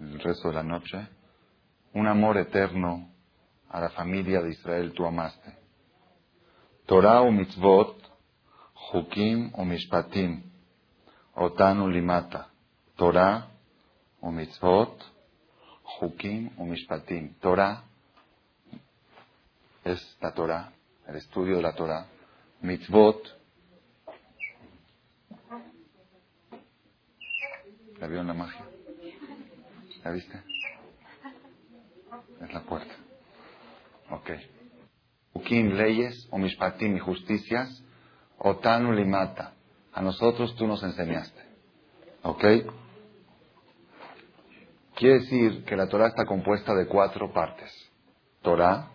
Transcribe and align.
el 0.00 0.20
resto 0.20 0.48
de 0.48 0.54
la 0.54 0.62
noche, 0.62 1.08
un 1.94 2.06
amor 2.06 2.36
eterno 2.36 3.10
a 3.68 3.80
la 3.80 3.90
familia 3.90 4.40
de 4.42 4.50
Israel 4.50 4.92
tú 4.92 5.06
amaste. 5.06 5.56
Torah 6.86 7.22
o 7.22 7.32
mitzvot, 7.32 7.96
hukim 8.92 9.50
o 9.54 9.64
mishpatim, 9.64 10.42
otan 11.34 11.90
limata. 11.90 12.48
Torah 12.96 13.48
o 14.20 14.30
mitzvot, 14.30 15.02
hukim 16.00 16.50
o 16.58 16.64
mishpatim. 16.64 17.34
Torah 17.40 17.82
es 19.84 20.16
la 20.20 20.32
Torah, 20.32 20.72
el 21.08 21.16
estudio 21.16 21.56
de 21.56 21.62
la 21.62 21.72
Torah. 21.72 22.06
Mitzvot, 22.60 23.22
¿la 27.98 28.06
vio 28.06 28.20
en 28.20 28.26
la 28.26 28.34
magia? 28.34 28.75
¿La 30.06 30.12
viste? 30.12 30.40
Es 32.40 32.54
la 32.54 32.60
puerta. 32.60 32.94
Ok. 34.10 34.30
Hukim, 35.32 35.72
leyes, 35.72 36.28
o 36.30 36.38
mishpatim 36.38 36.96
y 36.96 37.00
justicias, 37.00 37.82
otanu 38.38 38.92
limata. 38.92 39.54
A 39.92 40.02
nosotros 40.02 40.54
tú 40.54 40.68
nos 40.68 40.80
enseñaste. 40.84 41.42
¿Ok? 42.22 42.44
Quiere 44.94 45.18
decir 45.18 45.64
que 45.64 45.74
la 45.74 45.88
Torah 45.88 46.06
está 46.06 46.24
compuesta 46.24 46.72
de 46.72 46.86
cuatro 46.86 47.32
partes. 47.32 47.72
Torah, 48.42 48.88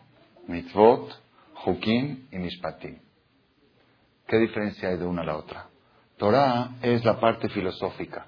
mitzvot, 0.48 1.12
hukim 1.66 2.30
y 2.32 2.38
mishpatim. 2.38 3.00
¿Qué 4.28 4.38
diferencia 4.38 4.88
hay 4.88 4.98
de 4.98 5.06
una 5.06 5.24
a 5.24 5.26
la 5.26 5.36
otra? 5.36 5.68
Torah 6.16 6.78
es 6.82 7.04
la 7.04 7.20
parte 7.20 7.50
filosófica, 7.50 8.28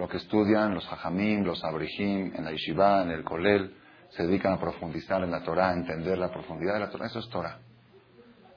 lo 0.00 0.08
que 0.08 0.16
estudian 0.16 0.72
los 0.72 0.90
hajamim, 0.90 1.44
los 1.44 1.62
abrihim, 1.62 2.34
en 2.34 2.42
la 2.42 2.52
yeshiva, 2.52 3.02
en 3.02 3.10
el 3.10 3.22
kolel, 3.22 3.76
se 4.08 4.22
dedican 4.22 4.54
a 4.54 4.58
profundizar 4.58 5.22
en 5.22 5.30
la 5.30 5.42
Torah, 5.42 5.68
a 5.68 5.74
entender 5.74 6.16
la 6.16 6.32
profundidad 6.32 6.72
de 6.72 6.80
la 6.80 6.90
Torah. 6.90 7.06
Eso 7.06 7.18
es 7.18 7.28
Torah. 7.28 7.58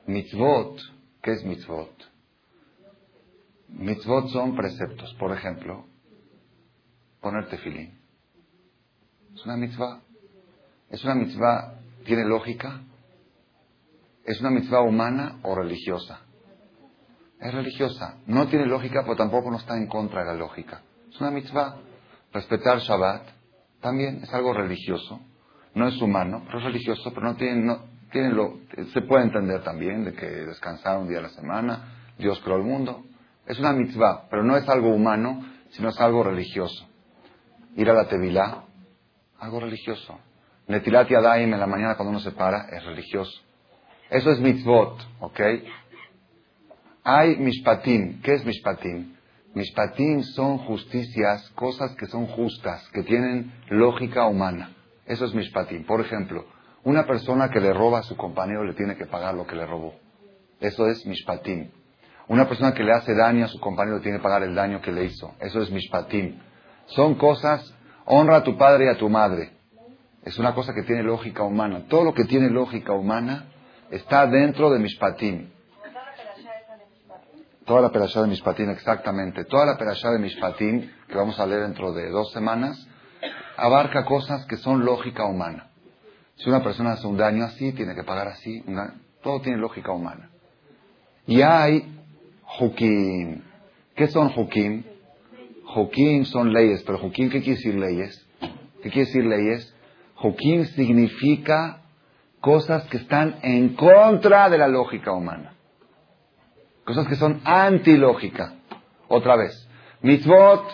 Mitzvot, 0.07 0.79
¿qué 1.21 1.33
es 1.33 1.43
mitzvot? 1.43 1.91
Mitzvot 3.67 4.29
son 4.29 4.55
preceptos. 4.55 5.13
Por 5.15 5.33
ejemplo, 5.33 5.85
ponerte 7.19 7.57
filín. 7.57 7.99
Es 9.35 9.43
una 9.43 9.57
mitzvah. 9.57 9.99
Es 10.91 11.03
una 11.03 11.15
mitzvah, 11.15 11.73
tiene 12.05 12.23
lógica. 12.23 12.79
Es 14.23 14.39
una 14.39 14.49
mitzvah 14.49 14.79
humana 14.79 15.39
o 15.43 15.55
religiosa. 15.55 16.21
Es 17.41 17.53
religiosa. 17.53 18.19
No 18.27 18.47
tiene 18.47 18.65
lógica, 18.65 19.01
pero 19.03 19.17
tampoco 19.17 19.51
no 19.51 19.57
está 19.57 19.75
en 19.75 19.87
contra 19.87 20.21
de 20.21 20.27
la 20.27 20.35
lógica. 20.35 20.81
Es 21.13 21.21
una 21.21 21.29
mitzvah. 21.29 21.75
Respetar 22.31 22.79
Shabbat 22.79 23.27
también 23.81 24.21
es 24.23 24.33
algo 24.33 24.51
religioso. 24.51 25.19
No 25.75 25.87
es 25.87 26.01
humano, 26.01 26.41
pero 26.45 26.57
es 26.57 26.65
religioso, 26.65 27.11
pero 27.13 27.27
no 27.27 27.35
tiene, 27.35 27.61
no, 27.61 27.83
tiene 28.11 28.31
lo, 28.31 28.57
se 28.91 29.01
puede 29.01 29.25
entender 29.25 29.63
también 29.63 30.05
de 30.05 30.13
que 30.13 30.25
descansar 30.25 30.97
un 30.97 31.07
día 31.07 31.19
a 31.19 31.23
la 31.23 31.29
semana, 31.29 32.13
Dios 32.17 32.39
creó 32.43 32.57
el 32.57 32.63
mundo. 32.63 33.03
Es 33.45 33.59
una 33.59 33.73
mitzvah, 33.73 34.27
pero 34.29 34.43
no 34.43 34.57
es 34.57 34.67
algo 34.67 34.89
humano, 34.89 35.45
sino 35.71 35.89
es 35.89 35.99
algo 35.99 36.23
religioso. 36.23 36.87
Ir 37.75 37.89
a 37.89 37.93
la 37.93 38.07
Tevilá, 38.07 38.63
algo 39.39 39.59
religioso. 39.59 40.19
Netilat 40.67 41.09
Yadayim 41.09 41.53
en 41.53 41.59
la 41.59 41.67
mañana 41.67 41.95
cuando 41.95 42.11
uno 42.11 42.19
se 42.21 42.31
para, 42.31 42.69
es 42.69 42.83
religioso. 42.85 43.39
Eso 44.09 44.31
es 44.31 44.39
mitzvot, 44.39 44.99
¿ok? 45.19 45.39
Hay 47.03 47.35
mishpatim. 47.37 48.21
¿Qué 48.21 48.33
es 48.35 48.45
mishpatim? 48.45 49.13
Mishpatim 49.53 50.23
son 50.23 50.57
justicias, 50.59 51.49
cosas 51.51 51.95
que 51.95 52.07
son 52.07 52.25
justas, 52.27 52.89
que 52.89 53.03
tienen 53.03 53.53
lógica 53.69 54.25
humana. 54.25 54.71
Eso 55.05 55.25
es 55.25 55.33
mishpatim. 55.33 55.85
Por 55.85 56.01
ejemplo, 56.01 56.45
una 56.83 57.05
persona 57.05 57.49
que 57.49 57.59
le 57.59 57.71
roba 57.71 57.99
a 57.99 58.03
su 58.03 58.17
compañero 58.17 58.63
le 58.63 58.73
tiene 58.73 58.95
que 58.95 59.05
pagar 59.05 59.35
lo 59.35 59.45
que 59.45 59.55
le 59.55 59.65
robó. 59.65 59.93
Eso 60.59 60.87
es 60.87 61.05
mishpatim. 61.05 61.69
Una 62.27 62.47
persona 62.47 62.73
que 62.73 62.83
le 62.83 62.93
hace 62.93 63.13
daño 63.13 63.45
a 63.45 63.49
su 63.49 63.59
compañero 63.59 64.01
tiene 64.01 64.17
que 64.17 64.23
pagar 64.23 64.43
el 64.43 64.55
daño 64.55 64.81
que 64.81 64.91
le 64.91 65.05
hizo. 65.05 65.35
Eso 65.39 65.61
es 65.61 65.69
mishpatim. 65.69 66.39
Son 66.87 67.15
cosas, 67.15 67.75
honra 68.05 68.37
a 68.37 68.43
tu 68.43 68.57
padre 68.57 68.85
y 68.85 68.87
a 68.87 68.97
tu 68.97 69.09
madre. 69.09 69.51
Es 70.23 70.39
una 70.39 70.55
cosa 70.55 70.73
que 70.73 70.83
tiene 70.83 71.03
lógica 71.03 71.43
humana. 71.43 71.85
Todo 71.89 72.05
lo 72.05 72.13
que 72.13 72.23
tiene 72.25 72.49
lógica 72.49 72.93
humana 72.93 73.45
está 73.91 74.25
dentro 74.25 74.71
de 74.71 74.79
mishpatim. 74.79 75.49
Toda 77.65 77.81
la 77.81 77.91
perashá 77.91 78.21
de 78.21 78.27
Mishpatim, 78.27 78.69
exactamente. 78.69 79.45
Toda 79.45 79.65
la 79.65 79.77
perashá 79.77 80.11
de 80.11 80.19
Mishpatim, 80.19 80.89
que 81.07 81.15
vamos 81.15 81.39
a 81.39 81.45
leer 81.45 81.61
dentro 81.61 81.93
de 81.93 82.09
dos 82.09 82.31
semanas, 82.33 82.87
abarca 83.55 84.03
cosas 84.03 84.45
que 84.45 84.57
son 84.57 84.83
lógica 84.83 85.25
humana. 85.25 85.69
Si 86.35 86.49
una 86.49 86.61
persona 86.61 86.93
hace 86.93 87.07
un 87.07 87.17
daño 87.17 87.45
así, 87.45 87.71
tiene 87.71 87.95
que 87.95 88.03
pagar 88.03 88.27
así. 88.27 88.63
todo 89.21 89.39
tiene 89.41 89.59
lógica 89.59 89.91
humana. 89.91 90.29
Y 91.25 91.41
hay 91.41 92.01
hukim. 92.59 93.41
¿Qué 93.95 94.07
son 94.07 94.31
hukim? 94.35 94.83
Hukim 95.75 96.25
son 96.25 96.51
leyes, 96.51 96.83
pero 96.83 96.99
hukim, 97.03 97.29
¿qué 97.29 97.39
quiere 97.39 97.55
decir 97.55 97.75
leyes? 97.75 98.27
¿Qué 98.81 98.89
quiere 98.89 99.05
decir 99.05 99.23
leyes? 99.23 99.73
Hukim 100.21 100.65
significa 100.65 101.81
cosas 102.41 102.83
que 102.85 102.97
están 102.97 103.39
en 103.41 103.75
contra 103.75 104.49
de 104.49 104.57
la 104.57 104.67
lógica 104.67 105.13
humana. 105.13 105.52
Cosas 106.85 107.07
que 107.07 107.15
son 107.15 107.41
antilógica. 107.45 108.53
Otra 109.07 109.35
vez. 109.35 109.67
Mitzvot 110.01 110.65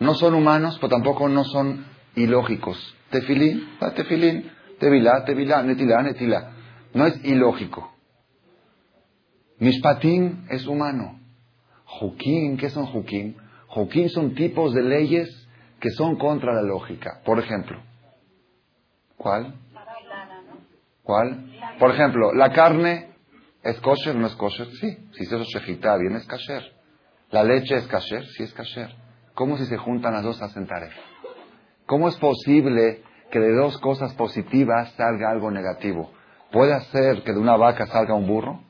no 0.00 0.14
son 0.14 0.34
humanos, 0.34 0.76
pero 0.80 0.90
tampoco 0.90 1.28
no 1.28 1.44
son 1.44 1.86
ilógicos. 2.14 2.94
Tefilín, 3.10 3.68
tefilín. 3.96 4.50
Tevilá, 4.78 5.24
tevilá, 5.24 5.62
netilá, 5.62 6.02
netilá. 6.02 6.52
No 6.94 7.06
es 7.06 7.24
ilógico. 7.24 7.92
Mishpatim 9.58 10.46
es 10.50 10.66
humano. 10.66 11.18
Jukim, 11.84 12.56
¿qué 12.56 12.70
son 12.70 12.86
jukim? 12.86 13.34
Jukim 13.66 14.08
son 14.08 14.34
tipos 14.34 14.72
de 14.72 14.82
leyes 14.82 15.48
que 15.80 15.90
son 15.90 16.16
contra 16.16 16.52
la 16.52 16.62
lógica. 16.62 17.20
Por 17.24 17.38
ejemplo, 17.38 17.80
¿cuál? 19.16 19.54
¿Cuál? 21.02 21.50
Por 21.78 21.90
ejemplo, 21.90 22.32
la 22.34 22.52
carne 22.52 23.08
¿Es 23.62 23.80
kosher 23.80 24.16
o 24.16 24.18
no 24.18 24.26
es 24.26 24.34
kosher? 24.34 24.68
Sí. 24.80 24.96
Si 25.12 25.26
se 25.26 25.38
shejitá 25.38 25.96
bien 25.96 26.16
es 26.16 26.26
kasher. 26.26 26.62
¿La 27.30 27.42
leche 27.44 27.76
es 27.76 27.86
kasher? 27.86 28.24
Sí 28.26 28.44
es 28.44 28.52
kasher. 28.52 28.94
¿Cómo 29.34 29.56
si 29.56 29.66
se 29.66 29.76
juntan 29.76 30.14
las 30.14 30.22
dos 30.22 30.40
hacen 30.42 30.66
taref? 30.66 30.92
¿Cómo 31.86 32.08
es 32.08 32.16
posible 32.16 33.02
que 33.30 33.38
de 33.38 33.54
dos 33.54 33.78
cosas 33.78 34.14
positivas 34.14 34.92
salga 34.96 35.30
algo 35.30 35.50
negativo? 35.50 36.10
¿Puede 36.50 36.80
ser 36.86 37.22
que 37.22 37.32
de 37.32 37.38
una 37.38 37.56
vaca 37.56 37.86
salga 37.86 38.14
un 38.14 38.26
burro? 38.26 38.60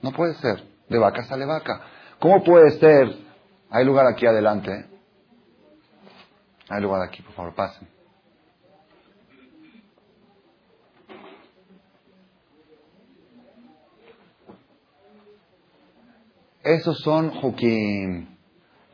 No 0.00 0.12
puede 0.12 0.34
ser. 0.34 0.62
De 0.88 0.98
vaca 0.98 1.24
sale 1.24 1.44
vaca. 1.44 1.80
¿Cómo 2.18 2.42
puede 2.42 2.70
ser? 2.78 3.08
Hay 3.70 3.84
lugar 3.84 4.06
aquí 4.06 4.26
adelante. 4.26 4.86
Hay 6.68 6.80
lugar 6.80 7.02
aquí, 7.02 7.22
por 7.22 7.34
favor, 7.34 7.54
pasen. 7.54 7.88
Esos 16.64 17.00
son 17.00 17.30
jukim. 17.30 18.36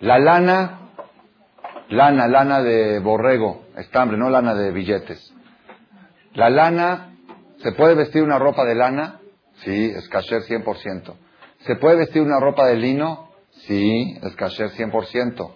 La 0.01 0.19
lana, 0.19 0.93
lana, 1.91 2.27
lana 2.27 2.63
de 2.63 2.99
borrego, 3.01 3.67
estambre, 3.77 4.17
no 4.17 4.31
lana 4.31 4.55
de 4.55 4.71
billetes. 4.71 5.35
La 6.35 6.49
lana, 6.49 7.15
¿se 7.59 7.73
puede 7.73 7.95
vestir 7.95 8.23
una 8.23 8.39
ropa 8.39 8.65
de 8.65 8.75
lana? 8.75 9.21
Sí, 9.65 9.93
es 9.95 10.09
kasher 10.09 10.43
100%. 10.43 11.15
¿Se 11.61 11.77
puede 11.77 11.97
vestir 11.97 12.23
una 12.23 12.41
ropa 12.41 12.67
de 12.67 12.77
lino? 12.77 13.29
Sí, 13.51 14.17
es 14.23 14.35
kasher 14.37 14.71
100%. 14.71 15.55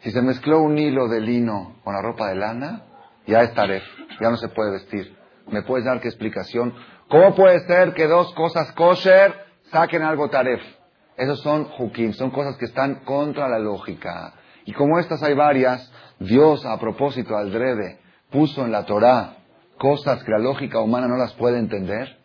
Si 0.00 0.10
se 0.12 0.22
mezcló 0.22 0.60
un 0.60 0.78
hilo 0.78 1.08
de 1.08 1.20
lino 1.20 1.76
con 1.84 1.94
la 1.94 2.00
ropa 2.00 2.28
de 2.28 2.36
lana, 2.36 2.84
ya 3.26 3.42
es 3.42 3.52
taref, 3.52 3.82
ya 4.20 4.30
no 4.30 4.36
se 4.36 4.48
puede 4.48 4.70
vestir. 4.70 5.14
¿Me 5.48 5.62
puedes 5.62 5.84
dar 5.84 6.00
qué 6.00 6.08
explicación? 6.08 6.72
¿Cómo 7.08 7.34
puede 7.34 7.58
ser 7.66 7.92
que 7.92 8.06
dos 8.06 8.32
cosas 8.34 8.70
kosher 8.72 9.34
saquen 9.72 10.02
algo 10.02 10.30
taref? 10.30 10.77
Esos 11.18 11.40
son 11.40 11.66
hukim, 11.76 12.12
son 12.12 12.30
cosas 12.30 12.56
que 12.56 12.66
están 12.66 13.00
contra 13.04 13.48
la 13.48 13.58
lógica. 13.58 14.34
Y 14.64 14.72
como 14.72 15.00
estas 15.00 15.20
hay 15.24 15.34
varias, 15.34 15.92
Dios 16.20 16.64
a 16.64 16.78
propósito 16.78 17.36
al 17.36 17.50
drede 17.50 17.98
puso 18.30 18.64
en 18.64 18.70
la 18.70 18.84
Torah 18.84 19.36
cosas 19.78 20.22
que 20.22 20.30
la 20.30 20.38
lógica 20.38 20.80
humana 20.80 21.08
no 21.08 21.16
las 21.16 21.34
puede 21.34 21.58
entender. 21.58 22.18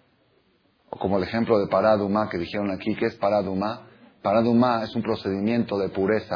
O 0.92 0.98
como 1.00 1.18
el 1.18 1.24
ejemplo 1.24 1.58
de 1.58 1.68
paraduma 1.68 2.30
que 2.30 2.38
dijeron 2.38 2.70
aquí, 2.70 2.96
¿qué 2.96 3.08
es 3.08 3.16
paraduma? 3.16 3.88
Paraduma 4.22 4.84
es 4.84 4.96
un 4.96 5.02
procedimiento 5.02 5.80
de 5.80 5.90
pureza. 5.90 6.36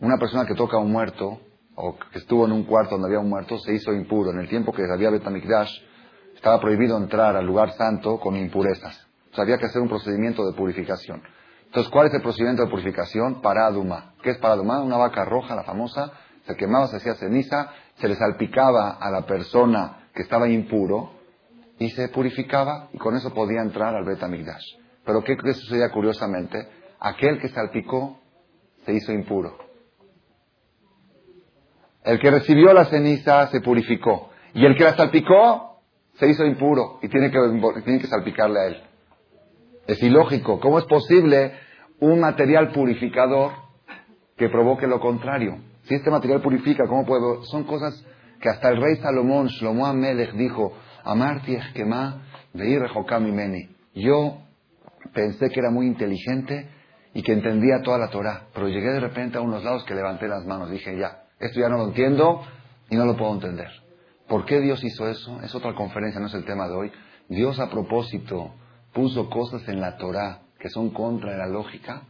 Una 0.00 0.18
persona 0.18 0.46
que 0.46 0.54
toca 0.54 0.76
a 0.76 0.80
un 0.80 0.90
muerto, 0.90 1.40
o 1.76 1.96
que 1.96 2.18
estuvo 2.18 2.44
en 2.44 2.52
un 2.52 2.64
cuarto 2.64 2.96
donde 2.96 3.06
había 3.06 3.20
un 3.20 3.30
muerto, 3.30 3.56
se 3.58 3.72
hizo 3.72 3.92
impuro. 3.92 4.32
En 4.32 4.40
el 4.40 4.48
tiempo 4.48 4.72
que 4.72 4.82
había 4.92 5.10
Betamikdash, 5.10 5.70
estaba 6.34 6.60
prohibido 6.60 6.96
entrar 6.96 7.36
al 7.36 7.46
lugar 7.46 7.70
santo 7.72 8.18
con 8.18 8.34
impurezas. 8.34 9.06
Había 9.36 9.58
que 9.58 9.66
hacer 9.66 9.80
un 9.80 9.88
procedimiento 9.88 10.44
de 10.44 10.56
purificación. 10.56 11.22
Entonces, 11.74 11.90
¿cuál 11.90 12.06
es 12.06 12.14
el 12.14 12.22
procedimiento 12.22 12.62
de 12.62 12.70
purificación? 12.70 13.42
Paraduma. 13.42 14.14
¿Qué 14.22 14.30
es 14.30 14.38
paraduma? 14.38 14.80
Una 14.80 14.96
vaca 14.96 15.24
roja, 15.24 15.56
la 15.56 15.64
famosa, 15.64 16.12
se 16.46 16.54
quemaba, 16.54 16.86
se 16.86 16.98
hacía 16.98 17.16
ceniza, 17.16 17.68
se 17.96 18.06
le 18.06 18.14
salpicaba 18.14 18.90
a 18.90 19.10
la 19.10 19.22
persona 19.22 20.06
que 20.14 20.22
estaba 20.22 20.48
impuro 20.48 21.10
y 21.80 21.90
se 21.90 22.10
purificaba 22.10 22.90
y 22.92 22.98
con 22.98 23.16
eso 23.16 23.34
podía 23.34 23.60
entrar 23.60 23.92
al 23.92 24.04
Betamigdash. 24.04 24.62
Pero 25.04 25.24
¿qué, 25.24 25.36
¿qué 25.36 25.52
sucedía 25.52 25.90
curiosamente? 25.90 26.64
Aquel 27.00 27.40
que 27.40 27.48
salpicó 27.48 28.20
se 28.86 28.92
hizo 28.92 29.10
impuro. 29.10 29.58
El 32.04 32.20
que 32.20 32.30
recibió 32.30 32.72
la 32.72 32.84
ceniza 32.84 33.48
se 33.48 33.60
purificó. 33.60 34.30
Y 34.54 34.64
el 34.64 34.76
que 34.76 34.84
la 34.84 34.96
salpicó 34.96 35.80
se 36.20 36.28
hizo 36.28 36.44
impuro 36.44 37.00
y 37.02 37.08
tiene 37.08 37.32
que, 37.32 37.38
tiene 37.82 37.98
que 37.98 38.06
salpicarle 38.06 38.60
a 38.60 38.66
él. 38.66 38.82
Es 39.88 40.00
ilógico. 40.04 40.60
¿Cómo 40.60 40.78
es 40.78 40.84
posible 40.84 41.63
un 42.00 42.20
material 42.20 42.72
purificador 42.72 43.52
que 44.36 44.48
provoque 44.48 44.86
lo 44.86 45.00
contrario? 45.00 45.58
Si 45.84 45.94
este 45.94 46.10
material 46.10 46.40
purifica, 46.40 46.86
¿cómo 46.86 47.04
puedo? 47.04 47.42
Son 47.44 47.64
cosas 47.64 48.04
que 48.40 48.48
hasta 48.48 48.68
el 48.70 48.80
rey 48.80 48.96
Salomón, 48.96 49.48
Shlomo 49.48 49.86
Amelech, 49.86 50.32
dijo, 50.32 50.72
Amarti 51.04 51.54
Eshkema 51.54 52.22
Veir 52.54 52.82
Meni. 53.20 53.68
Yo 53.94 54.38
pensé 55.12 55.50
que 55.50 55.60
era 55.60 55.70
muy 55.70 55.86
inteligente 55.86 56.68
y 57.12 57.22
que 57.22 57.32
entendía 57.32 57.82
toda 57.82 57.98
la 57.98 58.08
Torah, 58.08 58.48
pero 58.52 58.68
llegué 58.68 58.90
de 58.90 59.00
repente 59.00 59.38
a 59.38 59.40
unos 59.40 59.62
lados 59.62 59.84
que 59.84 59.94
levanté 59.94 60.26
las 60.26 60.44
manos. 60.46 60.70
Dije, 60.70 60.98
ya, 60.98 61.24
esto 61.38 61.60
ya 61.60 61.68
no 61.68 61.78
lo 61.78 61.84
entiendo 61.88 62.42
y 62.90 62.96
no 62.96 63.04
lo 63.04 63.16
puedo 63.16 63.34
entender. 63.34 63.68
¿Por 64.28 64.46
qué 64.46 64.60
Dios 64.60 64.82
hizo 64.82 65.08
eso? 65.08 65.40
Es 65.42 65.54
otra 65.54 65.74
conferencia, 65.74 66.20
no 66.20 66.26
es 66.26 66.34
el 66.34 66.44
tema 66.44 66.66
de 66.68 66.74
hoy. 66.74 66.92
Dios 67.28 67.60
a 67.60 67.70
propósito 67.70 68.54
puso 68.92 69.28
cosas 69.28 69.66
en 69.68 69.80
la 69.80 69.96
Torah 69.96 70.43
que 70.64 70.70
son 70.70 70.88
contra 70.94 71.36
la 71.36 71.46
lógica 71.46 72.04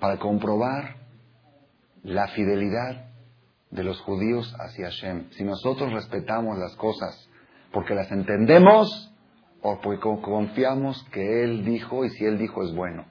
para 0.00 0.16
comprobar 0.16 0.96
la 2.02 2.26
fidelidad 2.28 3.10
de 3.70 3.84
los 3.84 4.00
judíos 4.00 4.50
hacia 4.58 4.86
Hashem. 4.86 5.28
Si 5.32 5.44
nosotros 5.44 5.92
respetamos 5.92 6.56
las 6.56 6.74
cosas 6.76 7.28
porque 7.70 7.94
las 7.94 8.10
entendemos 8.10 9.12
o 9.60 9.78
porque 9.82 10.00
confiamos 10.22 11.06
que 11.12 11.44
Él 11.44 11.66
dijo 11.66 12.02
y 12.06 12.08
si 12.08 12.24
Él 12.24 12.38
dijo 12.38 12.64
es 12.64 12.74
bueno. 12.74 13.04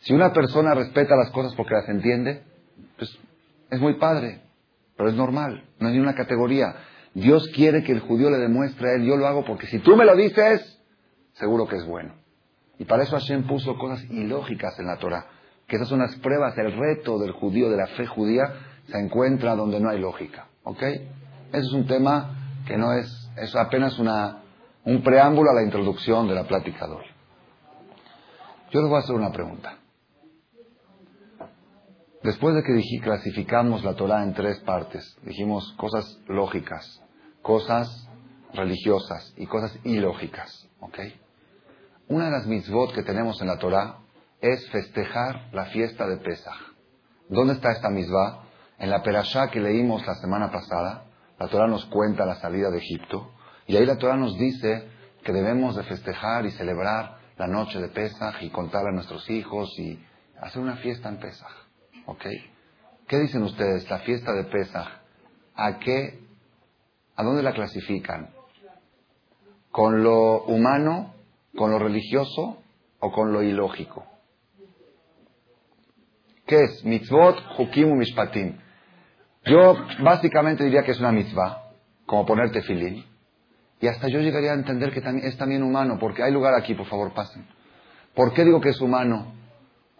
Si 0.00 0.12
una 0.12 0.32
persona 0.32 0.74
respeta 0.74 1.14
las 1.14 1.30
cosas 1.30 1.54
porque 1.54 1.74
las 1.74 1.88
entiende, 1.88 2.42
pues 2.98 3.16
es 3.70 3.78
muy 3.78 3.94
padre, 3.94 4.40
pero 4.96 5.08
es 5.08 5.14
normal, 5.14 5.68
no 5.78 5.86
es 5.86 5.94
ni 5.94 6.00
una 6.00 6.16
categoría. 6.16 6.74
Dios 7.14 7.46
quiere 7.54 7.84
que 7.84 7.92
el 7.92 8.00
judío 8.00 8.28
le 8.28 8.38
demuestre 8.38 8.88
a 8.90 8.94
Él, 8.96 9.04
yo 9.04 9.16
lo 9.16 9.28
hago 9.28 9.44
porque 9.44 9.68
si 9.68 9.78
tú 9.78 9.94
me 9.94 10.04
lo 10.04 10.16
dices, 10.16 10.82
seguro 11.34 11.68
que 11.68 11.76
es 11.76 11.86
bueno. 11.86 12.21
Y 12.82 12.84
para 12.84 13.04
eso 13.04 13.16
Hashem 13.16 13.46
puso 13.46 13.78
cosas 13.78 14.02
ilógicas 14.10 14.76
en 14.80 14.88
la 14.88 14.96
Torah, 14.96 15.24
que 15.68 15.76
esas 15.76 15.86
son 15.86 16.00
las 16.00 16.16
pruebas, 16.16 16.58
el 16.58 16.72
reto 16.72 17.16
del 17.20 17.30
judío, 17.30 17.70
de 17.70 17.76
la 17.76 17.86
fe 17.86 18.06
judía, 18.06 18.42
se 18.88 18.98
encuentra 18.98 19.54
donde 19.54 19.78
no 19.78 19.88
hay 19.88 20.00
lógica. 20.00 20.48
¿Ok? 20.64 20.82
Ese 20.82 21.06
es 21.52 21.72
un 21.72 21.86
tema 21.86 22.64
que 22.66 22.76
no 22.76 22.92
es, 22.92 23.30
es 23.36 23.54
apenas 23.54 24.00
una, 24.00 24.42
un 24.84 25.00
preámbulo 25.00 25.52
a 25.52 25.54
la 25.54 25.62
introducción 25.62 26.26
de 26.26 26.34
la 26.34 26.42
plática 26.42 26.88
de. 26.88 27.06
Yo 28.72 28.80
les 28.80 28.88
voy 28.88 28.96
a 28.96 29.02
hacer 29.04 29.14
una 29.14 29.30
pregunta. 29.30 29.76
Después 32.24 32.56
de 32.56 32.64
que 32.64 32.72
clasificamos 32.98 33.84
la 33.84 33.94
Torah 33.94 34.24
en 34.24 34.34
tres 34.34 34.58
partes, 34.58 35.16
dijimos 35.22 35.72
cosas 35.78 36.18
lógicas, 36.26 37.00
cosas 37.42 38.08
religiosas 38.54 39.34
y 39.36 39.46
cosas 39.46 39.78
ilógicas. 39.84 40.68
¿Ok? 40.80 40.98
Una 42.08 42.26
de 42.26 42.30
las 42.32 42.46
mitzvot 42.46 42.94
que 42.94 43.02
tenemos 43.02 43.40
en 43.40 43.48
la 43.48 43.58
Torah 43.58 43.98
es 44.40 44.68
festejar 44.70 45.48
la 45.52 45.66
fiesta 45.66 46.06
de 46.06 46.16
Pesach. 46.18 46.58
¿Dónde 47.28 47.54
está 47.54 47.72
esta 47.72 47.88
mitzvah? 47.88 48.44
En 48.78 48.90
la 48.90 49.02
perashá 49.02 49.48
que 49.48 49.60
leímos 49.60 50.06
la 50.06 50.14
semana 50.16 50.50
pasada, 50.50 51.04
la 51.38 51.48
Torah 51.48 51.68
nos 51.68 51.84
cuenta 51.86 52.26
la 52.26 52.34
salida 52.36 52.70
de 52.70 52.78
Egipto, 52.78 53.30
y 53.66 53.76
ahí 53.76 53.86
la 53.86 53.96
Torah 53.96 54.16
nos 54.16 54.36
dice 54.36 54.88
que 55.24 55.32
debemos 55.32 55.76
de 55.76 55.84
festejar 55.84 56.44
y 56.44 56.50
celebrar 56.50 57.18
la 57.38 57.46
noche 57.46 57.80
de 57.80 57.88
Pesach 57.88 58.42
y 58.42 58.50
contarle 58.50 58.90
a 58.90 58.94
nuestros 58.94 59.28
hijos 59.30 59.70
y 59.78 60.04
hacer 60.40 60.60
una 60.60 60.76
fiesta 60.76 61.08
en 61.08 61.18
Pesach. 61.18 61.52
¿Ok? 62.06 62.26
¿Qué 63.06 63.18
dicen 63.18 63.42
ustedes? 63.44 63.88
La 63.88 64.00
fiesta 64.00 64.32
de 64.32 64.44
Pesach, 64.44 64.88
¿a 65.54 65.78
qué, 65.78 66.20
a 67.14 67.22
dónde 67.22 67.42
la 67.42 67.52
clasifican? 67.52 68.30
¿Con 69.70 70.02
lo 70.02 70.42
humano, 70.44 71.14
con 71.56 71.70
lo 71.70 71.78
religioso 71.78 72.58
o 73.00 73.12
con 73.12 73.32
lo 73.32 73.42
ilógico? 73.42 74.04
¿Qué 76.46 76.56
es? 76.64 76.84
Mitzvot, 76.84 77.36
Hukim 77.58 77.96
Mishpatim. 77.96 78.58
Yo 79.44 79.74
básicamente 80.02 80.64
diría 80.64 80.82
que 80.82 80.92
es 80.92 81.00
una 81.00 81.12
mitzvah, 81.12 81.70
como 82.06 82.26
ponerte 82.26 82.62
filín. 82.62 83.04
Y 83.80 83.88
hasta 83.88 84.08
yo 84.08 84.20
llegaría 84.20 84.52
a 84.52 84.54
entender 84.54 84.92
que 84.92 85.02
es 85.26 85.36
también 85.36 85.62
humano, 85.62 85.96
porque 85.98 86.22
hay 86.22 86.32
lugar 86.32 86.54
aquí, 86.54 86.74
por 86.74 86.86
favor, 86.86 87.12
pasen. 87.12 87.44
¿Por 88.14 88.32
qué 88.32 88.44
digo 88.44 88.60
que 88.60 88.68
es 88.68 88.80
humano? 88.80 89.34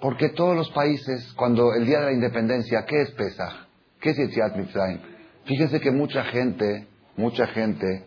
Porque 0.00 0.28
todos 0.30 0.54
los 0.54 0.70
países, 0.70 1.32
cuando 1.34 1.74
el 1.74 1.86
día 1.86 2.00
de 2.00 2.06
la 2.06 2.12
independencia, 2.12 2.84
¿qué 2.86 3.02
es 3.02 3.10
Pesach? 3.12 3.66
¿Qué 4.00 4.10
es 4.10 4.16
Yetziat 4.16 4.56
Mitzrayim? 4.56 5.00
Fíjense 5.44 5.80
que 5.80 5.90
mucha 5.90 6.24
gente, 6.24 6.86
mucha 7.16 7.46
gente 7.48 8.06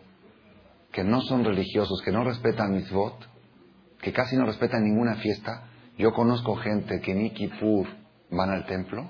que 0.92 1.04
no 1.04 1.20
son 1.22 1.44
religiosos, 1.44 2.00
que 2.02 2.12
no 2.12 2.24
respetan 2.24 2.72
mitzvot, 2.72 3.14
que 4.06 4.12
casi 4.12 4.36
no 4.36 4.46
respetan 4.46 4.84
ninguna 4.84 5.16
fiesta, 5.16 5.64
yo 5.98 6.12
conozco 6.12 6.54
gente 6.54 7.00
que 7.00 7.12
ni 7.12 7.30
Kippur 7.30 7.88
van 8.30 8.50
al 8.50 8.64
templo 8.64 9.04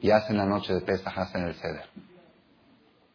y 0.00 0.10
hacen 0.12 0.38
la 0.38 0.46
noche 0.46 0.72
de 0.72 0.80
Pesach, 0.80 1.12
hacen 1.14 1.42
el 1.42 1.54
ceder. 1.56 1.84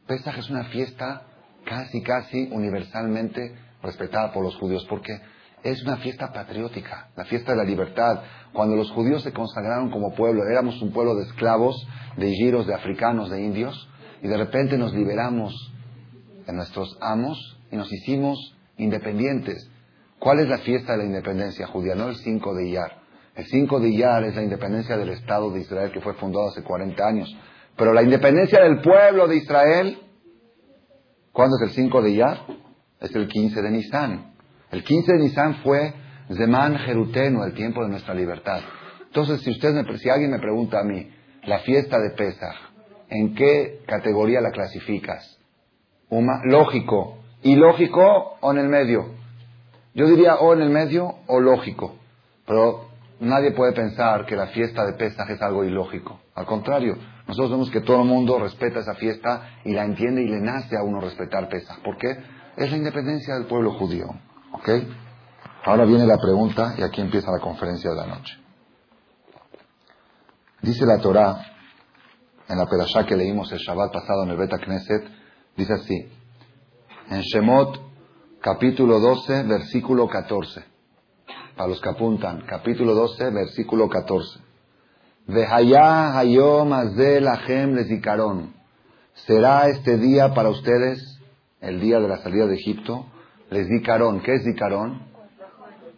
Pesach 0.05 0.37
es 0.37 0.51
una 0.51 0.65
fiesta 0.65 1.23
casi, 1.65 2.03
casi 2.03 2.47
universalmente 2.51 3.55
respetada 3.81 4.31
por 4.31 4.43
los 4.43 4.55
judíos, 4.57 4.85
porque 4.87 5.19
es 5.63 5.81
una 5.81 5.97
fiesta 5.97 6.31
patriótica, 6.31 7.09
la 7.15 7.25
fiesta 7.25 7.53
de 7.53 7.57
la 7.57 7.63
libertad. 7.63 8.21
Cuando 8.53 8.75
los 8.75 8.91
judíos 8.91 9.23
se 9.23 9.33
consagraron 9.33 9.89
como 9.89 10.13
pueblo, 10.13 10.43
éramos 10.47 10.79
un 10.83 10.93
pueblo 10.93 11.15
de 11.15 11.23
esclavos, 11.23 11.75
de 12.17 12.31
giros, 12.35 12.67
de 12.67 12.75
africanos, 12.75 13.31
de 13.31 13.41
indios, 13.41 13.89
y 14.21 14.27
de 14.27 14.37
repente 14.37 14.77
nos 14.77 14.93
liberamos 14.93 15.73
de 16.45 16.53
nuestros 16.53 16.95
amos 17.01 17.59
y 17.71 17.77
nos 17.77 17.91
hicimos 17.91 18.55
independientes. 18.77 19.71
¿Cuál 20.21 20.38
es 20.38 20.47
la 20.47 20.59
fiesta 20.59 20.91
de 20.91 21.00
la 21.00 21.06
independencia 21.06 21.65
judía? 21.65 21.95
No 21.95 22.07
el 22.07 22.15
5 22.15 22.53
de 22.53 22.68
Iyar. 22.68 22.91
El 23.33 23.44
5 23.44 23.79
de 23.79 23.89
Iyar 23.89 24.23
es 24.25 24.35
la 24.35 24.44
independencia 24.44 24.95
del 24.95 25.09
Estado 25.09 25.50
de 25.50 25.62
Israel 25.62 25.91
que 25.91 26.00
fue 26.00 26.13
fundado 26.13 26.50
hace 26.50 26.62
40 26.62 27.03
años. 27.03 27.35
Pero 27.75 27.91
la 27.91 28.03
independencia 28.03 28.62
del 28.62 28.81
pueblo 28.81 29.27
de 29.27 29.38
Israel, 29.38 29.97
¿cuándo 31.31 31.55
es 31.55 31.63
el 31.63 31.72
5 31.72 32.03
de 32.03 32.12
Iyar? 32.12 32.38
Es 33.00 33.15
el 33.15 33.27
15 33.27 33.63
de 33.63 33.72
Nisan. 33.72 34.34
El 34.69 34.84
15 34.84 35.12
de 35.12 35.17
Nisan 35.17 35.55
fue 35.63 35.91
Zeman 36.31 36.77
Jeruteno, 36.77 37.43
el 37.43 37.55
tiempo 37.55 37.81
de 37.81 37.89
nuestra 37.89 38.13
libertad. 38.13 38.60
Entonces, 39.07 39.41
si, 39.41 39.50
usted 39.50 39.74
me, 39.74 39.98
si 39.98 40.07
alguien 40.07 40.29
me 40.29 40.38
pregunta 40.38 40.81
a 40.81 40.84
mí, 40.84 41.10
la 41.45 41.62
fiesta 41.62 41.98
de 41.98 42.12
Pesach, 42.12 42.57
¿en 43.10 43.34
qué 43.34 43.79
categoría 43.88 44.39
la 44.39 44.51
clasificas? 44.51 45.39
¿Lógico? 46.43 47.24
¿Ilógico 47.41 48.38
o 48.39 48.51
en 48.51 48.60
el 48.60 48.69
medio? 48.69 49.19
Yo 49.93 50.07
diría 50.07 50.36
o 50.36 50.53
en 50.53 50.62
el 50.62 50.69
medio 50.69 51.15
o 51.27 51.39
lógico. 51.39 51.95
Pero 52.45 52.88
nadie 53.19 53.51
puede 53.51 53.74
pensar 53.74 54.25
que 54.25 54.36
la 54.36 54.48
fiesta 54.48 54.86
de 54.86 54.93
Pesach 54.93 55.29
es 55.29 55.41
algo 55.41 55.63
ilógico. 55.63 56.19
Al 56.36 56.45
contrario, 56.45 56.98
nosotros 57.27 57.51
vemos 57.51 57.69
que 57.69 57.81
todo 57.81 58.01
el 58.01 58.07
mundo 58.07 58.39
respeta 58.39 58.79
esa 58.79 58.95
fiesta 58.95 59.60
y 59.63 59.74
la 59.74 59.83
entiende 59.83 60.21
y 60.21 60.27
le 60.27 60.39
nace 60.39 60.77
a 60.77 60.83
uno 60.83 61.00
respetar 61.00 61.50
Pesach. 61.50 61.79
¿Por 61.83 61.98
qué? 61.98 62.17
Es 62.57 62.71
la 62.71 62.77
independencia 62.77 63.36
del 63.36 63.45
pueblo 63.45 63.74
judío. 63.74 64.07
¿Ok? 64.53 64.69
Ahora 65.63 65.86
viene 65.86 66.05
la 66.05 66.17
pregunta 66.17 66.74
y 66.77 66.83
aquí 66.83 67.01
empieza 67.01 67.31
la 67.31 67.39
conferencia 67.39 67.91
de 67.91 67.95
la 67.95 68.07
noche. 68.07 68.38
Dice 70.62 70.86
la 70.86 71.00
Torah, 71.00 71.38
en 72.48 72.57
la 72.57 72.65
perashá 72.65 73.05
que 73.05 73.15
leímos 73.15 73.51
el 73.51 73.60
Shabbat 73.60 73.91
pasado 73.91 74.24
en 74.24 74.29
el 74.29 74.38
Beta 74.38 74.57
Knesset, 74.57 75.03
dice 75.55 75.74
así, 75.74 76.12
en 77.10 77.21
Shemot, 77.21 77.90
capítulo 78.41 79.00
12, 79.00 79.43
versículo 79.43 80.07
14 80.07 80.71
para 81.55 81.69
los 81.69 81.81
que 81.81 81.89
apuntan, 81.89 82.41
capítulo 82.48 82.95
12, 82.95 83.29
versículo 83.29 83.88
14. 83.88 84.39
Vehaya 85.27 86.17
hayom 86.17 86.74
azel 86.74 87.27
achem 87.27 87.75
lezikaron. 87.75 88.53
Será 89.13 89.67
este 89.67 89.98
día 89.98 90.33
para 90.33 90.50
ustedes, 90.50 91.19
el 91.60 91.79
día 91.79 92.00
de 92.00 92.07
la 92.07 92.17
salida 92.17 92.48
de 92.48 92.55
Egipto, 92.55 93.05
les 93.50 93.67
zikaron. 93.67 94.21
¿Qué 94.21 94.33
es 94.33 94.43
zikaron? 94.43 95.03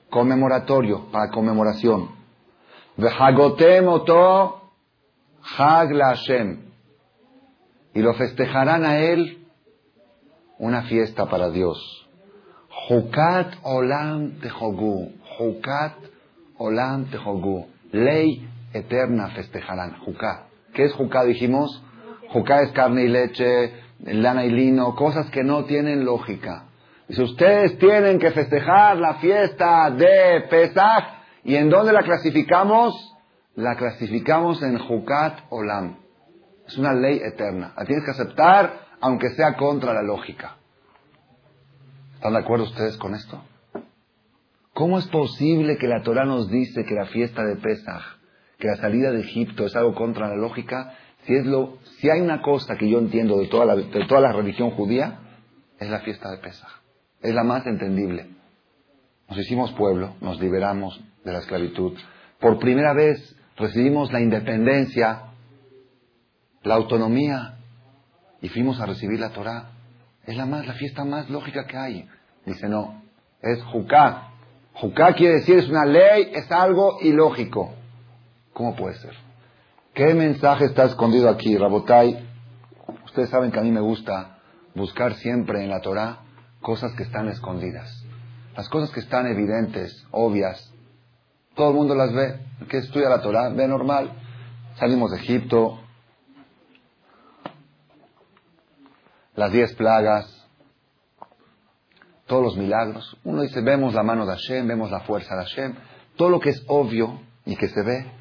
Conmemoratorio, 0.10 1.10
para 1.12 1.30
conmemoración. 1.32 2.10
Oto 3.88 4.62
Y 7.94 8.02
lo 8.02 8.14
festejarán 8.16 8.84
a 8.86 9.00
él 9.00 9.48
una 10.60 10.84
fiesta 10.84 11.30
para 11.30 11.50
Dios. 11.50 12.03
Jukat 12.88 13.56
olam 13.64 14.40
tehogu. 14.42 15.12
Jukat 15.38 16.14
Olam 16.60 17.06
Tehogu. 17.12 17.66
Ley 17.92 18.48
eterna 18.74 19.30
festejarán. 19.30 20.00
Juká. 20.06 20.44
¿Qué 20.74 20.86
es 20.86 20.94
Juká? 20.94 21.24
Dijimos. 21.24 21.84
Juká 22.30 22.62
es 22.62 22.72
carne 22.72 23.04
y 23.04 23.08
leche, 23.10 23.74
lana 24.00 24.46
y 24.46 24.50
lino, 24.50 24.96
cosas 24.96 25.30
que 25.30 25.44
no 25.44 25.66
tienen 25.66 26.04
lógica. 26.04 26.66
Dice, 27.08 27.22
ustedes 27.22 27.78
tienen 27.78 28.18
que 28.18 28.32
festejar 28.32 28.98
la 28.98 29.16
fiesta 29.16 29.92
de 29.92 30.48
Pesach. 30.50 31.06
¿Y 31.44 31.56
en 31.56 31.70
dónde 31.70 31.94
la 31.94 32.02
clasificamos? 32.02 32.96
La 33.56 33.76
clasificamos 33.76 34.64
en 34.64 34.80
Jukat 34.80 35.42
Olam. 35.50 35.98
Es 36.66 36.78
una 36.78 36.94
ley 36.94 37.20
eterna. 37.24 37.74
La 37.78 37.86
tienes 37.86 38.04
que 38.06 38.12
aceptar 38.12 38.74
aunque 39.00 39.30
sea 39.32 39.56
contra 39.56 39.94
la 39.94 40.02
lógica. 40.02 40.56
¿Están 42.24 42.36
de 42.36 42.40
acuerdo 42.40 42.64
ustedes 42.64 42.96
con 42.96 43.16
esto? 43.16 43.44
¿Cómo 44.74 44.98
es 44.98 45.06
posible 45.10 45.76
que 45.76 45.90
la 45.90 46.04
Torah 46.04 46.24
nos 46.24 46.50
dice 46.50 46.86
que 46.86 46.96
la 46.96 47.08
fiesta 47.08 47.44
de 47.44 47.58
Pesach, 47.58 48.02
que 48.60 48.70
la 48.70 48.78
salida 48.78 49.12
de 49.12 49.20
Egipto 49.20 49.66
es 49.66 49.76
algo 49.76 49.94
contra 49.94 50.30
la 50.30 50.38
lógica? 50.38 50.94
Si, 51.26 51.34
es 51.36 51.46
lo, 51.46 51.80
si 51.98 52.10
hay 52.10 52.22
una 52.22 52.42
cosa 52.42 52.78
que 52.78 52.90
yo 52.90 53.00
entiendo 53.00 53.38
de 53.40 53.48
toda, 53.48 53.66
la, 53.66 53.76
de 53.76 54.06
toda 54.08 54.22
la 54.22 54.32
religión 54.32 54.72
judía, 54.72 55.20
es 55.78 55.90
la 55.90 56.00
fiesta 56.00 56.32
de 56.32 56.38
Pesach. 56.38 56.72
Es 57.22 57.34
la 57.36 57.44
más 57.44 57.68
entendible. 57.68 58.30
Nos 59.28 59.40
hicimos 59.40 59.74
pueblo, 59.74 60.16
nos 60.22 60.40
liberamos 60.40 61.04
de 61.26 61.34
la 61.34 61.40
esclavitud. 61.40 61.98
Por 62.40 62.58
primera 62.58 62.94
vez 62.94 63.36
recibimos 63.58 64.14
la 64.14 64.22
independencia, 64.22 65.24
la 66.62 66.76
autonomía, 66.76 67.58
y 68.42 68.48
fuimos 68.48 68.80
a 68.80 68.86
recibir 68.86 69.20
la 69.20 69.32
Torah. 69.32 69.73
Es 70.26 70.38
la, 70.38 70.46
más, 70.46 70.66
la 70.66 70.74
fiesta 70.74 71.04
más 71.04 71.30
lógica 71.30 71.66
que 71.66 71.78
hay. 71.78 72.10
Dice, 72.46 72.68
no, 72.68 73.02
es 73.42 73.62
Juká. 73.64 74.30
Juká 74.74 75.14
quiere 75.14 75.36
decir, 75.36 75.60
es 75.60 75.70
una 75.70 75.86
ley, 75.86 76.32
es 76.34 76.52
algo 76.52 76.98
ilógico. 77.02 77.74
¿Cómo 78.54 78.76
puede 78.76 78.96
ser? 78.96 79.14
¿Qué 79.94 80.14
mensaje 80.14 80.66
está 80.66 80.86
escondido 80.86 81.30
aquí, 81.30 81.58
Rabotai? 81.58 82.28
Ustedes 83.06 83.30
saben 83.30 83.52
que 83.52 83.60
a 83.60 83.64
mí 83.64 83.72
me 83.72 83.82
gusta 83.82 84.40
buscar 84.74 85.14
siempre 85.16 85.64
en 85.64 85.70
la 85.70 85.82
Torah 85.82 86.20
cosas 86.62 86.94
que 86.94 87.04
están 87.04 87.28
escondidas. 87.28 88.04
Las 88.56 88.70
cosas 88.70 88.90
que 88.92 89.02
están 89.02 89.28
evidentes, 89.28 90.06
obvias, 90.12 90.74
todo 91.56 91.70
el 91.70 91.76
mundo 91.76 91.94
las 91.94 92.14
ve. 92.14 92.40
El 92.62 92.68
que 92.68 92.78
estudia 92.78 93.10
la 93.10 93.22
Torah 93.22 93.50
ve 93.50 93.68
normal. 93.68 94.12
Salimos 94.80 95.12
de 95.12 95.18
Egipto, 95.18 95.80
las 99.36 99.52
diez 99.52 99.74
plagas, 99.76 100.48
todos 102.26 102.44
los 102.44 102.58
milagros. 102.58 103.18
Uno 103.24 103.42
dice, 103.42 103.62
vemos 103.62 103.94
la 103.94 104.04
mano 104.04 104.26
de 104.26 104.34
Hashem, 104.34 104.68
vemos 104.68 104.92
la 104.92 105.02
fuerza 105.02 105.36
de 105.36 105.44
Hashem, 105.44 105.76
todo 106.16 106.30
lo 106.30 106.40
que 106.40 106.50
es 106.50 106.64
obvio 106.68 107.22
y 107.46 107.56
que 107.56 107.68
se 107.68 107.82
ve. 107.82 108.12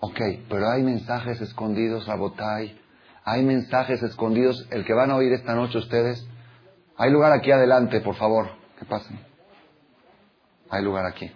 Ok, 0.00 0.20
pero 0.48 0.68
hay 0.68 0.82
mensajes 0.82 1.40
escondidos, 1.40 2.06
Rabotai, 2.06 2.78
hay 3.24 3.42
mensajes 3.42 4.02
escondidos, 4.02 4.66
el 4.70 4.84
que 4.84 4.92
van 4.92 5.10
a 5.10 5.16
oír 5.16 5.32
esta 5.32 5.54
noche 5.54 5.78
ustedes. 5.78 6.26
Hay 6.96 7.10
lugar 7.10 7.32
aquí 7.32 7.50
adelante, 7.50 8.00
por 8.00 8.14
favor, 8.16 8.50
que 8.78 8.84
pasen. 8.84 9.18
Hay 10.70 10.82
lugar 10.82 11.06
aquí, 11.06 11.30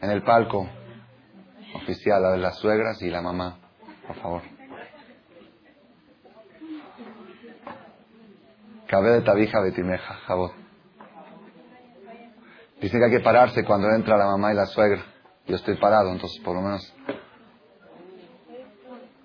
en 0.00 0.10
el 0.10 0.22
palco 0.22 0.68
oficial, 1.74 2.22
la 2.22 2.30
de 2.30 2.38
las 2.38 2.56
suegras 2.56 3.02
y 3.02 3.10
la 3.10 3.20
mamá, 3.20 3.58
por 4.06 4.16
favor. 4.16 4.55
Cabe 8.88 9.10
de 9.10 9.22
tabija 9.22 9.60
betimeja, 9.60 10.14
jabot. 10.26 10.52
Dicen 12.80 13.00
que 13.00 13.06
hay 13.06 13.10
que 13.10 13.20
pararse 13.20 13.64
cuando 13.64 13.90
entra 13.90 14.16
la 14.16 14.26
mamá 14.26 14.52
y 14.52 14.56
la 14.56 14.66
suegra. 14.66 15.02
Yo 15.46 15.56
estoy 15.56 15.76
parado, 15.76 16.12
entonces 16.12 16.40
por 16.42 16.54
lo 16.54 16.62
menos. 16.62 16.94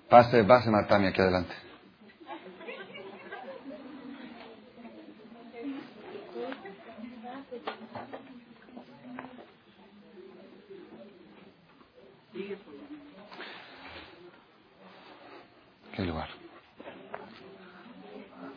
Pase, 0.08 0.42
pase 0.44 0.70
Martami 0.70 1.06
aquí 1.06 1.20
adelante. 1.20 1.54
¿Qué 15.94 16.02
lugar? 16.02 16.28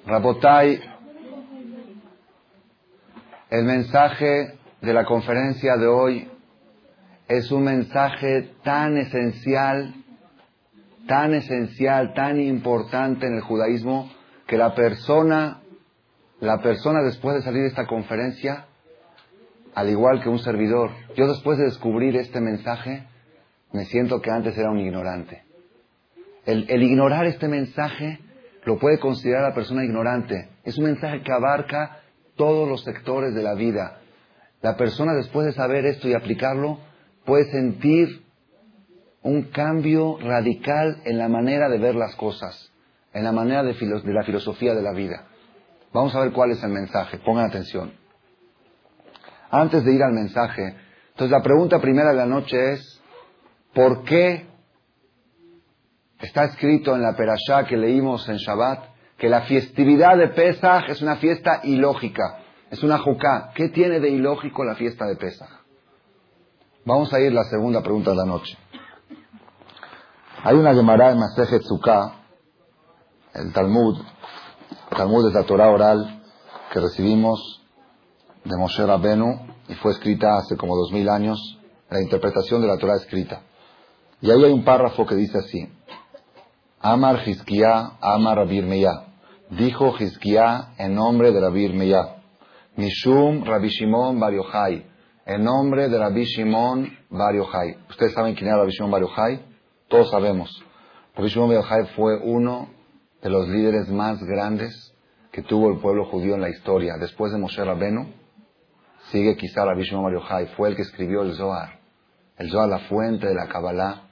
Rabotai 0.05 0.94
el 3.55 3.63
mensaje 3.63 4.55
de 4.81 4.93
la 4.93 5.05
conferencia 5.05 5.77
de 5.77 5.87
hoy 5.87 6.27
es 7.29 7.49
un 7.51 7.63
mensaje 7.63 8.51
tan 8.63 8.97
esencial, 8.97 9.93
tan 11.07 11.33
esencial, 11.33 12.13
tan 12.13 12.41
importante 12.41 13.25
en 13.27 13.35
el 13.35 13.41
judaísmo 13.41 14.11
que 14.45 14.57
la 14.57 14.75
persona, 14.75 15.61
la 16.41 16.61
persona 16.61 17.01
después 17.01 17.35
de 17.35 17.43
salir 17.43 17.61
de 17.61 17.69
esta 17.69 17.87
conferencia, 17.87 18.65
al 19.73 19.89
igual 19.89 20.21
que 20.21 20.27
un 20.27 20.39
servidor, 20.39 20.91
yo 21.15 21.25
después 21.25 21.57
de 21.57 21.65
descubrir 21.65 22.17
este 22.17 22.41
mensaje, 22.41 23.07
me 23.71 23.85
siento 23.85 24.21
que 24.21 24.31
antes 24.31 24.57
era 24.57 24.69
un 24.69 24.79
ignorante. 24.79 25.43
El, 26.45 26.65
el 26.69 26.83
ignorar 26.83 27.25
este 27.25 27.47
mensaje 27.47 28.19
lo 28.65 28.77
puede 28.79 28.99
considerar 28.99 29.43
la 29.49 29.55
persona 29.55 29.85
ignorante. 29.85 30.49
Es 30.65 30.77
un 30.77 30.85
mensaje 30.85 31.21
que 31.21 31.31
abarca 31.31 32.01
todos 32.35 32.67
los 32.67 32.83
sectores 32.83 33.33
de 33.33 33.43
la 33.43 33.53
vida. 33.53 33.99
La 34.61 34.75
persona 34.77 35.13
después 35.13 35.45
de 35.45 35.53
saber 35.53 35.85
esto 35.85 36.07
y 36.07 36.13
aplicarlo 36.13 36.79
puede 37.25 37.45
sentir 37.51 38.23
un 39.21 39.43
cambio 39.43 40.17
radical 40.19 41.01
en 41.03 41.17
la 41.17 41.27
manera 41.27 41.67
de 41.67 41.79
ver 41.79 41.95
las 41.95 42.15
cosas, 42.15 42.71
en 43.13 43.23
la 43.23 43.31
manera 43.31 43.63
de, 43.63 43.73
la 44.05 44.23
filosofía 44.23 44.75
de 44.75 44.83
la 44.83 44.91
vida. 44.91 45.25
Vamos 45.91 46.13
a 46.15 46.19
ver 46.19 46.31
cuál 46.31 46.51
es 46.51 46.63
el 46.63 46.69
mensaje, 46.69 47.17
pongan 47.19 47.45
atención. 47.45 47.93
Antes 49.49 49.83
de 49.83 49.93
ir 49.93 50.03
al 50.03 50.13
mensaje, 50.13 50.75
entonces 51.09 51.31
la 51.31 51.41
pregunta 51.41 51.79
primera 51.79 52.09
de 52.09 52.17
la 52.17 52.25
noche 52.25 52.73
es, 52.73 53.01
¿por 53.73 54.03
qué 54.03 54.45
está 56.19 56.45
escrito 56.45 56.95
en 56.95 57.01
la 57.01 57.15
perashá 57.15 57.65
que 57.67 57.77
leímos 57.77 58.27
en 58.29 58.37
Shabbat 58.37 58.94
que 59.17 59.29
la 59.29 59.43
festividad 59.43 60.17
de 60.17 60.29
Pesach 60.29 60.89
es 60.89 61.01
una 61.01 61.15
fiesta 61.17 61.61
ilógica, 61.63 62.39
es 62.69 62.83
una 62.83 62.97
juká. 62.97 63.51
¿Qué 63.55 63.69
tiene 63.69 63.99
de 63.99 64.09
ilógico 64.09 64.63
la 64.63 64.75
fiesta 64.75 65.05
de 65.05 65.15
Pesach? 65.15 65.49
Vamos 66.85 67.13
a 67.13 67.19
ir 67.19 67.31
a 67.31 67.35
la 67.35 67.43
segunda 67.45 67.81
pregunta 67.81 68.11
de 68.11 68.17
la 68.17 68.25
noche. 68.25 68.57
Hay 70.43 70.55
una 70.55 70.73
Gemara 70.73 71.11
en 71.11 71.19
el 73.33 73.51
Talmud, 73.51 73.97
el 74.91 74.97
Talmud 74.97 75.27
es 75.27 75.33
la 75.33 75.43
Torah 75.43 75.69
oral 75.69 76.23
que 76.71 76.79
recibimos 76.79 77.61
de 78.43 78.57
Moshe 78.57 78.85
Rabenu 78.85 79.47
y 79.67 79.73
fue 79.75 79.91
escrita 79.91 80.37
hace 80.37 80.55
como 80.55 80.75
dos 80.75 80.91
mil 80.91 81.09
años, 81.09 81.59
la 81.89 82.01
interpretación 82.01 82.61
de 82.61 82.67
la 82.67 82.77
Torah 82.77 82.95
escrita. 82.95 83.41
Y 84.21 84.31
ahí 84.31 84.43
hay 84.43 84.51
un 84.51 84.63
párrafo 84.63 85.05
que 85.05 85.15
dice 85.15 85.37
así, 85.39 85.67
Amar 86.81 87.27
Hizkiah, 87.27 87.97
Amar 88.01 88.37
Rabir 88.37 88.65
Meya. 88.65 89.05
Dijo 89.49 89.95
Hizkiah 89.97 90.75
en 90.77 90.95
nombre 90.95 91.31
de 91.31 91.39
Rabir 91.39 91.73
Meya. 91.73 92.17
Mishum 92.77 93.45
Rabbi 93.45 93.69
Shimon 93.69 94.19
Bar 94.19 94.33
En 95.25 95.43
nombre 95.43 95.87
de 95.87 95.97
Rabbi 95.97 96.25
Shimon 96.25 96.89
Bar 97.09 97.35
¿Ustedes 97.89 98.13
saben 98.13 98.35
quién 98.35 98.49
era 98.49 98.57
Rabbi 98.57 98.71
Shimon 98.71 98.91
Bar 98.91 99.03
Todos 99.87 100.11
sabemos. 100.11 100.63
Rabbi 101.15 101.29
Shimon 101.29 101.55
Bar 101.55 101.87
fue 101.95 102.17
uno 102.21 102.69
de 103.21 103.29
los 103.29 103.47
líderes 103.47 103.87
más 103.89 104.21
grandes 104.23 104.93
que 105.31 105.41
tuvo 105.41 105.71
el 105.71 105.79
pueblo 105.79 106.05
judío 106.05 106.35
en 106.35 106.41
la 106.41 106.49
historia. 106.49 106.97
Después 106.99 107.31
de 107.31 107.39
Moshe 107.39 107.63
Rabenu, 107.63 108.11
sigue 109.11 109.37
quizá 109.37 109.63
Rabbi 109.63 109.83
Shimon 109.83 110.03
Bar 110.03 110.47
Fue 110.57 110.69
el 110.69 110.75
que 110.75 110.81
escribió 110.81 111.21
el 111.21 111.33
Zohar. 111.35 111.79
El 112.37 112.51
Zohar, 112.51 112.67
la 112.67 112.79
fuente 112.79 113.27
de 113.27 113.33
la 113.33 113.47
Kabbalah 113.47 114.04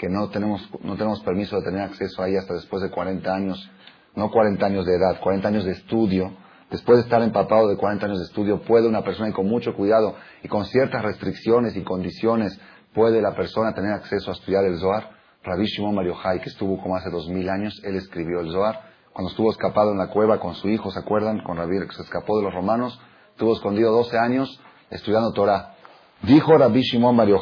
que 0.00 0.08
no 0.08 0.30
tenemos, 0.30 0.66
no 0.82 0.96
tenemos 0.96 1.20
permiso 1.20 1.56
de 1.56 1.62
tener 1.62 1.82
acceso 1.82 2.22
ahí 2.22 2.34
hasta 2.34 2.54
después 2.54 2.82
de 2.82 2.90
40 2.90 3.34
años, 3.34 3.70
no 4.16 4.30
40 4.30 4.64
años 4.64 4.86
de 4.86 4.96
edad, 4.96 5.20
40 5.20 5.46
años 5.46 5.64
de 5.66 5.72
estudio. 5.72 6.32
Después 6.70 6.98
de 6.98 7.04
estar 7.04 7.20
empapado 7.20 7.68
de 7.68 7.76
40 7.76 8.06
años 8.06 8.18
de 8.18 8.24
estudio, 8.24 8.62
puede 8.62 8.88
una 8.88 9.04
persona, 9.04 9.30
con 9.32 9.46
mucho 9.46 9.74
cuidado 9.74 10.14
y 10.42 10.48
con 10.48 10.64
ciertas 10.64 11.02
restricciones 11.02 11.76
y 11.76 11.82
condiciones, 11.82 12.58
puede 12.94 13.20
la 13.20 13.34
persona 13.34 13.74
tener 13.74 13.92
acceso 13.92 14.30
a 14.30 14.34
estudiar 14.34 14.64
el 14.64 14.78
Zohar. 14.78 15.10
Rabbi 15.42 15.66
Shimon 15.66 15.94
Mario 15.94 16.16
que 16.42 16.48
estuvo 16.48 16.80
como 16.80 16.96
hace 16.96 17.10
dos 17.10 17.28
mil 17.28 17.50
años, 17.50 17.78
él 17.84 17.96
escribió 17.96 18.40
el 18.40 18.50
Zohar. 18.50 18.80
Cuando 19.12 19.30
estuvo 19.30 19.50
escapado 19.50 19.92
en 19.92 19.98
la 19.98 20.08
cueva 20.08 20.40
con 20.40 20.54
su 20.54 20.70
hijo, 20.70 20.90
¿se 20.90 20.98
acuerdan? 20.98 21.42
Con 21.42 21.58
Rabbi, 21.58 21.78
que 21.86 21.94
se 21.94 22.02
escapó 22.02 22.38
de 22.38 22.44
los 22.44 22.54
romanos, 22.54 22.98
estuvo 23.32 23.52
escondido 23.52 23.92
12 23.92 24.16
años 24.16 24.60
estudiando 24.88 25.32
Torah. 25.34 25.74
Dijo 26.22 26.56
Rabbi 26.56 26.80
Shimon 26.80 27.14
Mario 27.14 27.38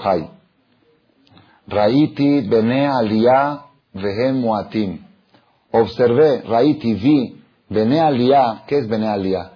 Raiti 1.68 2.48
bene 2.48 2.88
aliyah 2.88 3.66
vehem 3.94 4.40
muatim. 4.40 4.98
Observé, 5.70 6.42
raiti, 6.48 6.94
vi, 6.94 7.42
bene 7.68 8.00
aliyah. 8.00 8.64
¿Qué 8.66 8.78
es 8.78 8.88
bene 8.88 9.08
aliyah? 9.08 9.52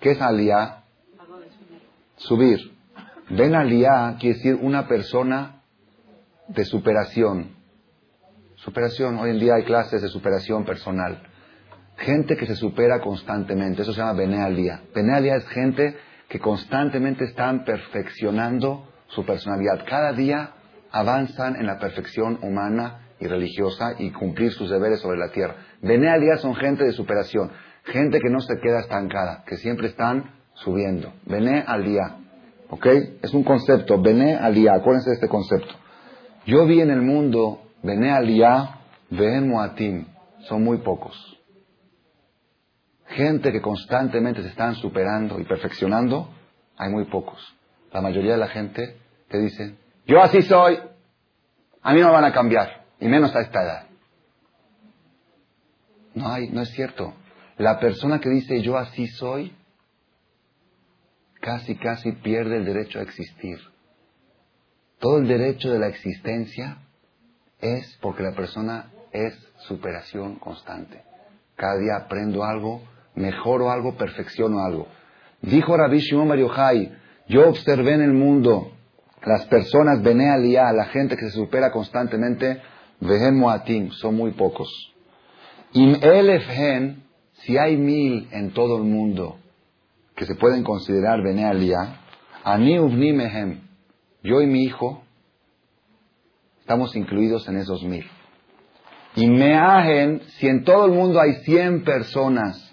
¿Qué 0.00 0.12
es 0.12 0.20
aliyah? 0.20 0.84
Subir. 2.16 2.70
Ben 3.30 3.54
aliyah 3.54 4.16
quiere 4.18 4.36
decir 4.36 4.54
una 4.60 4.86
persona 4.86 5.62
de 6.48 6.64
superación. 6.64 7.56
Superación. 8.56 9.18
Hoy 9.18 9.30
en 9.30 9.38
día 9.38 9.54
hay 9.54 9.64
clases 9.64 10.02
de 10.02 10.08
superación 10.08 10.64
personal. 10.64 11.22
Gente 11.96 12.36
que 12.36 12.46
se 12.46 12.56
supera 12.56 13.00
constantemente. 13.00 13.82
Eso 13.82 13.92
se 13.92 14.00
llama 14.00 14.14
Benealía. 14.14 14.82
Benealía 14.94 15.36
es 15.36 15.46
gente 15.48 15.96
que 16.28 16.38
constantemente 16.38 17.24
están 17.24 17.64
perfeccionando 17.64 18.88
su 19.08 19.24
personalidad. 19.24 19.84
Cada 19.88 20.12
día 20.12 20.54
avanzan 20.92 21.56
en 21.56 21.66
la 21.66 21.78
perfección 21.78 22.38
humana 22.42 23.08
y 23.18 23.26
religiosa 23.26 23.94
y 23.98 24.10
cumplir 24.10 24.52
sus 24.52 24.70
deberes 24.70 25.00
sobre 25.00 25.18
la 25.18 25.30
tierra. 25.30 25.56
Benealía 25.82 26.36
son 26.38 26.54
gente 26.54 26.84
de 26.84 26.92
superación. 26.92 27.50
Gente 27.84 28.18
que 28.20 28.30
no 28.30 28.40
se 28.40 28.58
queda 28.60 28.80
estancada, 28.80 29.44
que 29.46 29.56
siempre 29.56 29.88
están 29.88 30.34
subiendo. 30.54 31.12
Bené 31.26 31.64
al 31.66 31.84
día. 31.84 32.16
¿Ok? 32.68 32.86
Es 33.22 33.32
un 33.34 33.42
concepto. 33.42 34.00
Bené 34.00 34.36
al 34.36 34.54
día. 34.54 34.74
Acuérdense 34.74 35.10
de 35.10 35.14
este 35.14 35.28
concepto. 35.28 35.74
Yo 36.46 36.66
vi 36.66 36.80
en 36.80 36.90
el 36.90 37.02
mundo, 37.02 37.62
Bené 37.82 38.12
al 38.12 38.26
día, 38.26 38.80
Moatim. 39.10 40.06
Son 40.40 40.62
muy 40.62 40.78
pocos. 40.78 41.38
Gente 43.08 43.50
que 43.50 43.60
constantemente 43.60 44.42
se 44.42 44.48
están 44.48 44.74
superando 44.76 45.40
y 45.40 45.44
perfeccionando, 45.44 46.30
hay 46.76 46.90
muy 46.90 47.06
pocos. 47.06 47.40
La 47.92 48.00
mayoría 48.00 48.32
de 48.32 48.38
la 48.38 48.48
gente 48.48 48.96
te 49.28 49.38
dice, 49.38 49.74
yo 50.06 50.22
así 50.22 50.42
soy, 50.42 50.78
a 51.82 51.92
mí 51.92 52.00
no 52.00 52.06
me 52.08 52.12
van 52.12 52.24
a 52.24 52.32
cambiar, 52.32 52.84
y 52.98 53.06
menos 53.06 53.34
a 53.34 53.40
esta 53.40 53.62
edad. 53.62 53.86
No 56.14 56.28
hay, 56.28 56.48
no 56.50 56.62
es 56.62 56.70
cierto. 56.70 57.14
La 57.56 57.78
persona 57.78 58.20
que 58.20 58.28
dice 58.28 58.62
yo 58.62 58.76
así 58.76 59.06
soy, 59.06 59.54
casi, 61.40 61.76
casi 61.76 62.12
pierde 62.12 62.56
el 62.56 62.64
derecho 62.64 62.98
a 62.98 63.02
existir. 63.02 63.58
Todo 64.98 65.18
el 65.18 65.28
derecho 65.28 65.70
de 65.70 65.78
la 65.78 65.88
existencia 65.88 66.78
es 67.60 67.98
porque 68.00 68.22
la 68.22 68.32
persona 68.32 68.90
es 69.12 69.34
superación 69.60 70.36
constante. 70.36 71.02
Cada 71.56 71.78
día 71.78 71.96
aprendo 71.96 72.44
algo, 72.44 72.82
mejoro 73.14 73.70
algo, 73.70 73.96
perfecciono 73.96 74.60
algo. 74.64 74.88
Dijo 75.42 75.76
Rabbi 75.76 75.98
Shimon 75.98 76.28
Bar 76.28 76.38
yo 77.28 77.48
observé 77.48 77.94
en 77.94 78.02
el 78.02 78.12
mundo 78.12 78.72
las 79.24 79.46
personas 79.46 80.02
Bene 80.02 80.28
la 80.72 80.84
gente 80.86 81.16
que 81.16 81.26
se 81.26 81.36
supera 81.36 81.70
constantemente, 81.70 82.60
Vehem 83.00 83.38
Moatim, 83.38 83.90
son 83.92 84.16
muy 84.16 84.32
pocos. 84.32 84.68
Im 85.72 85.96
Elefhen, 86.02 87.04
si 87.32 87.56
hay 87.56 87.76
mil 87.76 88.28
en 88.32 88.52
todo 88.52 88.78
el 88.78 88.84
mundo 88.84 89.38
que 90.16 90.26
se 90.26 90.34
pueden 90.34 90.62
considerar 90.64 91.22
Bene 91.22 91.44
Ani 92.44 92.78
Mehem, 93.12 93.60
yo 94.22 94.40
y 94.42 94.46
mi 94.46 94.64
hijo 94.64 95.02
estamos 96.60 96.94
incluidos 96.96 97.48
en 97.48 97.56
esos 97.56 97.82
mil. 97.84 98.06
Y 99.16 99.26
Meahen, 99.26 100.22
si 100.38 100.46
en 100.46 100.64
todo 100.64 100.86
el 100.86 100.92
mundo 100.92 101.20
hay 101.20 101.34
cien 101.44 101.82
personas 101.82 102.70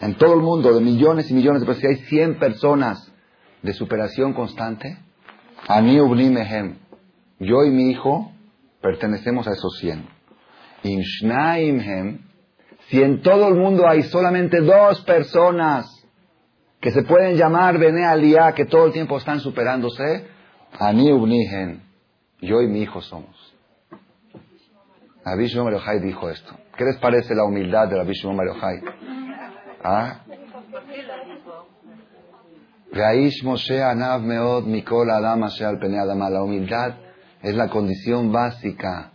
en 0.00 0.14
todo 0.14 0.34
el 0.34 0.40
mundo, 0.40 0.72
de 0.72 0.80
millones 0.80 1.30
y 1.30 1.34
millones 1.34 1.60
de 1.60 1.66
personas, 1.66 1.90
si 1.90 2.02
hay 2.02 2.08
100 2.08 2.38
personas 2.38 3.07
de 3.62 3.72
superación 3.72 4.32
constante, 4.32 4.98
Ani 5.66 6.00
Mehem, 6.30 6.78
yo 7.38 7.64
y 7.64 7.70
mi 7.70 7.90
hijo 7.90 8.32
pertenecemos 8.80 9.46
a 9.48 9.52
esos 9.52 9.78
100. 9.78 10.06
Inshnaimhem, 10.84 12.20
si 12.88 13.02
en 13.02 13.22
todo 13.22 13.48
el 13.48 13.54
mundo 13.54 13.88
hay 13.88 14.02
solamente 14.02 14.60
dos 14.60 15.02
personas 15.02 15.86
que 16.80 16.90
se 16.90 17.02
pueden 17.02 17.36
llamar 17.36 17.78
Bene 17.78 18.04
Aliyah, 18.04 18.52
que 18.52 18.64
todo 18.64 18.86
el 18.86 18.92
tiempo 18.92 19.18
están 19.18 19.40
superándose, 19.40 20.26
Ani 20.78 21.12
Ubnihem, 21.12 21.80
yo 22.40 22.62
y 22.62 22.68
mi 22.68 22.82
hijo 22.82 23.00
somos. 23.00 23.36
Abishua 25.24 25.64
Mariochai 25.64 26.00
dijo 26.00 26.30
esto. 26.30 26.54
¿Qué 26.76 26.84
les 26.84 26.96
parece 26.98 27.34
la 27.34 27.44
humildad 27.44 27.88
de 27.88 28.00
Abishua 28.00 28.32
Mariochai? 28.32 28.80
¿Ah? 29.84 30.20
La 32.90 33.12
humildad 36.42 36.94
es 37.42 37.54
la 37.54 37.68
condición 37.68 38.32
básica 38.32 39.12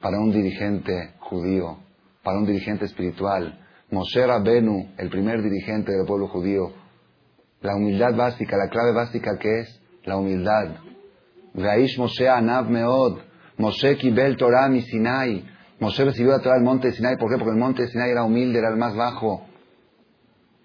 para 0.00 0.18
un 0.18 0.30
dirigente 0.30 1.14
judío, 1.18 1.78
para 2.22 2.38
un 2.38 2.46
dirigente 2.46 2.84
espiritual. 2.84 3.58
Moshe 3.90 4.24
Rabenu, 4.26 4.92
el 4.96 5.10
primer 5.10 5.42
dirigente 5.42 5.92
del 5.92 6.06
pueblo 6.06 6.28
judío. 6.28 6.72
La 7.62 7.74
humildad 7.74 8.14
básica, 8.14 8.56
la 8.56 8.68
clave 8.68 8.92
básica 8.92 9.38
que 9.38 9.60
es 9.60 9.80
la 10.04 10.16
humildad. 10.16 10.76
Moshe 11.54 12.28
Anav 12.28 12.70
Meod. 12.70 13.18
Moshe 13.58 13.96
Kibel 13.96 14.36
Torah 14.36 14.70
Sinai. 14.82 15.44
Moshe 15.80 16.04
recibió 16.04 16.32
la 16.32 16.40
Torah 16.40 16.56
del 16.56 16.64
monte 16.64 16.88
de 16.88 16.94
Sinai. 16.94 17.16
¿Por 17.16 17.30
qué? 17.30 17.38
Porque 17.38 17.52
el 17.52 17.58
monte 17.58 17.82
de 17.82 17.88
Sinai 17.88 18.10
era 18.10 18.22
humilde, 18.22 18.58
era 18.58 18.68
el 18.68 18.76
más 18.76 18.94
bajo. 18.94 19.45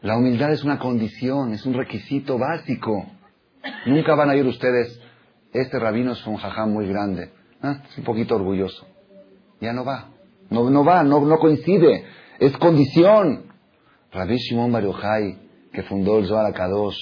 La 0.01 0.17
humildad 0.17 0.51
es 0.51 0.63
una 0.63 0.79
condición, 0.79 1.53
es 1.53 1.65
un 1.65 1.75
requisito 1.75 2.39
básico. 2.39 3.05
Nunca 3.85 4.15
van 4.15 4.31
a 4.31 4.35
ir 4.35 4.45
ustedes, 4.47 4.99
este 5.53 5.77
rabino 5.77 6.13
es 6.13 6.25
un 6.25 6.37
jajam 6.37 6.71
muy 6.71 6.87
grande, 6.87 7.31
¿ah? 7.61 7.83
es 7.87 7.97
un 7.99 8.03
poquito 8.03 8.35
orgulloso. 8.35 8.87
Ya 9.59 9.73
no 9.73 9.85
va, 9.85 10.09
no, 10.49 10.71
no 10.71 10.83
va, 10.83 11.03
no, 11.03 11.19
no, 11.19 11.37
coincide, 11.37 12.03
es 12.39 12.57
condición. 12.57 13.51
Rabbi 14.11 14.37
Shimon 14.37 14.71
Bar 14.71 14.83
que 15.71 15.83
fundó 15.83 16.17
el 16.17 16.25
Zohar 16.25 16.51
Kadosh, 16.53 16.97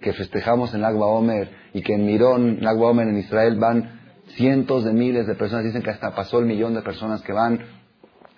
que 0.00 0.12
festejamos 0.12 0.72
en 0.74 0.82
Lagba 0.82 1.06
Omer 1.06 1.50
y 1.72 1.82
que 1.82 1.94
en 1.94 2.06
Mirón, 2.06 2.58
Lagba 2.60 2.90
Omer 2.90 3.08
en 3.08 3.18
Israel 3.18 3.58
van 3.58 4.00
cientos 4.28 4.84
de 4.84 4.92
miles 4.92 5.26
de 5.26 5.34
personas, 5.34 5.64
dicen 5.64 5.82
que 5.82 5.90
hasta 5.90 6.14
pasó 6.14 6.38
el 6.38 6.46
millón 6.46 6.74
de 6.74 6.82
personas 6.82 7.20
que 7.22 7.32
van 7.32 7.60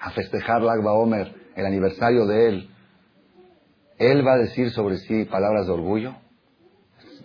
a 0.01 0.11
festejar 0.11 0.63
Lagba 0.63 0.95
Omer, 0.95 1.35
el 1.55 1.67
aniversario 1.67 2.27
de 2.27 2.49
él. 2.49 2.71
Él 3.99 4.27
va 4.27 4.35
a 4.35 4.39
decir 4.39 4.71
sobre 4.71 4.99
sí 4.99 5.25
palabras 5.25 5.67
de 5.67 5.73
orgullo. 5.73 6.15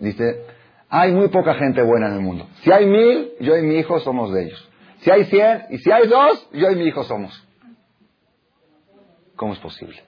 Dice, 0.00 0.44
hay 0.88 1.12
muy 1.12 1.28
poca 1.28 1.54
gente 1.54 1.82
buena 1.82 2.08
en 2.08 2.14
el 2.14 2.20
mundo. 2.20 2.46
Si 2.62 2.72
hay 2.72 2.86
mil, 2.86 3.32
yo 3.40 3.56
y 3.56 3.62
mi 3.62 3.76
hijo 3.76 3.98
somos 4.00 4.32
de 4.32 4.44
ellos. 4.44 4.70
Si 5.00 5.10
hay 5.10 5.24
cien, 5.24 5.64
y 5.70 5.78
si 5.78 5.90
hay 5.90 6.06
dos, 6.06 6.48
yo 6.52 6.70
y 6.70 6.76
mi 6.76 6.84
hijo 6.84 7.02
somos. 7.04 7.46
¿Cómo 9.36 9.54
es 9.54 9.58
posible? 9.58 10.02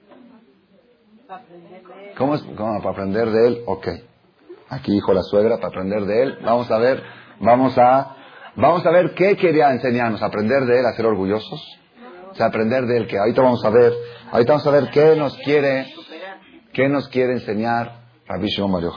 ¿Cómo 2.17 2.35
es? 2.35 2.41
¿Cómo? 2.43 2.77
Para 2.79 2.91
aprender 2.91 3.29
de 3.29 3.47
él, 3.47 3.63
ok. 3.65 3.87
Aquí 4.69 4.91
dijo 4.91 5.13
la 5.13 5.21
suegra, 5.23 5.57
para 5.57 5.69
aprender 5.69 6.05
de 6.05 6.23
él. 6.23 6.39
Vamos 6.43 6.71
a 6.71 6.77
ver, 6.77 7.03
vamos 7.39 7.77
a, 7.77 8.15
vamos 8.55 8.85
a 8.85 8.91
ver 8.91 9.13
qué 9.13 9.35
quería 9.35 9.71
enseñarnos. 9.71 10.21
Aprender 10.21 10.65
de 10.65 10.79
él 10.79 10.85
a 10.85 10.93
ser 10.93 11.05
orgullosos. 11.05 11.61
O 12.31 12.35
sea, 12.35 12.47
aprender 12.47 12.85
de 12.85 12.97
él 12.97 13.07
que 13.07 13.17
ahorita 13.17 13.41
vamos 13.41 13.63
a 13.63 13.69
ver, 13.69 13.93
ahorita 14.31 14.53
vamos 14.53 14.67
a 14.67 14.71
ver 14.71 14.89
qué 14.91 15.15
nos 15.15 15.37
quiere 15.37 15.85
¿Qué 16.75 16.89
nos 16.89 17.07
quiere 17.07 17.31
enseñar 17.31 18.01
Rabbi 18.27 18.47
Shimon 18.49 18.73
Bar 18.73 18.91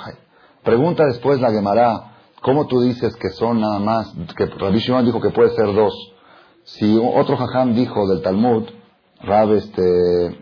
Pregunta 0.65 1.05
después 1.05 1.41
la 1.41 1.53
Gemara, 1.53 2.17
¿cómo 2.43 2.67
tú 2.67 2.81
dices 2.81 3.15
que 3.15 3.29
son 3.31 3.61
nada 3.61 3.79
más, 3.79 4.13
que 4.37 4.47
Rabbi 4.47 4.81
Shimon 4.81 5.05
dijo 5.05 5.21
que 5.21 5.31
puede 5.31 5.51
ser 5.51 5.73
dos? 5.73 5.95
Si 6.65 6.99
otro 7.01 7.37
jajam 7.37 7.75
dijo 7.75 8.09
del 8.09 8.21
Talmud, 8.21 8.69
Rab 9.21 9.53
este, 9.53 10.41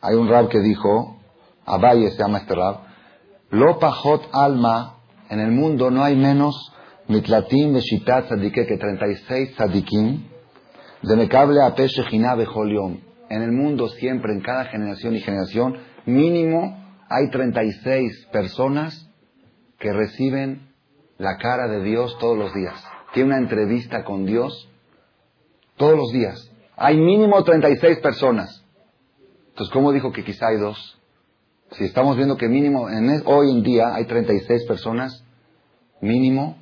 hay 0.00 0.14
un 0.14 0.28
Rab 0.28 0.48
que 0.48 0.60
dijo, 0.60 1.16
Abaye 1.64 2.12
se 2.12 2.18
llama 2.18 2.38
este 2.38 2.54
Rab, 2.54 2.82
Lo 3.50 3.80
pajot 3.80 4.28
alma, 4.30 4.98
en 5.28 5.40
el 5.40 5.50
mundo 5.50 5.90
no 5.90 6.04
hay 6.04 6.14
menos 6.14 6.72
mitlatim 7.08 7.72
de 7.72 7.80
shitat 7.80 8.28
que 8.28 8.76
36 8.78 9.56
tzadikim, 9.56 10.22
de 11.02 11.16
mekable 11.16 11.60
a 11.60 11.74
peshe 11.74 12.04
bejol 12.36 13.00
en 13.28 13.42
el 13.42 13.52
mundo 13.52 13.88
siempre, 13.88 14.32
en 14.32 14.40
cada 14.40 14.66
generación 14.66 15.14
y 15.14 15.20
generación, 15.20 15.76
mínimo 16.04 16.84
hay 17.08 17.30
36 17.30 18.28
personas 18.32 19.10
que 19.78 19.92
reciben 19.92 20.72
la 21.18 21.36
cara 21.36 21.68
de 21.68 21.82
Dios 21.82 22.16
todos 22.18 22.36
los 22.36 22.52
días. 22.54 22.82
Tiene 23.14 23.30
una 23.30 23.38
entrevista 23.38 24.04
con 24.04 24.26
Dios 24.26 24.68
todos 25.76 25.96
los 25.96 26.12
días. 26.12 26.50
Hay 26.76 26.96
mínimo 26.96 27.42
36 27.42 27.98
personas. 27.98 28.64
Entonces, 29.48 29.72
¿cómo 29.72 29.92
dijo 29.92 30.12
que 30.12 30.24
quizá 30.24 30.48
hay 30.48 30.58
dos? 30.58 31.00
Si 31.72 31.84
estamos 31.84 32.16
viendo 32.16 32.36
que 32.36 32.48
mínimo, 32.48 32.88
en, 32.90 33.22
hoy 33.24 33.50
en 33.50 33.62
día 33.62 33.94
hay 33.94 34.04
36 34.04 34.64
personas, 34.64 35.24
mínimo, 36.00 36.58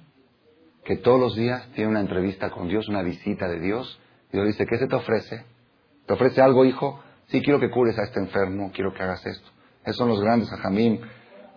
que 0.85 0.97
todos 0.97 1.19
los 1.19 1.35
días 1.35 1.67
tiene 1.75 1.91
una 1.91 2.01
entrevista 2.01 2.51
con 2.51 2.69
Dios, 2.69 2.89
una 2.89 3.03
visita 3.03 3.49
de 3.49 3.61
Dios. 3.61 3.99
Dios 4.33 4.47
dice, 4.47 4.67
¿qué 4.67 4.79
se 4.79 4.87
te 4.87 4.95
ofrece? 4.95 5.45
¿Te 6.07 6.13
ofrece 6.13 6.43
algo, 6.43 6.65
hijo? 6.65 7.01
Sí, 7.27 7.41
quiero 7.43 7.59
que 7.59 7.71
cures 7.71 7.99
a 7.99 8.03
este 8.03 8.21
enfermo, 8.21 8.71
quiero 8.75 8.93
que 8.93 9.03
hagas 9.03 9.25
esto. 9.27 9.51
Esos 9.83 9.97
son 9.97 10.09
los 10.09 10.21
grandes 10.21 10.53
ajamim 10.53 11.01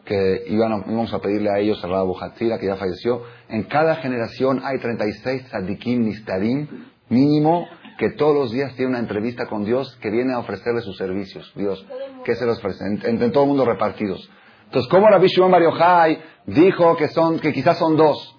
que 0.05 0.43
iban 0.47 0.71
a, 0.71 0.77
íbamos 0.87 1.13
a 1.13 1.19
pedirle 1.19 1.49
a 1.49 1.59
ellos 1.59 1.83
a 1.83 1.87
Rabbu 1.87 2.15
Hatzira, 2.17 2.57
que 2.57 2.65
ya 2.65 2.77
falleció. 2.77 3.23
En 3.49 3.63
cada 3.63 3.95
generación 3.95 4.61
hay 4.63 4.79
36 4.79 5.49
tzadikim 5.49 6.05
nistarim, 6.05 6.85
mínimo, 7.09 7.67
que 7.97 8.11
todos 8.11 8.33
los 8.33 8.51
días 8.51 8.73
tiene 8.75 8.91
una 8.91 8.99
entrevista 8.99 9.47
con 9.47 9.65
Dios 9.65 9.97
que 10.01 10.09
viene 10.09 10.33
a 10.33 10.39
ofrecerle 10.39 10.81
sus 10.81 10.95
servicios. 10.97 11.51
Dios, 11.55 11.85
¿qué 12.23 12.35
se 12.35 12.45
los 12.45 12.57
ofrece? 12.59 12.85
En, 12.85 13.31
todo 13.31 13.43
el 13.43 13.49
mundo 13.49 13.65
repartidos. 13.65 14.29
Entonces, 14.65 14.89
¿cómo 14.89 15.09
Rabbi 15.09 15.27
Shimon 15.27 15.51
Bar 15.51 16.17
dijo 16.45 16.95
que, 16.95 17.07
son, 17.09 17.39
que 17.39 17.51
quizás 17.51 17.77
son 17.77 17.97
dos? 17.97 18.37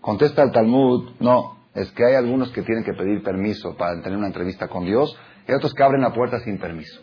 Contesta 0.00 0.42
el 0.42 0.52
Talmud, 0.52 1.12
no, 1.20 1.56
es 1.74 1.90
que 1.92 2.04
hay 2.04 2.14
algunos 2.14 2.50
que 2.50 2.62
tienen 2.62 2.84
que 2.84 2.92
pedir 2.92 3.22
permiso 3.22 3.74
para 3.76 4.00
tener 4.02 4.18
una 4.18 4.28
entrevista 4.28 4.68
con 4.68 4.84
Dios 4.84 5.16
y 5.46 5.52
otros 5.52 5.74
que 5.74 5.82
abren 5.82 6.02
la 6.02 6.12
puerta 6.12 6.40
sin 6.40 6.58
permiso. 6.58 7.00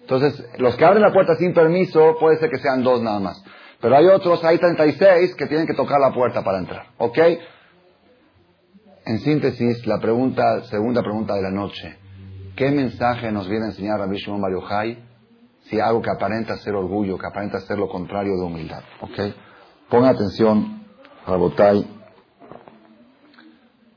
Entonces, 0.00 0.44
los 0.58 0.76
que 0.76 0.84
abren 0.84 1.02
la 1.02 1.12
puerta 1.12 1.34
sin 1.36 1.52
permiso 1.52 2.16
puede 2.20 2.38
ser 2.38 2.50
que 2.50 2.58
sean 2.58 2.82
dos 2.82 3.02
nada 3.02 3.18
más. 3.18 3.42
Pero 3.80 3.96
hay 3.96 4.06
otros, 4.06 4.42
hay 4.44 4.58
36 4.58 5.34
que 5.34 5.46
tienen 5.46 5.66
que 5.66 5.74
tocar 5.74 6.00
la 6.00 6.12
puerta 6.12 6.42
para 6.42 6.58
entrar. 6.58 6.86
¿Ok? 6.98 7.18
En 9.04 9.20
síntesis, 9.20 9.86
la 9.86 9.98
pregunta, 9.98 10.62
segunda 10.64 11.02
pregunta 11.02 11.34
de 11.34 11.42
la 11.42 11.50
noche. 11.50 11.96
¿Qué 12.56 12.70
mensaje 12.70 13.30
nos 13.30 13.48
viene 13.48 13.66
a 13.66 13.68
enseñar 13.68 13.98
Rabbi 13.98 14.16
Shimon 14.16 14.40
Bar 14.40 14.52
si 15.64 15.78
algo 15.78 16.00
que 16.00 16.10
aparenta 16.10 16.56
ser 16.56 16.74
orgullo, 16.74 17.18
que 17.18 17.26
aparenta 17.26 17.60
ser 17.60 17.78
lo 17.78 17.88
contrario 17.88 18.36
de 18.36 18.42
humildad? 18.44 18.82
¿Ok? 19.00 19.34
Pongan 19.90 20.14
atención, 20.14 20.84
Rabotai. 21.26 21.86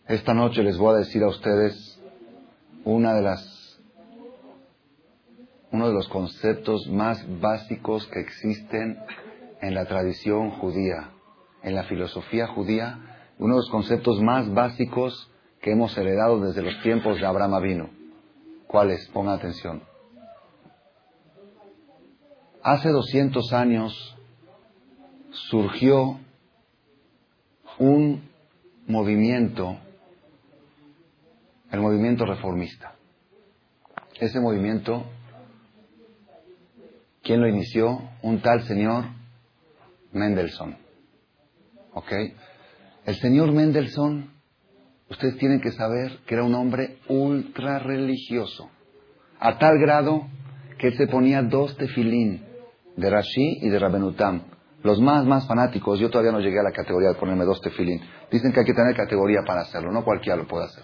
Esta 0.07 0.33
noche 0.33 0.61
les 0.61 0.77
voy 0.77 0.95
a 0.95 0.97
decir 0.97 1.23
a 1.23 1.27
ustedes 1.27 2.01
una 2.83 3.13
de 3.13 3.21
las, 3.21 3.41
uno 5.71 5.87
de 5.87 5.93
los 5.93 6.07
conceptos 6.07 6.87
más 6.87 7.23
básicos 7.39 8.07
que 8.07 8.19
existen 8.19 8.97
en 9.61 9.73
la 9.75 9.85
tradición 9.85 10.51
judía, 10.51 11.11
en 11.63 11.75
la 11.75 11.83
filosofía 11.83 12.47
judía, 12.47 12.99
uno 13.37 13.55
de 13.55 13.59
los 13.59 13.69
conceptos 13.69 14.21
más 14.21 14.51
básicos 14.53 15.31
que 15.61 15.71
hemos 15.71 15.97
heredado 15.97 16.39
desde 16.39 16.61
los 16.61 16.81
tiempos 16.81 17.19
de 17.19 17.25
Abraham 17.25 17.53
Avino. 17.53 17.89
¿Cuáles? 18.67 19.07
Pongan 19.09 19.35
atención. 19.35 19.83
Hace 22.63 22.89
200 22.89 23.53
años 23.53 24.17
surgió 25.31 26.19
un 27.77 28.29
movimiento 28.87 29.77
el 31.71 31.81
movimiento 31.81 32.25
reformista. 32.25 32.95
Ese 34.19 34.39
movimiento, 34.39 35.05
¿quién 37.29 37.41
lo 37.41 37.47
inició? 37.47 38.01
Un 38.23 38.41
tal 38.41 38.63
señor 38.63 39.05
Mendelssohn. 40.13 40.75
¿Ok? 41.93 42.11
El 43.05 43.15
señor 43.17 43.51
Mendelssohn, 43.51 44.31
ustedes 45.11 45.37
tienen 45.37 45.61
que 45.61 45.71
saber 45.73 46.21
que 46.25 46.33
era 46.33 46.43
un 46.43 46.55
hombre 46.55 46.97
ultra 47.07 47.77
religioso, 47.77 48.71
a 49.39 49.59
tal 49.59 49.77
grado 49.77 50.25
que 50.79 50.87
él 50.87 50.97
se 50.97 51.05
ponía 51.05 51.43
dos 51.43 51.77
tefilín 51.77 52.43
de 52.97 53.09
Rashi 53.11 53.59
y 53.61 53.69
de 53.69 53.77
Rabenutam. 53.77 54.45
Los 54.81 54.99
más, 54.99 55.23
más 55.23 55.47
fanáticos, 55.47 55.99
yo 55.99 56.09
todavía 56.09 56.31
no 56.31 56.39
llegué 56.39 56.59
a 56.59 56.63
la 56.63 56.71
categoría 56.71 57.09
de 57.09 57.19
ponerme 57.19 57.45
dos 57.45 57.61
tefilín. 57.61 58.01
Dicen 58.31 58.51
que 58.51 58.61
hay 58.61 58.65
que 58.65 58.73
tener 58.73 58.95
categoría 58.95 59.41
para 59.45 59.61
hacerlo, 59.61 59.91
no 59.91 60.03
cualquiera 60.03 60.35
lo 60.35 60.47
puede 60.47 60.65
hacer. 60.65 60.83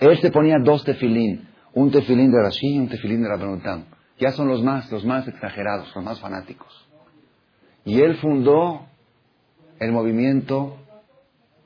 Él 0.00 0.18
se 0.18 0.32
ponía 0.32 0.56
dos 0.58 0.82
tefilín, 0.82 1.48
un 1.74 1.92
tefilín 1.92 2.32
de 2.32 2.42
Rashi 2.42 2.74
y 2.74 2.78
un 2.80 2.88
tefilín 2.88 3.22
de 3.22 3.28
Rabbenutam. 3.28 3.95
Ya 4.18 4.32
son 4.32 4.48
los 4.48 4.62
más, 4.62 4.90
los 4.90 5.04
más 5.04 5.28
exagerados, 5.28 5.94
los 5.94 6.04
más 6.04 6.20
fanáticos. 6.20 6.88
Y 7.84 8.00
él 8.00 8.16
fundó 8.16 8.86
el 9.78 9.92
movimiento 9.92 10.78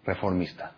reformista. 0.05 0.73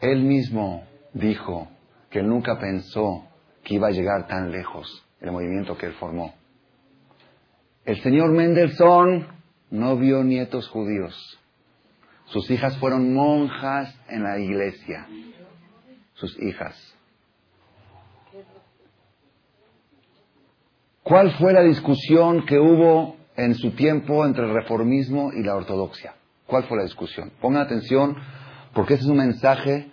Él 0.00 0.22
mismo 0.22 0.84
dijo 1.14 1.68
que 2.10 2.22
nunca 2.22 2.58
pensó 2.58 3.26
que 3.62 3.74
iba 3.74 3.88
a 3.88 3.92
llegar 3.92 4.26
tan 4.26 4.50
lejos 4.50 5.04
el 5.20 5.32
movimiento 5.32 5.76
que 5.78 5.86
él 5.86 5.94
formó. 5.94 6.34
El 7.84 8.00
señor 8.02 8.32
Mendelssohn 8.32 9.26
no 9.70 9.96
vio 9.96 10.22
nietos 10.22 10.68
judíos. 10.68 11.38
Sus 12.26 12.50
hijas 12.50 12.76
fueron 12.78 13.14
monjas 13.14 13.98
en 14.08 14.22
la 14.22 14.38
iglesia 14.38 15.06
sus 16.14 16.40
hijas. 16.40 16.93
¿Cuál 21.04 21.32
fue 21.32 21.52
la 21.52 21.60
discusión 21.60 22.46
que 22.46 22.58
hubo 22.58 23.16
en 23.36 23.54
su 23.56 23.72
tiempo 23.72 24.24
entre 24.24 24.46
el 24.46 24.54
reformismo 24.54 25.32
y 25.34 25.42
la 25.42 25.54
ortodoxia? 25.54 26.14
¿Cuál 26.46 26.64
fue 26.64 26.78
la 26.78 26.84
discusión? 26.84 27.30
Pongan 27.42 27.60
atención 27.60 28.16
porque 28.72 28.94
ese 28.94 29.02
es 29.02 29.10
un 29.10 29.18
mensaje, 29.18 29.90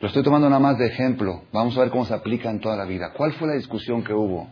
lo 0.00 0.08
estoy 0.08 0.22
tomando 0.22 0.48
nada 0.48 0.58
más 0.58 0.78
de 0.78 0.86
ejemplo, 0.86 1.42
vamos 1.52 1.76
a 1.76 1.80
ver 1.80 1.90
cómo 1.90 2.06
se 2.06 2.14
aplica 2.14 2.48
en 2.48 2.60
toda 2.60 2.74
la 2.74 2.86
vida. 2.86 3.12
¿Cuál 3.14 3.34
fue 3.34 3.48
la 3.48 3.52
discusión 3.52 4.02
que 4.02 4.14
hubo? 4.14 4.48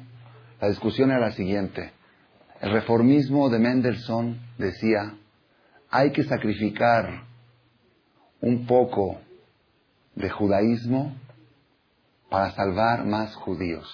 La 0.61 0.69
discusión 0.69 1.11
era 1.11 1.21
la 1.21 1.33
siguiente. 1.33 1.93
El 2.61 2.73
reformismo 2.73 3.49
de 3.49 3.61
Mendelssohn 3.61 4.39
decía, 4.59 5.15
hay 5.91 6.13
que 6.13 6.25
sacrificar 6.25 7.25
un 8.43 8.67
poco 8.67 9.21
de 10.17 10.29
judaísmo 10.29 11.17
para 12.29 12.51
salvar 12.51 13.07
más 13.07 13.35
judíos. 13.37 13.91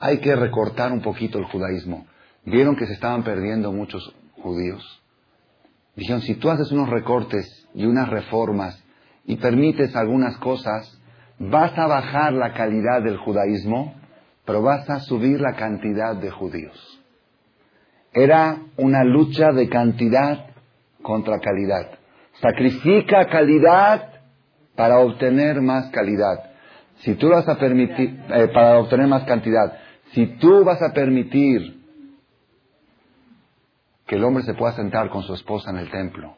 Hay 0.00 0.18
que 0.18 0.34
recortar 0.36 0.92
un 0.92 1.02
poquito 1.02 1.38
el 1.38 1.44
judaísmo. 1.44 2.06
Vieron 2.44 2.76
que 2.76 2.86
se 2.86 2.92
estaban 2.92 3.24
perdiendo 3.24 3.72
muchos 3.72 4.14
judíos. 4.42 5.02
Dijeron, 5.96 6.22
si 6.22 6.34
tú 6.34 6.50
haces 6.50 6.70
unos 6.70 6.88
recortes 6.88 7.66
y 7.74 7.84
unas 7.84 8.08
reformas 8.08 8.82
y 9.26 9.36
permites 9.36 9.94
algunas 9.96 10.36
cosas, 10.38 10.98
vas 11.38 11.76
a 11.76 11.86
bajar 11.86 12.32
la 12.32 12.54
calidad 12.54 13.02
del 13.02 13.16
judaísmo, 13.16 13.94
pero 14.44 14.62
vas 14.62 14.88
a 14.88 15.00
subir 15.00 15.40
la 15.40 15.54
cantidad 15.54 16.16
de 16.16 16.30
judíos. 16.30 17.00
Era 18.12 18.58
una 18.76 19.04
lucha 19.04 19.52
de 19.52 19.68
cantidad 19.68 20.46
contra 21.02 21.40
calidad. 21.40 21.98
Sacrifica 22.40 23.26
calidad 23.26 24.12
para 24.76 25.00
obtener 25.00 25.60
más 25.60 25.90
calidad. 25.90 26.44
Si 27.00 27.14
tú 27.14 27.28
vas 27.28 27.48
a 27.48 27.58
permitir, 27.58 28.20
eh, 28.30 28.48
para 28.54 28.78
obtener 28.78 29.06
más 29.06 29.24
cantidad, 29.24 29.72
si 30.12 30.26
tú 30.38 30.64
vas 30.64 30.80
a 30.82 30.92
permitir 30.92 31.78
que 34.06 34.16
el 34.16 34.24
hombre 34.24 34.42
se 34.44 34.54
pueda 34.54 34.72
sentar 34.72 35.10
con 35.10 35.22
su 35.22 35.34
esposa 35.34 35.70
en 35.70 35.76
el 35.78 35.90
templo 35.90 36.36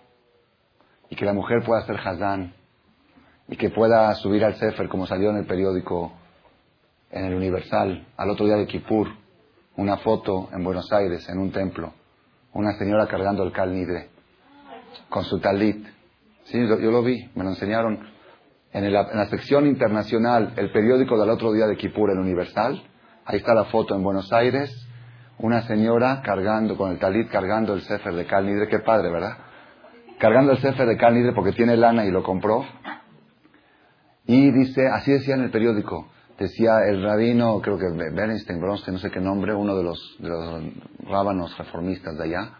y 1.08 1.16
que 1.16 1.24
la 1.24 1.32
mujer 1.32 1.62
pueda 1.64 1.80
hacer 1.80 1.96
hazán 1.96 2.52
y 3.48 3.56
que 3.56 3.70
pueda 3.70 4.12
subir 4.14 4.44
al 4.44 4.56
Sefer 4.56 4.88
como 4.88 5.06
salió 5.06 5.30
en 5.30 5.36
el 5.36 5.46
periódico 5.46 6.12
en 7.10 7.24
el 7.24 7.34
Universal 7.34 8.06
al 8.16 8.30
otro 8.30 8.46
día 8.46 8.56
de 8.56 8.66
Kippur, 8.66 9.08
una 9.76 9.98
foto 9.98 10.48
en 10.52 10.64
Buenos 10.64 10.92
Aires 10.92 11.28
en 11.28 11.38
un 11.38 11.52
templo, 11.52 11.92
una 12.52 12.72
señora 12.78 13.06
cargando 13.06 13.42
el 13.42 13.52
cal 13.52 13.72
nidre 13.72 14.08
con 15.08 15.24
su 15.24 15.38
talit. 15.38 15.86
Sí, 16.44 16.58
yo 16.58 16.90
lo 16.90 17.02
vi, 17.02 17.30
me 17.34 17.44
lo 17.44 17.50
enseñaron 17.50 18.00
en, 18.72 18.92
la 18.92 19.26
sección 19.26 19.66
internacional, 19.66 20.54
el 20.56 20.72
periódico 20.72 21.18
del 21.18 21.30
otro 21.30 21.52
día 21.52 21.66
de 21.66 21.76
Kipur, 21.76 22.10
el 22.10 22.18
Universal, 22.18 22.82
ahí 23.30 23.38
está 23.38 23.54
la 23.54 23.66
foto 23.66 23.94
en 23.94 24.02
Buenos 24.02 24.32
Aires, 24.32 24.70
una 25.38 25.62
señora 25.62 26.20
cargando, 26.20 26.76
con 26.76 26.90
el 26.90 26.98
talit 26.98 27.30
cargando 27.30 27.74
el 27.74 27.82
Sefer 27.82 28.12
de 28.12 28.26
Cal 28.26 28.44
Nidre, 28.44 28.66
qué 28.66 28.80
padre, 28.80 29.08
¿verdad? 29.08 29.36
Cargando 30.18 30.50
el 30.50 30.58
Sefer 30.58 30.86
de 30.88 30.96
Cal 30.96 31.14
Nidre 31.14 31.32
porque 31.32 31.52
tiene 31.52 31.76
lana 31.76 32.04
y 32.04 32.10
lo 32.10 32.24
compró. 32.24 32.64
Y 34.26 34.50
dice, 34.50 34.88
así 34.88 35.12
decía 35.12 35.34
en 35.34 35.42
el 35.42 35.50
periódico, 35.52 36.08
decía 36.40 36.72
el 36.88 37.04
rabino, 37.04 37.60
creo 37.60 37.78
que 37.78 37.86
Bernstein, 37.88 38.60
Bronstein, 38.60 38.94
no 38.94 39.00
sé 39.00 39.12
qué 39.12 39.20
nombre, 39.20 39.54
uno 39.54 39.76
de 39.76 39.84
los, 39.84 40.16
de 40.18 40.28
los 40.28 40.62
rábanos 41.08 41.56
reformistas 41.56 42.18
de 42.18 42.24
allá, 42.24 42.52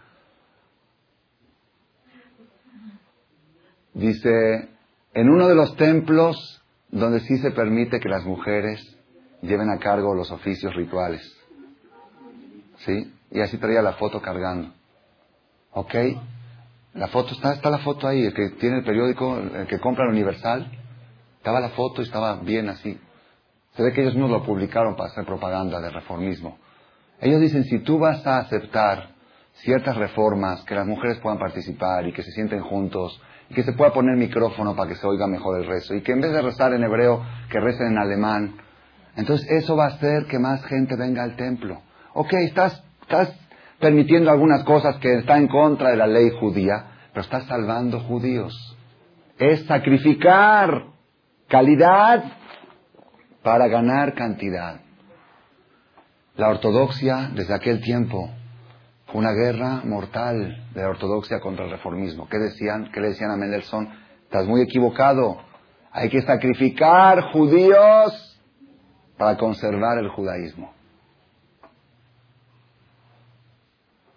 dice, 3.93 4.69
en 5.15 5.29
uno 5.29 5.49
de 5.49 5.57
los 5.57 5.77
templos 5.77 6.63
donde 6.91 7.19
sí 7.21 7.39
se 7.39 7.51
permite 7.51 7.99
que 7.99 8.09
las 8.09 8.25
mujeres 8.25 9.00
lleven 9.43 9.71
a 9.71 9.79
cargo 9.79 10.15
los 10.15 10.31
oficios 10.31 10.75
rituales. 10.75 11.23
¿Sí? 12.79 13.13
Y 13.31 13.41
así 13.41 13.59
traía 13.59 13.83
la 13.83 13.95
foto 13.95 14.21
cargando. 14.21 14.73
¿Ok? 15.73 15.95
La 16.95 17.09
foto 17.09 17.35
está, 17.35 17.53
está 17.55 17.71
la 17.71 17.79
foto 17.79 18.09
ahí, 18.09 18.25
el 18.25 18.35
que 18.35 18.51
tiene 18.51 18.79
el 18.79 18.85
periódico, 18.85 19.39
el 19.39 19.67
que 19.67 19.79
compra 19.79 20.05
el 20.05 20.11
Universal, 20.11 20.71
estaba 21.37 21.61
la 21.61 21.71
foto 21.71 22.03
y 22.03 22.05
estaba 22.05 22.37
bien 22.37 22.69
así. 22.69 22.99
Se 23.77 23.83
ve 23.83 23.93
que 23.93 24.03
ellos 24.03 24.17
no 24.17 24.27
lo 24.27 24.43
publicaron 24.45 24.97
para 24.97 25.11
hacer 25.11 25.25
propaganda 25.25 25.81
de 25.81 25.91
reformismo. 25.91 26.59
Ellos 27.21 27.41
dicen, 27.41 27.65
si 27.65 27.79
tú 27.81 27.99
vas 27.99 28.27
a 28.27 28.39
aceptar 28.39 29.11
ciertas 29.55 29.97
reformas, 29.97 30.63
que 30.65 30.75
las 30.75 30.87
mujeres 30.87 31.19
puedan 31.19 31.39
participar 31.39 32.07
y 32.07 32.13
que 32.13 32.23
se 32.23 32.33
sienten 32.33 32.61
juntos 32.63 33.21
y 33.49 33.55
que 33.55 33.63
se 33.63 33.73
pueda 33.73 33.93
poner 33.93 34.17
micrófono 34.17 34.75
para 34.75 34.89
que 34.89 34.97
se 34.97 35.07
oiga 35.07 35.27
mejor 35.27 35.61
el 35.61 35.67
rezo, 35.67 35.95
y 35.95 36.03
que 36.03 36.13
en 36.13 36.21
vez 36.21 36.33
de 36.33 36.41
rezar 36.41 36.73
en 36.73 36.85
hebreo, 36.85 37.25
que 37.51 37.61
recen 37.61 37.89
en 37.89 37.99
alemán. 37.99 38.55
Entonces 39.21 39.47
eso 39.51 39.77
va 39.77 39.85
a 39.85 39.89
hacer 39.89 40.25
que 40.27 40.39
más 40.39 40.65
gente 40.65 40.97
venga 40.97 41.23
al 41.23 41.37
templo. 41.37 41.83
Ok, 42.15 42.33
estás, 42.33 42.83
permitiendo 43.79 44.31
algunas 44.31 44.65
cosas 44.65 44.97
que 44.97 45.19
están 45.19 45.43
en 45.43 45.49
contra 45.49 45.91
de 45.91 45.97
la 45.97 46.07
ley 46.07 46.31
judía, 46.41 46.87
pero 47.13 47.21
estás 47.21 47.45
salvando 47.45 48.01
judíos. 48.01 48.55
Es 49.39 49.67
sacrificar 49.67 50.87
calidad 51.49 52.25
para 53.43 53.69
ganar 53.69 54.15
cantidad. 54.15 54.81
La 56.37 56.49
ortodoxia 56.49 57.31
desde 57.35 57.55
aquel 57.55 57.83
tiempo 57.83 58.31
Fue 59.07 59.21
una 59.21 59.33
guerra 59.33 59.83
mortal 59.85 60.65
de 60.73 60.81
la 60.81 60.89
ortodoxia 60.89 61.41
contra 61.41 61.67
el 61.67 61.73
reformismo. 61.73 62.27
¿Qué 62.29 62.39
decían? 62.39 62.91
¿Qué 62.93 63.01
le 63.01 63.09
decían 63.09 63.33
a 63.33 63.37
Mendelssohn? 63.37 63.89
Estás 64.23 64.47
muy 64.47 64.63
equivocado. 64.63 65.37
Hay 65.91 66.09
que 66.09 66.23
sacrificar 66.23 67.33
judíos 67.33 68.30
para 69.21 69.37
conservar 69.37 69.99
el 69.99 70.09
judaísmo. 70.09 70.73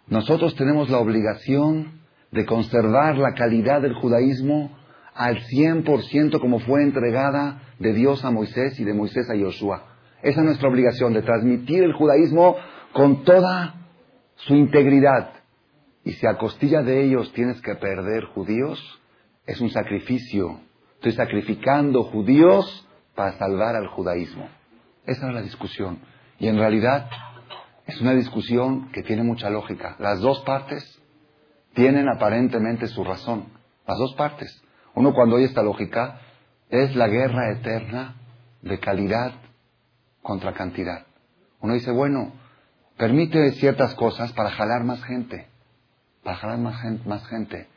Nosotros 0.08 0.56
tenemos 0.56 0.90
la 0.90 1.00
obligación 1.00 2.00
de 2.32 2.46
conservar 2.46 3.18
la 3.18 3.34
calidad 3.34 3.82
del 3.82 3.96
judaísmo 3.96 4.72
al 5.14 5.40
100% 5.40 6.40
como 6.40 6.60
fue 6.60 6.84
entregada 6.84 7.64
de 7.80 7.92
Dios 7.92 8.24
a 8.24 8.32
Moisés 8.32 8.80
y 8.80 8.86
de 8.86 8.94
Moisés 8.94 9.30
a 9.30 9.38
Josué. 9.38 9.76
Esa 10.22 10.40
es 10.40 10.46
nuestra 10.46 10.70
obligación, 10.70 11.12
de 11.14 11.22
transmitir 11.22 11.84
el 11.84 11.92
judaísmo 11.92 12.56
con 12.94 13.26
toda 13.26 13.76
su 14.36 14.56
integridad. 14.56 15.32
Y 16.06 16.14
si 16.14 16.26
a 16.26 16.38
costilla 16.38 16.82
de 16.82 17.04
ellos 17.04 17.34
tienes 17.34 17.60
que 17.60 17.76
perder 17.76 18.24
judíos, 18.34 18.80
es 19.46 19.60
un 19.60 19.70
sacrificio. 19.70 20.62
Estoy 20.96 21.12
sacrificando 21.12 22.04
judíos 22.06 22.88
para 23.16 23.34
salvar 23.34 23.76
al 23.76 23.88
judaísmo. 23.88 24.63
Esa 25.06 25.28
es 25.28 25.34
la 25.34 25.42
discusión. 25.42 26.00
Y 26.40 26.48
en 26.48 26.58
realidad 26.58 27.10
es 27.86 28.00
una 28.02 28.14
discusión 28.14 28.92
que 28.92 29.04
tiene 29.04 29.24
mucha 29.24 29.50
lógica. 29.50 29.96
Las 30.00 30.20
dos 30.20 30.42
partes 30.42 31.02
tienen 31.74 32.08
aparentemente 32.08 32.88
su 32.88 33.04
razón. 33.04 33.48
Las 33.88 33.98
dos 33.98 34.16
partes. 34.16 34.64
Uno 34.96 35.14
cuando 35.14 35.36
oye 35.36 35.46
esta 35.46 35.64
lógica 35.64 36.20
es 36.70 36.96
la 36.96 37.08
guerra 37.08 37.52
eterna 37.52 38.16
de 38.62 38.80
calidad 38.80 39.34
contra 40.22 40.54
cantidad. 40.54 41.06
Uno 41.60 41.74
dice, 41.74 41.92
bueno, 41.92 42.34
permite 42.98 43.52
ciertas 43.54 43.94
cosas 43.96 44.32
para 44.34 44.52
jalar 44.52 44.84
más 44.84 45.04
gente, 45.04 45.48
para 46.24 46.38
jalar 46.38 46.60
más 46.60 46.82
gente, 46.82 47.08
más 47.08 47.28
gente. 47.28 47.68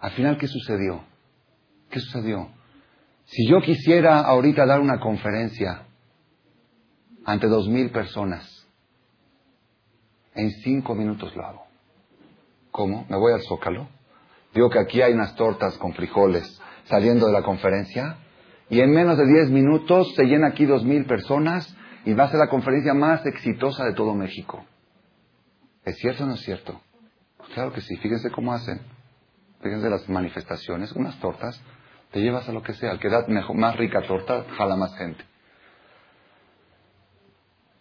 Al 0.00 0.10
final, 0.12 0.36
¿qué 0.38 0.46
sucedió? 0.46 1.02
¿Qué 1.90 2.00
sucedió? 2.00 2.48
Si 3.24 3.48
yo 3.48 3.60
quisiera 3.62 4.20
ahorita 4.20 4.66
dar 4.66 4.80
una 4.80 5.00
conferencia 5.00 5.83
ante 7.24 7.46
dos 7.48 7.68
mil 7.68 7.90
personas, 7.90 8.66
en 10.34 10.50
cinco 10.62 10.94
minutos 10.94 11.34
lo 11.36 11.44
hago. 11.44 11.66
¿Cómo? 12.70 13.06
Me 13.08 13.16
voy 13.16 13.32
al 13.32 13.42
Zócalo. 13.42 13.88
Digo 14.52 14.68
que 14.70 14.78
aquí 14.78 15.00
hay 15.00 15.12
unas 15.12 15.34
tortas 15.36 15.76
con 15.78 15.94
frijoles 15.94 16.60
saliendo 16.84 17.26
de 17.26 17.32
la 17.32 17.42
conferencia 17.42 18.16
y 18.68 18.80
en 18.80 18.90
menos 18.90 19.16
de 19.16 19.26
diez 19.26 19.50
minutos 19.50 20.12
se 20.14 20.24
llena 20.24 20.48
aquí 20.48 20.64
dos 20.64 20.84
mil 20.84 21.06
personas 21.06 21.74
y 22.04 22.12
va 22.14 22.24
a 22.24 22.30
ser 22.30 22.38
la 22.38 22.48
conferencia 22.48 22.94
más 22.94 23.24
exitosa 23.26 23.84
de 23.84 23.94
todo 23.94 24.14
México. 24.14 24.64
¿Es 25.84 25.96
cierto 25.98 26.24
o 26.24 26.26
no 26.26 26.34
es 26.34 26.40
cierto? 26.40 26.80
Pues 27.36 27.50
claro 27.50 27.72
que 27.72 27.80
sí, 27.80 27.96
fíjense 27.96 28.30
cómo 28.30 28.52
hacen. 28.52 28.80
Fíjense 29.62 29.88
las 29.88 30.08
manifestaciones, 30.08 30.92
unas 30.92 31.18
tortas, 31.20 31.60
te 32.10 32.20
llevas 32.20 32.48
a 32.48 32.52
lo 32.52 32.62
que 32.62 32.74
sea, 32.74 32.90
al 32.90 33.00
que 33.00 33.08
da 33.08 33.24
mejor, 33.28 33.56
más 33.56 33.76
rica 33.76 34.02
torta, 34.06 34.44
jala 34.56 34.76
más 34.76 34.94
gente. 34.96 35.24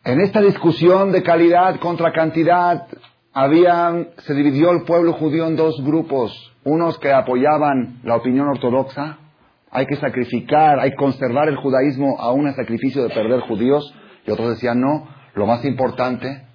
En 0.05 0.19
esta 0.19 0.41
discusión 0.41 1.13
de 1.13 1.23
calidad 1.23 1.79
contra 1.79 2.11
cantidad, 2.11 2.87
habían, 3.31 4.09
se 4.17 4.33
dividió 4.33 4.71
el 4.71 4.83
pueblo 4.83 5.13
judío 5.13 5.47
en 5.47 5.55
dos 5.55 5.81
grupos, 5.81 6.53
unos 6.65 6.99
que 6.99 7.13
apoyaban 7.13 8.01
la 8.03 8.17
opinión 8.17 8.49
ortodoxa, 8.49 9.17
hay 9.71 9.85
que 9.85 9.95
sacrificar, 9.95 10.77
hay 10.79 10.91
que 10.91 10.97
conservar 10.97 11.47
el 11.47 11.55
judaísmo 11.55 12.19
a 12.19 12.33
un 12.33 12.53
sacrificio 12.53 13.01
de 13.03 13.13
perder 13.13 13.39
judíos, 13.41 13.95
y 14.27 14.31
otros 14.31 14.49
decían, 14.49 14.81
no, 14.81 15.07
lo 15.35 15.45
más 15.45 15.63
importante, 15.63 16.47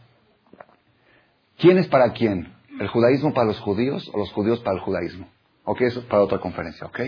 ¿quién 1.56 1.78
es 1.78 1.88
para 1.88 2.12
quién? 2.12 2.52
¿El 2.78 2.88
judaísmo 2.88 3.32
para 3.32 3.46
los 3.46 3.60
judíos 3.60 4.10
o 4.12 4.18
los 4.18 4.30
judíos 4.32 4.60
para 4.60 4.76
el 4.76 4.82
judaísmo? 4.82 5.26
Ok, 5.64 5.80
eso 5.80 6.00
es 6.00 6.06
para 6.06 6.22
otra 6.22 6.38
conferencia, 6.38 6.86
ok. 6.86 7.00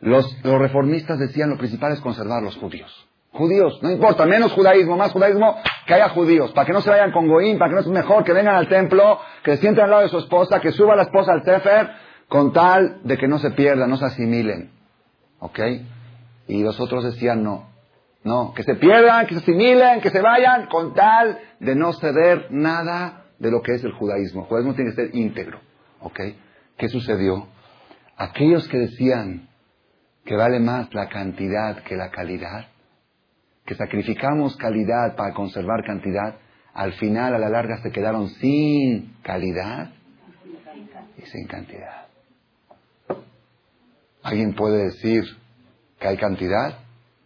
Los, 0.00 0.44
los 0.44 0.58
reformistas 0.58 1.18
decían, 1.18 1.50
lo 1.50 1.58
principal 1.58 1.92
es 1.92 2.00
conservar 2.00 2.42
los 2.42 2.56
judíos. 2.56 3.07
Judíos, 3.38 3.78
no 3.82 3.90
importa, 3.92 4.26
menos 4.26 4.52
judaísmo, 4.52 4.96
más 4.96 5.12
judaísmo, 5.12 5.56
que 5.86 5.94
haya 5.94 6.08
judíos, 6.08 6.50
para 6.50 6.66
que 6.66 6.72
no 6.72 6.80
se 6.80 6.90
vayan 6.90 7.12
con 7.12 7.28
Goín, 7.28 7.56
para 7.56 7.70
que 7.70 7.76
no 7.76 7.82
sea 7.84 7.92
mejor, 7.92 8.24
que 8.24 8.32
vengan 8.32 8.56
al 8.56 8.68
templo, 8.68 9.20
que 9.44 9.52
se 9.52 9.62
sienten 9.62 9.84
al 9.84 9.90
lado 9.90 10.02
de 10.02 10.08
su 10.08 10.18
esposa, 10.18 10.60
que 10.60 10.72
suba 10.72 10.96
la 10.96 11.04
esposa 11.04 11.32
al 11.32 11.44
Sefer, 11.44 11.88
con 12.28 12.52
tal 12.52 12.98
de 13.04 13.16
que 13.16 13.28
no 13.28 13.38
se 13.38 13.52
pierdan, 13.52 13.88
no 13.90 13.96
se 13.96 14.06
asimilen. 14.06 14.72
¿Ok? 15.38 15.60
Y 16.48 16.64
los 16.64 16.80
otros 16.80 17.04
decían 17.04 17.44
no. 17.44 17.68
No, 18.24 18.52
que 18.54 18.64
se 18.64 18.74
pierdan, 18.74 19.26
que 19.28 19.34
se 19.34 19.40
asimilen, 19.40 20.00
que 20.00 20.10
se 20.10 20.20
vayan, 20.20 20.66
con 20.66 20.92
tal 20.92 21.38
de 21.60 21.76
no 21.76 21.92
ceder 21.92 22.48
nada 22.50 23.26
de 23.38 23.52
lo 23.52 23.62
que 23.62 23.74
es 23.74 23.84
el 23.84 23.92
judaísmo. 23.92 24.42
El 24.42 24.48
judaísmo 24.48 24.74
tiene 24.74 24.90
que 24.90 24.96
ser 24.96 25.14
íntegro. 25.14 25.60
¿Ok? 26.00 26.20
¿Qué 26.76 26.88
sucedió? 26.88 27.46
Aquellos 28.16 28.66
que 28.66 28.78
decían 28.78 29.48
que 30.24 30.34
vale 30.34 30.58
más 30.58 30.92
la 30.92 31.08
cantidad 31.08 31.84
que 31.84 31.94
la 31.94 32.10
calidad, 32.10 32.66
que 33.68 33.74
sacrificamos 33.74 34.56
calidad 34.56 35.14
para 35.14 35.34
conservar 35.34 35.84
cantidad, 35.84 36.36
al 36.72 36.94
final, 36.94 37.34
a 37.34 37.38
la 37.38 37.50
larga, 37.50 37.76
se 37.82 37.90
quedaron 37.90 38.30
sin 38.30 39.12
calidad 39.22 39.90
y 41.18 41.26
sin 41.26 41.46
cantidad. 41.46 42.06
¿Alguien 44.22 44.54
puede 44.54 44.84
decir 44.84 45.22
que 46.00 46.08
hay 46.08 46.16
cantidad? 46.16 46.78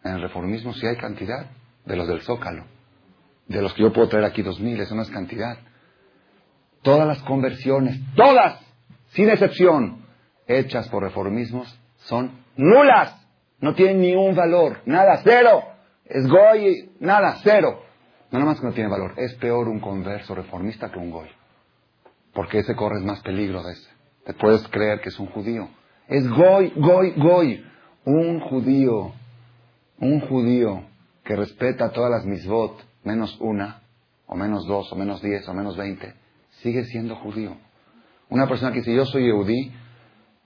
En 0.02 0.14
el 0.14 0.22
reformismo 0.22 0.74
sí 0.74 0.84
hay 0.84 0.96
cantidad, 0.96 1.46
de 1.84 1.94
los 1.94 2.08
del 2.08 2.22
Zócalo. 2.22 2.64
De 3.46 3.62
los 3.62 3.72
que 3.74 3.82
yo 3.84 3.92
puedo 3.92 4.08
traer 4.08 4.24
aquí 4.24 4.42
dos 4.42 4.58
mil, 4.58 4.80
eso 4.80 4.96
no 4.96 5.02
es 5.02 5.10
cantidad. 5.10 5.58
Todas 6.82 7.06
las 7.06 7.22
conversiones, 7.22 8.00
todas, 8.16 8.58
sin 9.10 9.30
excepción, 9.30 10.04
hechas 10.48 10.88
por 10.88 11.04
reformismos, 11.04 11.78
son 11.98 12.32
nulas. 12.56 13.16
No 13.60 13.76
tienen 13.76 14.00
ningún 14.00 14.34
valor, 14.34 14.80
nada, 14.86 15.20
cero. 15.22 15.71
Es 16.12 16.28
goy, 16.28 16.90
nada, 17.00 17.38
cero. 17.42 17.80
No 18.30 18.38
nada 18.38 18.50
más 18.50 18.60
que 18.60 18.66
no 18.66 18.74
tiene 18.74 18.90
valor. 18.90 19.14
Es 19.16 19.34
peor 19.36 19.66
un 19.66 19.80
converso 19.80 20.34
reformista 20.34 20.90
que 20.90 20.98
un 20.98 21.10
goy. 21.10 21.28
Porque 22.34 22.58
ese 22.58 22.76
corre 22.76 23.00
más 23.00 23.22
peligro 23.22 23.62
de 23.62 23.72
ese. 23.72 23.88
Te 24.26 24.34
puedes 24.34 24.66
creer 24.68 25.00
que 25.00 25.08
es 25.08 25.18
un 25.18 25.28
judío. 25.28 25.70
Es 26.08 26.28
goy, 26.28 26.70
goy, 26.76 27.14
goy. 27.16 27.64
Un 28.04 28.40
judío, 28.40 29.12
un 30.00 30.20
judío 30.20 30.84
que 31.24 31.34
respeta 31.34 31.92
todas 31.92 32.10
las 32.10 32.26
misbot, 32.26 32.84
menos 33.04 33.34
una, 33.40 33.80
o 34.26 34.34
menos 34.34 34.66
dos, 34.66 34.92
o 34.92 34.96
menos 34.96 35.22
diez, 35.22 35.48
o 35.48 35.54
menos 35.54 35.78
veinte, 35.78 36.12
sigue 36.62 36.84
siendo 36.84 37.16
judío. 37.16 37.56
Una 38.28 38.46
persona 38.48 38.72
que 38.72 38.80
dice, 38.80 38.94
yo 38.94 39.06
soy 39.06 39.28
eudí, 39.28 39.72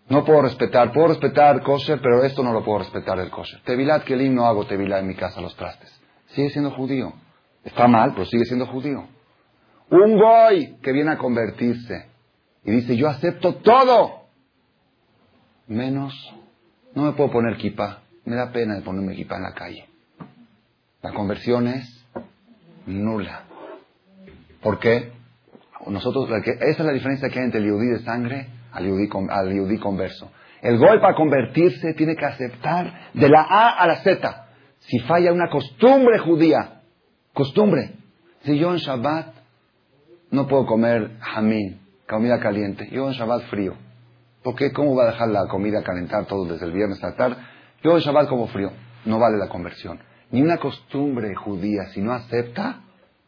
no 0.09 0.25
puedo 0.25 0.43
respetar, 0.43 0.93
puedo 0.93 1.09
respetar 1.09 1.63
kosher, 1.63 2.01
pero 2.01 2.23
esto 2.23 2.43
no 2.43 2.53
lo 2.53 2.65
puedo 2.65 2.79
respetar 2.79 3.19
el 3.19 3.31
kosher. 3.31 3.61
Tevilat 3.63 4.05
Kelim 4.05 4.35
no 4.35 4.47
hago 4.47 4.65
tevilat 4.65 5.01
en 5.01 5.09
mi 5.09 5.15
casa, 5.17 5.41
los 5.41 5.57
trastes. 5.57 5.93
Sigue 6.29 6.51
siendo 6.51 6.71
judío. 6.71 7.13
Está 7.65 7.89
mal, 7.89 8.13
pero 8.13 8.25
sigue 8.27 8.45
siendo 8.45 8.67
judío. 8.67 9.09
Un 9.91 10.17
goy 10.17 10.77
que 10.83 10.93
viene 10.93 11.13
a 11.13 11.19
convertirse 11.19 12.07
y 12.65 12.71
dice, 12.71 12.97
yo 12.97 13.09
acepto 13.09 13.57
todo, 13.57 14.27
menos, 15.67 16.15
no 16.95 17.03
me 17.05 17.13
puedo 17.13 17.31
poner 17.31 17.57
kipa, 17.57 18.03
me 18.25 18.37
da 18.37 18.53
pena 18.53 18.75
de 18.75 18.83
ponerme 18.83 19.15
kipa 19.15 19.37
en 19.37 19.43
la 19.43 19.53
calle. 19.53 19.89
La 21.03 21.13
conversión 21.13 21.67
es 21.67 22.05
nula. 22.87 23.45
¿Por 24.61 24.79
qué? 24.79 25.13
Nosotros, 25.87 26.29
esa 26.45 26.65
es 26.65 26.79
la 26.81 26.93
diferencia 26.93 27.29
que 27.29 27.39
hay 27.39 27.45
entre 27.45 27.61
el 27.61 27.67
de 27.67 28.01
sangre 28.01 28.56
al 28.77 29.55
yudí, 29.55 29.79
converso. 29.79 30.31
El 30.63 30.79
gol 30.79 31.01
para 31.01 31.15
convertirse 31.15 31.95
tiene 31.95 32.17
que 32.17 32.25
aceptar 32.25 33.11
de 33.15 33.29
la 33.29 33.43
A 33.43 33.71
a 33.71 33.87
la 33.87 33.97
Z. 33.97 34.47
Si 34.81 34.99
falla 35.01 35.33
una 35.33 35.49
costumbre 35.49 36.19
judía, 36.19 36.83
costumbre. 37.33 37.93
Si 38.43 38.59
yo 38.59 38.71
en 38.73 38.79
Shabbat 38.79 39.35
no 40.31 40.47
puedo 40.47 40.67
comer 40.67 41.19
jamín, 41.21 41.81
comida 42.09 42.39
caliente, 42.41 42.89
yo 42.91 43.09
en 43.09 43.15
Shabbat 43.15 43.43
frío. 43.49 43.75
¿Por 44.43 44.55
qué? 44.55 44.73
¿Cómo 44.73 44.95
va 44.95 45.05
a 45.05 45.13
dejar 45.13 45.29
la 45.29 45.47
comida 45.49 45.83
calentar 45.83 46.27
todo 46.27 46.45
desde 46.45 46.67
el 46.67 46.73
viernes 46.73 47.03
hasta 47.03 47.09
la 47.09 47.17
tarde? 47.17 47.43
Yo 47.83 47.97
en 47.97 48.01
Shabbat 48.01 48.29
como 48.29 48.47
frío. 48.49 48.71
No 49.05 49.19
vale 49.19 49.39
la 49.39 49.49
conversión. 49.49 50.01
Ni 50.31 50.43
una 50.43 50.59
costumbre 50.59 51.35
judía, 51.35 51.87
si 51.93 52.01
no 52.01 52.13
acepta, 52.13 52.81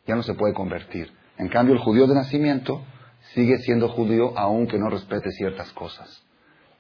ya 0.07 0.17
no 0.17 0.23
se 0.23 0.35
puede 0.35 0.55
convertir. 0.55 1.13
En 1.39 1.49
cambio, 1.49 1.75
el 1.75 1.81
judío 1.81 2.07
de 2.07 2.15
nacimiento 2.15 2.83
sigue 3.35 3.59
siendo 3.59 3.89
judío 3.89 4.37
aunque 4.37 4.79
no 4.79 4.89
respete 4.91 5.31
ciertas 5.33 5.73
cosas. 5.73 6.25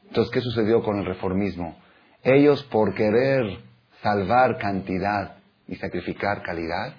Entonces, 0.07 0.33
¿qué 0.33 0.41
sucedió 0.41 0.83
con 0.83 0.99
el 0.99 1.05
reformismo? 1.05 1.77
Ellos, 2.23 2.63
por 2.65 2.95
querer 2.95 3.61
salvar 4.03 4.59
cantidad 4.59 5.37
y 5.67 5.77
sacrificar 5.77 6.43
calidad, 6.43 6.95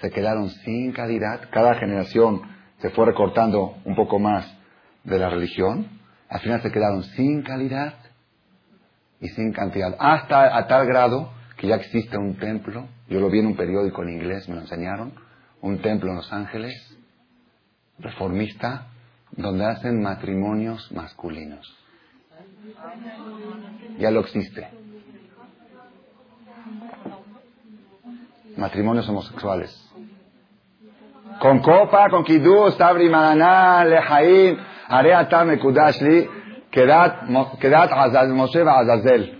se 0.00 0.10
quedaron 0.10 0.50
sin 0.50 0.92
calidad. 0.92 1.48
Cada 1.50 1.74
generación 1.74 2.42
se 2.78 2.90
fue 2.90 3.06
recortando 3.06 3.76
un 3.84 3.94
poco 3.94 4.18
más 4.18 4.52
de 5.04 5.18
la 5.18 5.30
religión. 5.30 5.86
Al 6.28 6.40
final 6.40 6.60
se 6.62 6.72
quedaron 6.72 7.04
sin 7.04 7.42
calidad 7.42 7.94
y 9.20 9.28
sin 9.28 9.52
cantidad. 9.52 9.94
Hasta 9.98 10.56
a 10.56 10.66
tal 10.66 10.86
grado 10.86 11.32
que 11.56 11.68
ya 11.68 11.76
existe 11.76 12.18
un 12.18 12.36
templo. 12.38 12.88
Yo 13.08 13.20
lo 13.20 13.30
vi 13.30 13.38
en 13.38 13.46
un 13.46 13.56
periódico 13.56 14.02
en 14.02 14.08
inglés, 14.08 14.48
me 14.48 14.56
lo 14.56 14.62
enseñaron. 14.62 15.12
Un 15.60 15.80
templo 15.80 16.10
en 16.10 16.16
Los 16.16 16.32
Ángeles 16.32 16.98
reformista, 17.98 18.86
donde 19.32 19.64
hacen 19.64 20.02
matrimonios 20.02 20.90
masculinos. 20.92 21.78
Ya 23.98 24.10
lo 24.10 24.20
existe. 24.20 24.68
Matrimonios 28.56 29.08
homosexuales. 29.08 29.78
Con 31.40 31.60
copa, 31.60 32.08
con 32.10 32.24
kidú, 32.24 32.70
sabri 32.72 33.08
mananá, 33.08 33.84
lejaim, 33.84 34.58
areata 34.88 35.44
mekudashli, 35.44 36.28
kedat, 36.70 37.24
kedat 37.58 38.28
Moshe 38.28 38.60
Azazel. 38.60 39.38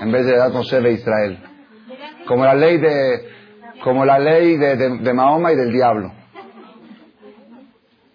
En 0.00 0.12
vez 0.12 0.26
de 0.26 0.32
Kedat 0.32 0.52
Moshe 0.52 0.92
Israel. 0.92 1.38
Como 2.26 2.44
la 2.44 2.54
ley 2.54 2.78
de, 2.78 3.28
como 3.82 4.04
la 4.04 4.18
ley 4.18 4.56
de, 4.56 4.76
de 4.76 5.12
Mahoma 5.14 5.52
y 5.52 5.56
del 5.56 5.72
diablo. 5.72 6.12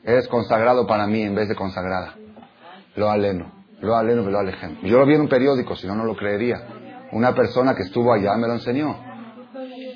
Eres 0.04 0.28
consagrado 0.28 0.88
para 0.88 1.08
mí 1.08 1.22
en 1.22 1.36
vez 1.36 1.48
de 1.48 1.56
consagrada. 1.56 2.16
Lo 2.96 3.10
aleno. 3.10 3.52
Lo 3.82 3.96
aleno, 3.96 4.30
lo 4.30 4.40
alejem. 4.40 4.82
Yo 4.84 5.00
lo 5.00 5.06
vi 5.06 5.16
en 5.16 5.22
un 5.22 5.30
periódico, 5.30 5.76
si 5.76 5.88
no, 5.88 5.96
no 5.96 6.06
lo 6.06 6.16
creería. 6.16 6.62
Una 7.12 7.34
persona 7.34 7.76
que 7.76 7.84
estuvo 7.84 8.14
allá 8.14 8.36
me 8.38 8.48
lo 8.48 8.54
enseñó. 8.54 8.96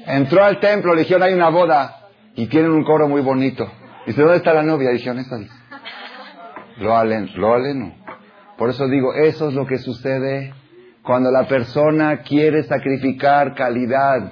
Entró 0.07 0.43
al 0.43 0.59
templo, 0.59 0.93
le 0.93 1.01
dijeron, 1.01 1.23
hay 1.23 1.33
una 1.33 1.49
boda 1.49 2.07
y 2.35 2.47
tienen 2.47 2.71
un 2.71 2.83
coro 2.83 3.07
muy 3.07 3.21
bonito. 3.21 3.69
Dice, 4.05 4.21
¿dónde 4.21 4.37
está 4.37 4.53
la 4.53 4.63
novia? 4.63 4.89
Dijeron, 4.89 5.19
esta. 5.19 5.37
Lo 6.77 6.95
aleno, 6.97 7.27
lo 7.35 7.53
aleno. 7.53 7.93
Por 8.57 8.69
eso 8.69 8.87
digo, 8.87 9.13
eso 9.13 9.49
es 9.49 9.53
lo 9.53 9.65
que 9.65 9.77
sucede 9.77 10.53
cuando 11.03 11.31
la 11.31 11.47
persona 11.47 12.21
quiere 12.21 12.63
sacrificar 12.63 13.53
calidad 13.53 14.31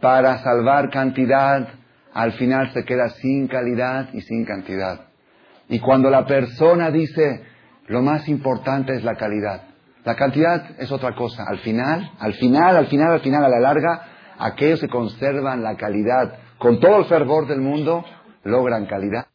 para 0.00 0.38
salvar 0.38 0.90
cantidad, 0.90 1.68
al 2.16 2.32
final 2.32 2.72
se 2.72 2.82
queda 2.84 3.10
sin 3.10 3.46
calidad 3.46 4.08
y 4.14 4.22
sin 4.22 4.46
cantidad. 4.46 5.00
Y 5.68 5.80
cuando 5.80 6.08
la 6.08 6.24
persona 6.24 6.90
dice, 6.90 7.42
lo 7.88 8.00
más 8.00 8.26
importante 8.26 8.94
es 8.94 9.04
la 9.04 9.16
calidad, 9.16 9.64
la 10.02 10.14
cantidad 10.14 10.80
es 10.80 10.90
otra 10.90 11.14
cosa. 11.14 11.44
Al 11.46 11.58
final, 11.58 12.10
al 12.18 12.32
final, 12.32 12.74
al 12.74 12.86
final, 12.86 13.12
al 13.12 13.20
final, 13.20 13.44
a 13.44 13.50
la 13.50 13.60
larga, 13.60 14.02
aquellos 14.38 14.80
que 14.80 14.88
conservan 14.88 15.62
la 15.62 15.76
calidad 15.76 16.38
con 16.56 16.80
todo 16.80 17.00
el 17.00 17.04
fervor 17.04 17.48
del 17.48 17.60
mundo, 17.60 18.02
logran 18.44 18.86
calidad. 18.86 19.26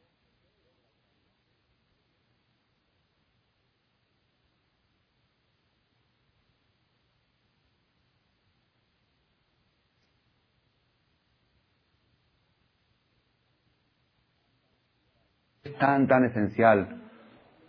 Tan, 15.82 16.08
tan 16.08 16.24
esencial. 16.26 17.02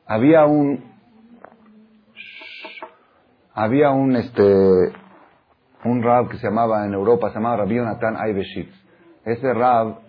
Había 0.07 0.45
un, 0.45 0.85
había 3.55 3.91
un, 3.91 4.15
este, 4.17 4.93
un 5.85 6.03
rab 6.03 6.29
que 6.29 6.37
se 6.37 6.47
llamaba 6.47 6.85
en 6.85 6.93
Europa, 6.93 7.31
se 7.31 7.37
llamaba 7.37 7.57
Rabbi 7.57 7.77
Jonathan 7.77 8.17
Aibeshitz. 8.19 8.75
Ese 9.25 9.55
rab 9.55 10.01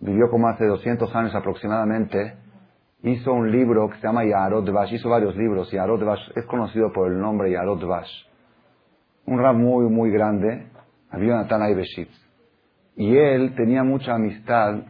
vivió 0.00 0.28
como 0.30 0.48
hace 0.48 0.66
200 0.66 1.14
años 1.16 1.34
aproximadamente, 1.34 2.34
hizo 3.02 3.32
un 3.32 3.50
libro 3.50 3.88
que 3.88 3.96
se 3.96 4.06
llama 4.06 4.24
Yarot 4.26 4.70
Vash, 4.70 4.92
hizo 4.92 5.08
varios 5.08 5.34
libros, 5.36 5.70
Yarot 5.70 6.04
Vash 6.04 6.30
es 6.36 6.44
conocido 6.44 6.92
por 6.92 7.10
el 7.10 7.18
nombre 7.18 7.50
Yarot 7.50 7.82
Vash. 7.82 8.10
Un 9.24 9.38
rab 9.38 9.54
muy, 9.54 9.88
muy 9.88 10.10
grande, 10.10 10.66
Rabbi 11.10 11.28
Jonathan 11.28 11.62
Aibeshitz. 11.62 12.28
Y 12.94 13.16
él 13.16 13.54
tenía 13.54 13.84
mucha 13.84 14.16
amistad 14.16 14.82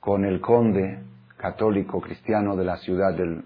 con 0.00 0.24
el 0.24 0.40
conde 0.40 1.11
católico, 1.42 2.00
cristiano 2.00 2.56
de 2.56 2.64
la 2.64 2.76
ciudad 2.78 3.12
del... 3.14 3.44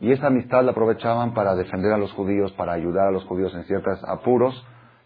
Y 0.00 0.12
esa 0.12 0.28
amistad 0.28 0.62
la 0.62 0.72
aprovechaban 0.72 1.34
para 1.34 1.56
defender 1.56 1.92
a 1.92 1.98
los 1.98 2.12
judíos, 2.12 2.52
para 2.52 2.74
ayudar 2.74 3.08
a 3.08 3.10
los 3.10 3.24
judíos 3.24 3.52
en 3.54 3.64
ciertos 3.64 3.98
apuros. 4.06 4.54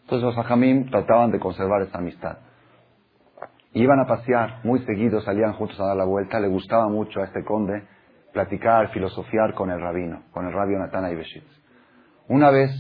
Entonces 0.02 0.26
los 0.26 0.36
hajamim 0.36 0.90
trataban 0.90 1.30
de 1.30 1.38
conservar 1.38 1.80
esa 1.82 1.98
amistad. 1.98 2.38
Iban 3.72 4.00
a 4.00 4.06
pasear, 4.06 4.60
muy 4.64 4.80
seguido 4.80 5.22
salían 5.22 5.54
juntos 5.54 5.80
a 5.80 5.86
dar 5.86 5.96
la 5.96 6.04
vuelta. 6.04 6.40
Le 6.40 6.48
gustaba 6.48 6.88
mucho 6.88 7.20
a 7.20 7.24
este 7.24 7.42
conde 7.42 7.84
platicar, 8.32 8.88
filosofiar 8.88 9.54
con 9.54 9.70
el 9.70 9.80
rabino, 9.80 10.24
con 10.32 10.46
el 10.46 10.52
rabio 10.52 10.78
Natana 10.78 11.10
Ibeshitz. 11.10 11.48
Una 12.28 12.50
vez 12.50 12.70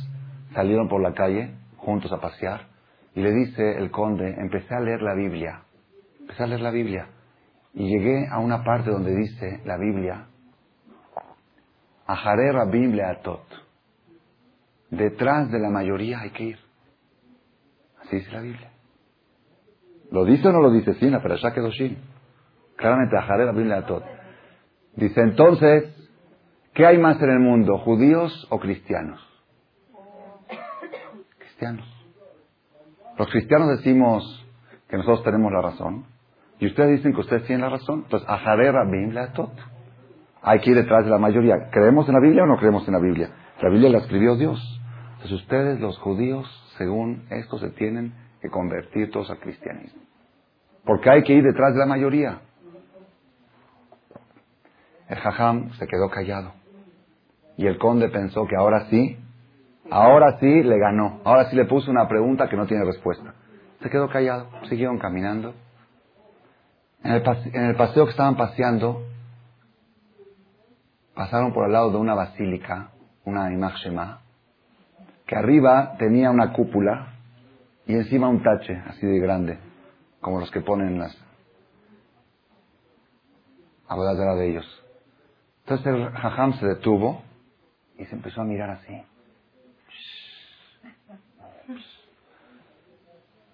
salieron 0.54 0.88
por 0.88 1.00
la 1.00 1.14
calle 1.14 1.54
juntos 1.76 2.12
a 2.12 2.20
pasear 2.20 2.66
y 3.14 3.20
le 3.22 3.32
dice 3.32 3.78
el 3.78 3.90
conde, 3.90 4.34
empecé 4.38 4.74
a 4.74 4.80
leer 4.80 5.02
la 5.02 5.14
Biblia. 5.14 5.62
Empecé 6.20 6.42
a 6.42 6.46
leer 6.46 6.60
la 6.60 6.70
Biblia. 6.70 7.06
Y 7.74 7.88
llegué 7.88 8.28
a 8.30 8.38
una 8.38 8.62
parte 8.64 8.90
donde 8.90 9.14
dice 9.14 9.60
la 9.64 9.76
Biblia, 9.78 10.26
Ajaré 12.06 12.52
Biblia 12.70 13.10
Atot. 13.10 13.44
Detrás 14.90 15.50
de 15.50 15.58
la 15.58 15.70
mayoría 15.70 16.20
hay 16.20 16.30
que 16.30 16.44
ir. 16.44 16.58
Así 18.02 18.16
dice 18.16 18.30
la 18.32 18.40
Biblia. 18.40 18.70
¿Lo 20.10 20.24
dice 20.26 20.48
o 20.48 20.52
no 20.52 20.60
lo 20.60 20.70
dice? 20.70 20.92
Sí, 20.94 21.10
pero 21.22 21.36
ya 21.36 21.52
quedó 21.54 21.72
sí. 21.72 21.96
Claramente, 22.76 23.16
Ajaré 23.16 23.50
Biblia 23.52 23.78
Atot. 23.78 24.04
Dice 24.94 25.20
entonces, 25.22 25.84
¿qué 26.74 26.84
hay 26.84 26.98
más 26.98 27.20
en 27.22 27.30
el 27.30 27.38
mundo? 27.38 27.78
¿Judíos 27.78 28.46
o 28.50 28.58
cristianos? 28.58 29.20
Cristianos. 31.38 31.86
Los 33.16 33.30
cristianos 33.30 33.78
decimos 33.78 34.44
que 34.88 34.98
nosotros 34.98 35.24
tenemos 35.24 35.50
la 35.52 35.62
razón. 35.62 36.11
Y 36.62 36.66
ustedes 36.66 36.98
dicen 36.98 37.12
que 37.12 37.22
ustedes 37.22 37.42
tienen 37.46 37.62
la 37.62 37.70
razón. 37.70 38.04
Entonces, 38.04 38.28
la 38.28 39.32
tot. 39.32 39.50
Hay 40.42 40.60
que 40.60 40.70
ir 40.70 40.76
detrás 40.76 41.04
de 41.04 41.10
la 41.10 41.18
mayoría. 41.18 41.70
¿Creemos 41.72 42.06
en 42.06 42.14
la 42.14 42.20
Biblia 42.20 42.44
o 42.44 42.46
no 42.46 42.56
creemos 42.56 42.86
en 42.86 42.94
la 42.94 43.00
Biblia? 43.00 43.30
La 43.60 43.68
Biblia 43.68 43.90
la 43.90 43.98
escribió 43.98 44.36
Dios. 44.36 44.60
Entonces, 45.14 45.32
ustedes, 45.40 45.80
los 45.80 45.98
judíos, 45.98 46.46
según 46.78 47.24
esto, 47.30 47.58
se 47.58 47.70
tienen 47.70 48.14
que 48.40 48.48
convertir 48.48 49.10
todos 49.10 49.28
al 49.30 49.40
cristianismo. 49.40 50.02
Porque 50.84 51.10
hay 51.10 51.24
que 51.24 51.32
ir 51.32 51.42
detrás 51.42 51.72
de 51.72 51.80
la 51.80 51.86
mayoría. 51.86 52.38
El 55.08 55.18
jajam 55.18 55.72
se 55.72 55.88
quedó 55.88 56.10
callado. 56.10 56.52
Y 57.56 57.66
el 57.66 57.76
conde 57.76 58.08
pensó 58.08 58.46
que 58.46 58.54
ahora 58.54 58.86
sí, 58.88 59.18
ahora 59.90 60.38
sí 60.38 60.62
le 60.62 60.78
ganó. 60.78 61.22
Ahora 61.24 61.50
sí 61.50 61.56
le 61.56 61.64
puso 61.64 61.90
una 61.90 62.06
pregunta 62.06 62.48
que 62.48 62.56
no 62.56 62.66
tiene 62.66 62.84
respuesta. 62.84 63.34
Se 63.82 63.90
quedó 63.90 64.08
callado. 64.08 64.46
Siguieron 64.68 64.98
caminando. 64.98 65.54
En 67.04 67.12
el, 67.12 67.74
paseo 67.76 68.04
que 68.04 68.12
estaban 68.12 68.36
paseando, 68.36 69.02
pasaron 71.14 71.52
por 71.52 71.64
al 71.64 71.72
lado 71.72 71.90
de 71.90 71.96
una 71.96 72.14
basílica, 72.14 72.90
una 73.24 73.52
Imach 73.52 73.82
que 75.26 75.36
arriba 75.36 75.96
tenía 75.98 76.30
una 76.30 76.52
cúpula 76.52 77.14
y 77.86 77.94
encima 77.94 78.28
un 78.28 78.42
tache 78.42 78.80
así 78.86 79.06
de 79.06 79.18
grande, 79.18 79.58
como 80.20 80.38
los 80.38 80.50
que 80.50 80.60
ponen 80.60 80.98
las 80.98 81.16
abogadas 83.88 84.38
de 84.38 84.50
ellos. 84.50 84.84
Entonces 85.64 85.86
el 85.86 86.10
jajam 86.10 86.54
se 86.58 86.66
detuvo 86.66 87.22
y 87.98 88.04
se 88.04 88.14
empezó 88.14 88.42
a 88.42 88.44
mirar 88.44 88.70
así. 88.70 89.02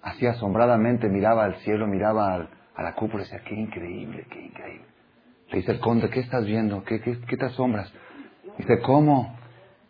Así 0.02 0.26
asombradamente 0.26 1.08
miraba 1.08 1.44
al 1.44 1.56
cielo, 1.56 1.86
miraba 1.86 2.34
al, 2.34 2.48
a 2.78 2.82
la 2.82 2.92
cúpula 2.94 3.24
y 3.24 3.26
decía, 3.26 3.42
qué 3.44 3.56
increíble, 3.56 4.24
qué 4.30 4.40
increíble. 4.40 4.86
Le 5.50 5.58
dice 5.58 5.72
el 5.72 5.80
conde, 5.80 6.08
¿qué 6.10 6.20
estás 6.20 6.46
viendo? 6.46 6.84
¿Qué, 6.84 7.00
qué, 7.00 7.36
te 7.36 7.44
asombras? 7.44 7.92
Dice, 8.56 8.78
¿cómo? 8.82 9.36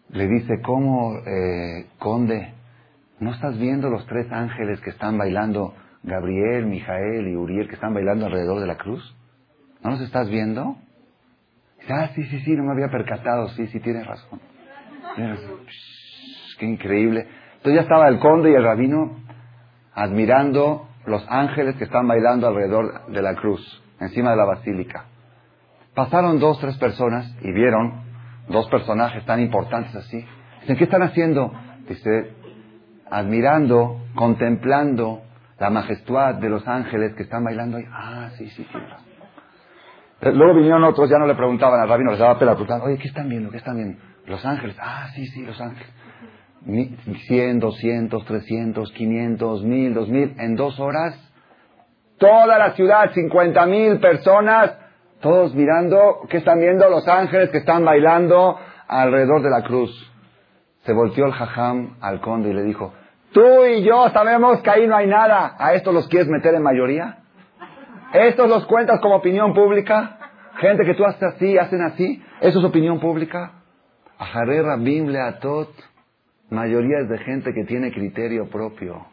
Le 0.08 0.26
dice, 0.26 0.62
¿cómo, 0.62 1.18
eh, 1.18 1.86
conde? 1.98 2.54
¿No 3.20 3.32
estás 3.32 3.58
viendo 3.58 3.90
los 3.90 4.06
tres 4.06 4.32
ángeles 4.32 4.80
que 4.80 4.88
están 4.88 5.18
bailando, 5.18 5.74
Gabriel, 6.02 6.64
Mijael 6.64 7.28
y 7.28 7.36
Uriel, 7.36 7.68
que 7.68 7.74
están 7.74 7.92
bailando 7.92 8.24
alrededor 8.24 8.58
de 8.58 8.66
la 8.66 8.78
cruz? 8.78 9.14
¿No 9.82 9.90
los 9.90 10.00
estás 10.00 10.30
viendo? 10.30 10.78
Dice, 11.80 11.92
ah, 11.92 12.10
sí, 12.14 12.24
sí, 12.24 12.40
sí, 12.40 12.52
no 12.52 12.64
me 12.64 12.72
había 12.72 12.88
percatado, 12.88 13.50
sí, 13.50 13.66
sí. 13.66 13.80
Tienes 13.80 14.06
razón. 14.06 14.40
qué 16.58 16.64
increíble. 16.64 17.26
Entonces 17.56 17.74
ya 17.74 17.82
estaba 17.82 18.08
el 18.08 18.18
conde 18.18 18.50
y 18.50 18.54
el 18.54 18.64
rabino 18.64 19.14
admirando 19.92 20.88
los 21.08 21.26
ángeles 21.28 21.76
que 21.76 21.84
están 21.84 22.06
bailando 22.06 22.48
alrededor 22.48 23.06
de 23.08 23.22
la 23.22 23.34
cruz, 23.34 23.82
encima 24.00 24.30
de 24.30 24.36
la 24.36 24.44
basílica. 24.44 25.04
Pasaron 25.94 26.38
dos, 26.38 26.58
tres 26.60 26.76
personas 26.78 27.34
y 27.42 27.52
vieron 27.52 28.02
dos 28.48 28.68
personajes 28.68 29.24
tan 29.24 29.40
importantes 29.40 29.94
así. 29.94 30.24
Dicen, 30.60 30.76
¿qué 30.76 30.84
están 30.84 31.02
haciendo? 31.02 31.52
Dice, 31.88 32.32
admirando, 33.10 34.00
contemplando 34.14 35.22
la 35.58 35.70
majestad 35.70 36.36
de 36.36 36.48
los 36.48 36.66
ángeles 36.68 37.14
que 37.14 37.24
están 37.24 37.44
bailando 37.44 37.78
ahí. 37.78 37.84
Ah, 37.90 38.30
sí, 38.36 38.48
sí, 38.50 38.66
sí. 38.70 38.78
Luego 40.20 40.54
vinieron 40.54 40.82
otros, 40.84 41.08
ya 41.08 41.18
no 41.18 41.26
le 41.26 41.34
preguntaban 41.34 41.80
al 41.80 41.88
rabino, 41.88 42.10
les 42.10 42.20
daba 42.20 42.38
pela, 42.38 42.52
oye, 42.52 42.98
¿qué 42.98 43.08
están 43.08 43.28
viendo? 43.28 43.50
¿Qué 43.50 43.58
están 43.58 43.76
viendo? 43.76 43.98
Los 44.26 44.44
ángeles. 44.44 44.76
Ah, 44.80 45.08
sí, 45.14 45.26
sí, 45.26 45.42
los 45.42 45.60
ángeles. 45.60 45.88
100, 46.64 47.60
200, 47.60 48.24
300, 48.24 48.92
500, 48.92 49.62
1000, 49.64 49.94
2000, 49.94 50.34
en 50.38 50.54
dos 50.56 50.78
horas, 50.80 51.14
toda 52.18 52.58
la 52.58 52.72
ciudad, 52.72 53.12
50 53.12 53.66
mil 53.66 53.98
personas 54.00 54.72
Todos 55.20 55.52
mirando, 55.54 56.20
¿qué 56.28 56.36
están 56.36 56.60
viendo? 56.60 56.88
Los 56.88 57.08
ángeles 57.08 57.50
que 57.50 57.58
están 57.58 57.84
bailando 57.84 58.56
alrededor 58.86 59.42
de 59.42 59.50
la 59.50 59.62
cruz. 59.62 59.90
Se 60.84 60.92
volteó 60.92 61.26
el 61.26 61.32
jajam 61.32 61.96
al 62.00 62.20
conde 62.20 62.50
y 62.50 62.52
le 62.52 62.62
dijo, 62.62 62.94
tú 63.32 63.64
y 63.64 63.82
yo 63.82 64.08
sabemos 64.10 64.62
que 64.62 64.70
ahí 64.70 64.86
no 64.86 64.96
hay 64.96 65.08
nada. 65.08 65.56
¿A 65.58 65.74
estos 65.74 65.92
los 65.92 66.06
quieres 66.06 66.28
meter 66.28 66.54
en 66.54 66.62
mayoría? 66.62 67.18
¿Estos 68.12 68.48
los 68.48 68.64
cuentas 68.66 69.00
como 69.00 69.16
opinión 69.16 69.54
pública? 69.54 70.18
Gente 70.58 70.84
que 70.84 70.94
tú 70.94 71.04
haces 71.04 71.22
así, 71.22 71.58
hacen 71.58 71.82
así. 71.82 72.22
¿Eso 72.40 72.60
es 72.60 72.64
opinión 72.64 73.00
pública? 73.00 73.52
Mayoría 76.50 77.00
es 77.00 77.08
de 77.08 77.18
gente 77.18 77.52
que 77.52 77.64
tiene 77.64 77.92
criterio 77.92 78.48
propio. 78.48 79.06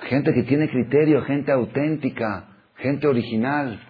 Gente 0.00 0.32
que 0.32 0.42
tiene 0.42 0.68
criterio, 0.68 1.22
gente 1.22 1.52
auténtica, 1.52 2.48
gente 2.76 3.06
original. 3.06 3.80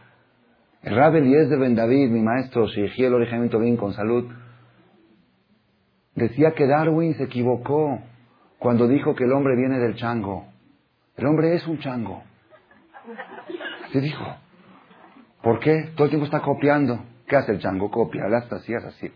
El 0.82 0.94
Rabbi 0.94 1.18
Eliezer 1.18 1.58
Ben 1.58 1.74
David, 1.74 2.10
mi 2.10 2.20
maestro, 2.20 2.68
si 2.68 2.80
el 2.80 3.14
originamiento 3.14 3.58
bien 3.58 3.76
con 3.76 3.92
salud, 3.92 4.30
decía 6.14 6.52
que 6.52 6.66
Darwin 6.66 7.14
se 7.14 7.24
equivocó 7.24 8.00
cuando 8.58 8.86
dijo 8.86 9.14
que 9.14 9.24
el 9.24 9.32
hombre 9.32 9.56
viene 9.56 9.78
del 9.78 9.96
chango. 9.96 10.46
El 11.16 11.26
hombre 11.26 11.54
es 11.54 11.66
un 11.66 11.78
chango. 11.78 12.22
Se 13.92 14.00
dijo. 14.00 14.24
¿Por 15.42 15.60
qué? 15.60 15.92
Todo 15.94 16.04
el 16.04 16.10
tiempo 16.10 16.26
está 16.26 16.40
copiando. 16.40 16.98
¿Qué 17.26 17.36
hace 17.36 17.52
el 17.52 17.60
chango? 17.60 17.90
Copia, 17.90 18.24
hasta 18.26 18.56
así, 18.56 18.74
así. 18.74 19.10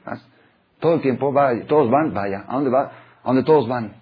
Todo 0.81 0.95
el 0.95 1.01
tiempo 1.03 1.33
va, 1.33 1.53
todos 1.67 1.91
van, 1.91 2.13
vaya. 2.13 2.45
¿A 2.49 2.55
dónde 2.55 2.71
va? 2.71 2.91
A 3.23 3.27
donde 3.27 3.45
todos 3.45 3.69
van. 3.69 3.95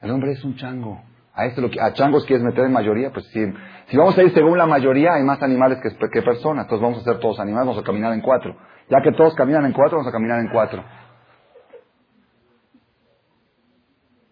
El 0.00 0.10
hombre 0.10 0.32
es 0.32 0.44
un 0.44 0.56
chango. 0.56 1.00
A, 1.34 1.46
esto 1.46 1.60
lo 1.60 1.70
que, 1.70 1.80
a 1.80 1.92
changos 1.92 2.24
quieres 2.24 2.44
meter 2.44 2.64
en 2.64 2.72
mayoría, 2.72 3.12
pues 3.12 3.26
si, 3.26 3.40
si 3.86 3.96
vamos 3.96 4.18
a 4.18 4.22
ir 4.22 4.32
según 4.32 4.58
la 4.58 4.66
mayoría, 4.66 5.14
hay 5.14 5.22
más 5.22 5.40
animales 5.42 5.78
que, 5.80 5.90
que 6.08 6.22
personas. 6.22 6.64
Entonces 6.64 6.82
vamos 6.82 6.98
a 6.98 7.04
ser 7.04 7.20
todos 7.20 7.38
animales, 7.38 7.68
vamos 7.68 7.82
a 7.82 7.86
caminar 7.86 8.12
en 8.12 8.20
cuatro. 8.20 8.56
Ya 8.90 9.02
que 9.02 9.12
todos 9.12 9.34
caminan 9.34 9.66
en 9.66 9.72
cuatro, 9.72 9.98
vamos 9.98 10.08
a 10.08 10.12
caminar 10.12 10.40
en 10.40 10.48
cuatro. 10.48 10.82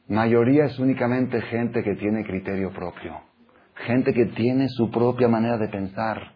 Mayoría 0.09 0.65
es 0.65 0.79
únicamente 0.79 1.41
gente 1.43 1.83
que 1.83 1.97
tiene 1.97 2.25
criterio 2.25 2.73
propio. 2.73 3.21
Gente 3.87 4.15
que 4.15 4.27
tiene 4.27 4.69
su 4.69 4.91
propia 4.91 5.29
manera 5.29 5.59
de 5.59 5.69
pensar. 5.69 6.33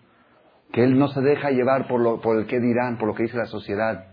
Que 0.73 0.85
él 0.85 0.99
no 0.99 1.09
se 1.09 1.21
deja 1.21 1.51
llevar 1.51 1.89
por, 1.89 2.01
lo, 2.01 2.21
por 2.21 2.37
el 2.39 2.47
que 2.47 2.61
dirán, 2.61 2.99
por 2.99 3.09
lo 3.09 3.15
que 3.15 3.25
dice 3.25 3.37
la 3.37 3.47
sociedad. 3.47 4.07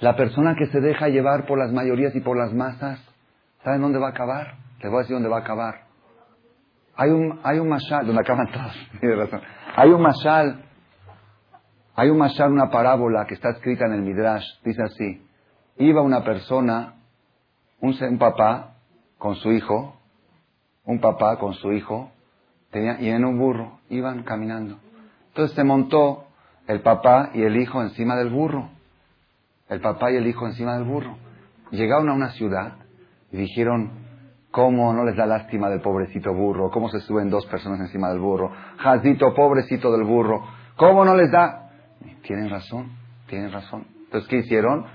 La 0.00 0.16
persona 0.16 0.54
que 0.56 0.66
se 0.66 0.80
deja 0.80 1.08
llevar 1.08 1.46
por 1.46 1.58
las 1.58 1.72
mayorías 1.72 2.14
y 2.14 2.20
por 2.20 2.36
las 2.36 2.52
masas, 2.52 3.00
¿saben 3.64 3.80
dónde 3.80 3.98
va 3.98 4.08
a 4.08 4.10
acabar? 4.10 4.54
Les 4.80 4.90
voy 4.90 4.98
a 4.98 5.02
decir 5.02 5.14
dónde 5.14 5.28
va 5.28 5.38
a 5.38 5.40
acabar. 5.40 5.86
Hay 6.96 7.10
un, 7.10 7.40
hay 7.42 7.58
un 7.58 7.68
mashal, 7.68 8.06
donde 8.06 8.20
acaban 8.20 8.46
todos, 8.52 8.90
tiene 9.00 9.16
razón. 9.16 9.40
Hay 9.76 9.90
un 9.90 10.02
mashal, 10.02 10.64
hay 11.94 12.10
un 12.10 12.18
mashal, 12.18 12.52
una 12.52 12.70
parábola 12.70 13.26
que 13.26 13.34
está 13.34 13.50
escrita 13.50 13.86
en 13.86 13.94
el 13.94 14.02
Midrash, 14.02 14.44
dice 14.64 14.82
así. 14.82 15.26
Iba 15.78 16.02
una 16.02 16.24
persona, 16.24 16.94
un, 17.80 17.94
un 17.98 18.18
papá 18.18 18.74
con 19.18 19.34
su 19.36 19.52
hijo, 19.52 19.96
un 20.84 21.00
papá 21.00 21.38
con 21.38 21.54
su 21.54 21.72
hijo, 21.72 22.10
y 22.72 23.08
en 23.08 23.24
un 23.24 23.38
burro, 23.38 23.78
iban 23.88 24.22
caminando. 24.22 24.78
Entonces 25.28 25.54
se 25.54 25.64
montó 25.64 26.26
el 26.66 26.80
papá 26.80 27.30
y 27.34 27.42
el 27.42 27.56
hijo 27.56 27.82
encima 27.82 28.16
del 28.16 28.30
burro. 28.30 28.70
El 29.68 29.80
papá 29.80 30.12
y 30.12 30.16
el 30.16 30.26
hijo 30.26 30.46
encima 30.46 30.74
del 30.74 30.84
burro. 30.84 31.16
Llegaron 31.70 32.08
a 32.08 32.14
una 32.14 32.30
ciudad 32.30 32.74
y 33.32 33.38
dijeron, 33.38 34.06
¿Cómo 34.56 34.90
no 34.94 35.04
les 35.04 35.14
da 35.16 35.26
lástima 35.26 35.68
del 35.68 35.82
pobrecito 35.82 36.32
burro? 36.32 36.70
¿Cómo 36.70 36.88
se 36.88 37.00
suben 37.00 37.28
dos 37.28 37.44
personas 37.44 37.78
encima 37.78 38.08
del 38.08 38.20
burro? 38.20 38.50
Jazito, 38.78 39.34
pobrecito 39.34 39.92
del 39.92 40.04
burro. 40.04 40.46
¿Cómo 40.76 41.04
no 41.04 41.14
les 41.14 41.30
da? 41.30 41.72
Tienen 42.22 42.48
razón, 42.48 42.92
tienen 43.26 43.52
razón. 43.52 43.86
Entonces, 44.04 44.26
¿qué 44.30 44.36
hicieron? 44.38 44.86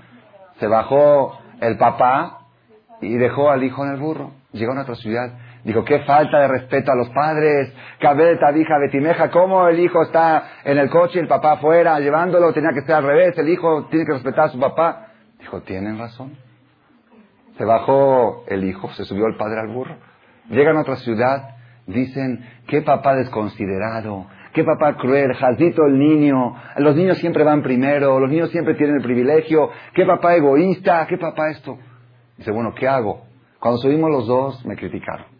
Se 0.58 0.66
bajó 0.66 1.38
el 1.60 1.78
papá 1.78 2.40
y 3.00 3.14
dejó 3.14 3.50
al 3.50 3.62
hijo 3.62 3.84
en 3.86 3.92
el 3.92 4.00
burro. 4.00 4.32
Llegó 4.50 4.72
a 4.72 4.82
otra 4.82 4.96
ciudad. 4.96 5.32
Dijo, 5.64 5.84
qué 5.84 6.00
falta 6.00 6.40
de 6.40 6.48
respeto 6.48 6.90
a 6.90 6.96
los 6.96 7.08
padres. 7.10 7.72
Cabeta, 8.00 8.50
hija, 8.56 8.78
betimeja, 8.78 9.30
¿cómo 9.30 9.68
el 9.68 9.78
hijo 9.78 10.02
está 10.02 10.44
en 10.64 10.78
el 10.78 10.90
coche 10.90 11.18
y 11.18 11.22
el 11.22 11.28
papá 11.28 11.52
afuera 11.52 12.00
llevándolo? 12.00 12.52
Tenía 12.52 12.70
que 12.72 12.82
ser 12.82 12.96
al 12.96 13.04
revés. 13.04 13.38
El 13.38 13.48
hijo 13.48 13.86
tiene 13.86 14.04
que 14.04 14.12
respetar 14.12 14.46
a 14.46 14.48
su 14.48 14.58
papá. 14.58 15.08
Dijo, 15.38 15.62
tienen 15.62 15.98
razón. 15.98 16.36
Se 17.56 17.64
bajó 17.64 18.44
el 18.48 18.64
hijo, 18.64 18.90
se 18.94 19.04
subió 19.04 19.26
el 19.26 19.36
padre 19.36 19.60
al 19.60 19.68
burro. 19.68 19.96
Llegan 20.48 20.76
a 20.76 20.80
otra 20.80 20.96
ciudad, 20.96 21.56
dicen, 21.86 22.44
qué 22.66 22.82
papá 22.82 23.14
desconsiderado, 23.14 24.26
qué 24.52 24.64
papá 24.64 24.96
cruel, 24.96 25.34
jazito 25.34 25.84
el 25.86 25.98
niño, 25.98 26.56
los 26.78 26.96
niños 26.96 27.18
siempre 27.18 27.44
van 27.44 27.62
primero, 27.62 28.18
los 28.18 28.30
niños 28.30 28.50
siempre 28.50 28.74
tienen 28.74 28.96
el 28.96 29.02
privilegio, 29.02 29.70
qué 29.94 30.04
papá 30.04 30.34
egoísta, 30.34 31.06
qué 31.06 31.18
papá 31.18 31.50
esto. 31.50 31.78
Dice, 32.36 32.50
bueno, 32.50 32.74
¿qué 32.74 32.88
hago? 32.88 33.26
Cuando 33.60 33.78
subimos 33.78 34.10
los 34.10 34.26
dos, 34.26 34.66
me 34.66 34.74
criticaron. 34.74 35.31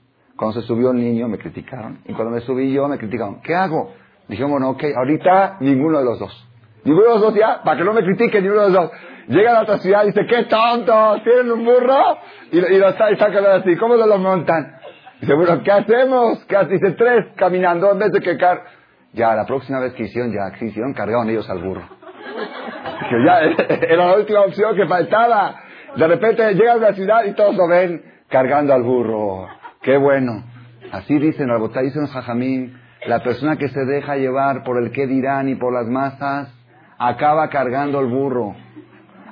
Cuando 0.42 0.60
se 0.60 0.66
subió 0.66 0.90
el 0.90 0.96
niño, 0.96 1.28
me 1.28 1.38
criticaron. 1.38 2.00
Y 2.04 2.12
cuando 2.14 2.34
me 2.34 2.40
subí 2.40 2.72
yo, 2.72 2.88
me 2.88 2.98
criticaron. 2.98 3.40
¿Qué 3.42 3.54
hago? 3.54 3.92
Dije, 4.26 4.42
bueno, 4.42 4.70
ok, 4.70 4.82
ahorita 4.96 5.58
ninguno 5.60 6.00
de 6.00 6.04
los 6.04 6.18
dos. 6.18 6.48
Ninguno 6.82 7.06
de 7.06 7.12
los 7.12 7.20
dos 7.20 7.34
ya, 7.36 7.62
para 7.62 7.78
que 7.78 7.84
no 7.84 7.92
me 7.92 8.02
critiquen 8.02 8.42
ninguno 8.42 8.62
de 8.62 8.70
los 8.70 8.82
dos. 8.82 8.90
Llega 9.28 9.56
a 9.56 9.62
otra 9.62 9.78
ciudad 9.78 10.02
y 10.02 10.06
dice, 10.06 10.26
qué 10.26 10.46
tontos, 10.46 11.22
tienen 11.22 11.52
un 11.52 11.64
burro 11.64 12.18
y, 12.50 12.58
y 12.58 12.76
lo 12.76 12.88
está, 12.88 13.12
y 13.12 13.14
así. 13.14 13.76
¿Cómo 13.76 13.94
lo 13.94 14.18
montan? 14.18 14.80
Dice, 15.20 15.32
bueno, 15.32 15.62
¿qué 15.62 15.70
hacemos? 15.70 16.44
¿Qué 16.46 16.56
hacemos? 16.56 16.80
Dice, 16.80 16.96
tres 16.96 17.26
caminando 17.36 17.92
en 17.92 18.00
vez 18.00 18.10
de 18.10 18.18
que 18.18 18.36
car... 18.36 18.64
Ya, 19.12 19.36
la 19.36 19.46
próxima 19.46 19.78
vez 19.78 19.92
que 19.92 20.02
hicieron, 20.02 20.32
ya 20.32 20.58
que 20.58 20.64
hicieron, 20.64 20.92
cargaron 20.92 21.30
ellos 21.30 21.48
al 21.48 21.62
burro. 21.62 21.88
Que 23.08 23.24
ya, 23.24 23.38
era 23.92 24.06
la 24.06 24.16
última 24.16 24.40
opción 24.40 24.74
que 24.74 24.88
faltaba. 24.88 25.54
De 25.94 26.08
repente 26.08 26.52
llega 26.54 26.72
a 26.72 26.76
la 26.78 26.94
ciudad 26.94 27.24
y 27.26 27.32
todos 27.34 27.54
lo 27.54 27.68
ven 27.68 28.02
cargando 28.28 28.74
al 28.74 28.82
burro. 28.82 29.61
Qué 29.82 29.96
bueno. 29.96 30.44
Así 30.92 31.18
dicen, 31.18 31.48
Rabotá, 31.48 31.80
dicen 31.80 32.06
jajamín, 32.06 32.78
la 33.06 33.22
persona 33.22 33.56
que 33.56 33.68
se 33.68 33.84
deja 33.84 34.16
llevar 34.16 34.62
por 34.62 34.82
el 34.82 34.92
qué 34.92 35.06
dirán 35.06 35.48
y 35.48 35.54
por 35.54 35.72
las 35.72 35.86
masas, 35.86 36.52
acaba 36.98 37.48
cargando 37.48 38.00
el 38.00 38.06
burro 38.06 38.54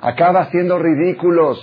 acaba 0.01 0.49
siendo 0.49 0.79
ridículos. 0.79 1.59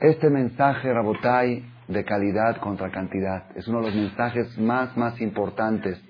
Este 0.00 0.30
mensaje, 0.30 0.92
Rabotai, 0.92 1.64
de 1.86 2.04
calidad 2.04 2.56
contra 2.56 2.90
cantidad, 2.90 3.44
es 3.54 3.68
uno 3.68 3.80
de 3.80 3.86
los 3.86 3.94
mensajes 3.94 4.58
más, 4.58 4.96
más 4.96 5.20
importantes. 5.20 6.00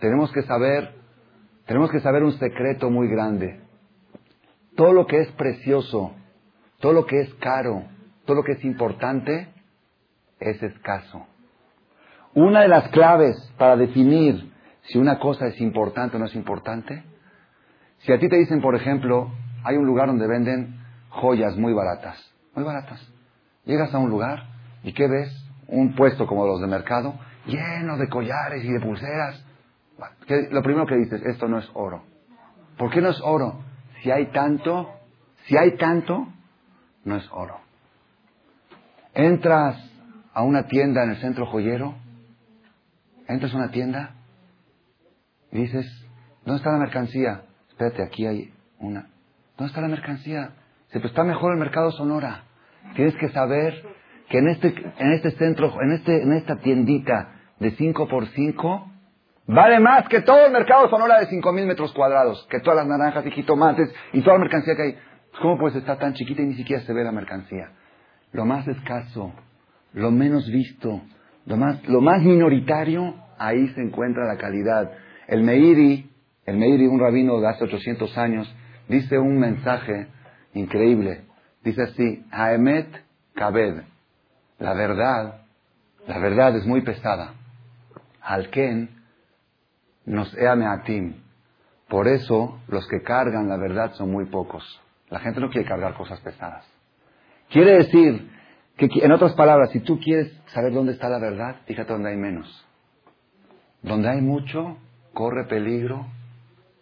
Tenemos 0.00 0.32
que 0.32 0.42
saber, 0.42 0.94
tenemos 1.66 1.90
que 1.90 2.00
saber 2.00 2.24
un 2.24 2.32
secreto 2.32 2.90
muy 2.90 3.08
grande. 3.08 3.60
Todo 4.76 4.92
lo 4.92 5.06
que 5.06 5.20
es 5.20 5.28
precioso, 5.32 6.12
todo 6.80 6.92
lo 6.92 7.06
que 7.06 7.20
es 7.20 7.34
caro, 7.34 7.84
todo 8.26 8.36
lo 8.36 8.42
que 8.42 8.52
es 8.52 8.64
importante, 8.64 9.48
es 10.40 10.62
escaso. 10.62 11.26
Una 12.34 12.60
de 12.60 12.68
las 12.68 12.88
claves 12.90 13.36
para 13.56 13.76
definir 13.76 14.52
si 14.82 14.98
una 14.98 15.18
cosa 15.18 15.46
es 15.46 15.60
importante 15.60 16.16
o 16.16 16.20
no 16.20 16.26
es 16.26 16.34
importante, 16.34 17.02
si 17.98 18.12
a 18.12 18.18
ti 18.18 18.28
te 18.28 18.36
dicen, 18.36 18.60
por 18.60 18.74
ejemplo, 18.74 19.30
hay 19.64 19.76
un 19.76 19.86
lugar 19.86 20.06
donde 20.06 20.26
venden 20.26 20.80
joyas 21.10 21.56
muy 21.56 21.72
baratas, 21.72 22.16
muy 22.54 22.64
baratas. 22.64 23.00
Llegas 23.64 23.92
a 23.92 23.98
un 23.98 24.10
lugar 24.10 24.44
y 24.82 24.92
¿qué 24.92 25.08
ves? 25.08 25.44
Un 25.66 25.94
puesto 25.94 26.26
como 26.26 26.46
los 26.46 26.60
de 26.60 26.66
mercado, 26.66 27.14
lleno 27.46 27.98
de 27.98 28.08
collares 28.08 28.64
y 28.64 28.72
de 28.72 28.80
pulseras. 28.80 29.44
Lo 30.50 30.62
primero 30.62 30.86
que 30.86 30.96
dices, 30.96 31.20
esto 31.26 31.48
no 31.48 31.58
es 31.58 31.68
oro. 31.74 32.04
¿Por 32.78 32.90
qué 32.90 33.00
no 33.00 33.10
es 33.10 33.20
oro? 33.22 33.60
Si 34.02 34.10
hay 34.10 34.26
tanto, 34.26 34.88
si 35.46 35.56
hay 35.56 35.76
tanto, 35.76 36.28
no 37.04 37.16
es 37.16 37.28
oro. 37.32 37.58
Entras 39.12 39.76
a 40.32 40.42
una 40.42 40.66
tienda 40.66 41.04
en 41.04 41.10
el 41.10 41.16
centro 41.16 41.46
joyero, 41.46 41.94
entras 43.28 43.52
a 43.52 43.56
una 43.56 43.70
tienda 43.70 44.14
y 45.52 45.62
dices, 45.62 45.86
¿dónde 46.44 46.58
está 46.58 46.72
la 46.72 46.78
mercancía? 46.78 47.42
Espérate, 47.70 48.02
aquí 48.02 48.26
hay 48.26 48.52
una. 48.78 49.08
¿Dónde 49.56 49.70
está 49.70 49.80
la 49.80 49.88
mercancía? 49.88 50.50
Se 50.88 51.00
pues 51.00 51.12
está 51.12 51.24
mejor 51.24 51.52
el 51.52 51.58
mercado 51.58 51.90
Sonora. 51.92 52.44
Tienes 52.94 53.14
que 53.16 53.28
saber 53.30 53.84
que 54.28 54.38
en 54.38 54.48
este, 54.48 54.68
en 54.98 55.12
este 55.12 55.32
centro, 55.32 55.72
en, 55.82 55.92
este, 55.92 56.22
en 56.22 56.32
esta 56.32 56.56
tiendita 56.56 57.34
de 57.58 57.72
5 57.72 58.08
por 58.08 58.26
5 58.26 58.92
vale 59.46 59.80
más 59.80 60.08
que 60.08 60.20
todo 60.20 60.46
el 60.46 60.52
mercado 60.52 60.88
Sonora 60.88 61.20
de 61.20 61.26
5 61.26 61.52
mil 61.52 61.66
metros 61.66 61.92
cuadrados, 61.92 62.46
que 62.50 62.60
todas 62.60 62.76
las 62.76 62.86
naranjas 62.86 63.26
y 63.26 63.30
jitomates 63.30 63.92
y 64.12 64.20
toda 64.20 64.34
la 64.34 64.40
mercancía 64.40 64.76
que 64.76 64.82
hay. 64.82 64.98
¿Cómo 65.40 65.58
puede 65.58 65.78
estar 65.78 65.98
tan 65.98 66.14
chiquita 66.14 66.42
y 66.42 66.46
ni 66.46 66.54
siquiera 66.54 66.82
se 66.82 66.92
ve 66.92 67.04
la 67.04 67.12
mercancía? 67.12 67.70
Lo 68.32 68.44
más 68.44 68.66
escaso, 68.66 69.32
lo 69.92 70.10
menos 70.10 70.50
visto, 70.50 71.02
lo 71.46 71.56
más, 71.56 72.22
minoritario, 72.22 73.14
ahí 73.38 73.68
se 73.68 73.80
encuentra 73.80 74.26
la 74.26 74.36
calidad. 74.36 74.92
El 75.26 75.42
Meiri, 75.42 76.10
el 76.44 76.58
Meiri, 76.58 76.86
un 76.86 77.00
rabino 77.00 77.40
de 77.40 77.48
hace 77.48 77.64
800 77.64 78.18
años, 78.18 78.54
dice 78.88 79.18
un 79.18 79.38
mensaje 79.38 80.08
increíble. 80.54 81.22
Dice 81.62 81.82
así, 81.82 82.24
Haemet 82.30 82.88
Kabed. 83.34 83.82
La 84.58 84.74
verdad, 84.74 85.42
la 86.06 86.18
verdad 86.18 86.56
es 86.56 86.66
muy 86.66 86.82
pesada. 86.82 87.34
Alken 88.20 88.90
nos 90.04 90.36
eameatim. 90.36 91.14
Por 91.88 92.08
eso 92.08 92.60
los 92.68 92.86
que 92.88 93.02
cargan 93.02 93.48
la 93.48 93.56
verdad 93.56 93.92
son 93.94 94.10
muy 94.10 94.26
pocos. 94.26 94.64
La 95.08 95.20
gente 95.20 95.40
no 95.40 95.48
quiere 95.48 95.66
cargar 95.66 95.94
cosas 95.94 96.20
pesadas. 96.20 96.66
Quiere 97.50 97.78
decir 97.78 98.37
que, 98.78 98.88
en 99.04 99.12
otras 99.12 99.34
palabras, 99.34 99.70
si 99.70 99.80
tú 99.80 99.98
quieres 99.98 100.32
saber 100.46 100.72
dónde 100.72 100.92
está 100.92 101.08
la 101.08 101.18
verdad, 101.18 101.56
fíjate 101.66 101.92
dónde 101.92 102.10
hay 102.10 102.16
menos. 102.16 102.64
Donde 103.82 104.08
hay 104.08 104.22
mucho, 104.22 104.78
corre 105.12 105.44
peligro 105.44 106.06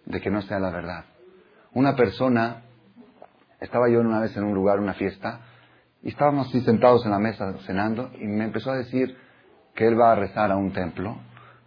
de 0.05 0.21
que 0.21 0.31
no 0.31 0.43
sea 0.43 0.61
la 0.61 0.71
verdad. 0.71 1.07
Una 1.73 1.97
persona, 1.97 2.63
estaba 3.61 3.89
yo 3.89 4.01
una 4.01 4.21
vez 4.21 4.37
en 4.37 4.45
un 4.45 4.55
lugar, 4.55 4.79
una 4.79 4.95
fiesta, 4.95 5.41
y 6.03 6.11
estábamos 6.11 6.49
así 6.49 6.61
sentados 6.61 7.05
en 7.07 7.13
la 7.13 7.19
mesa 7.19 7.55
cenando, 7.67 8.11
y 8.21 8.27
me 8.27 8.45
empezó 8.45 8.71
a 8.71 8.77
decir 8.77 9.17
que 9.75 9.87
él 9.87 9.99
va 9.99 10.13
a 10.13 10.17
rezar 10.17 10.53
a 10.53 10.57
un 10.57 10.73
templo, 10.73 11.17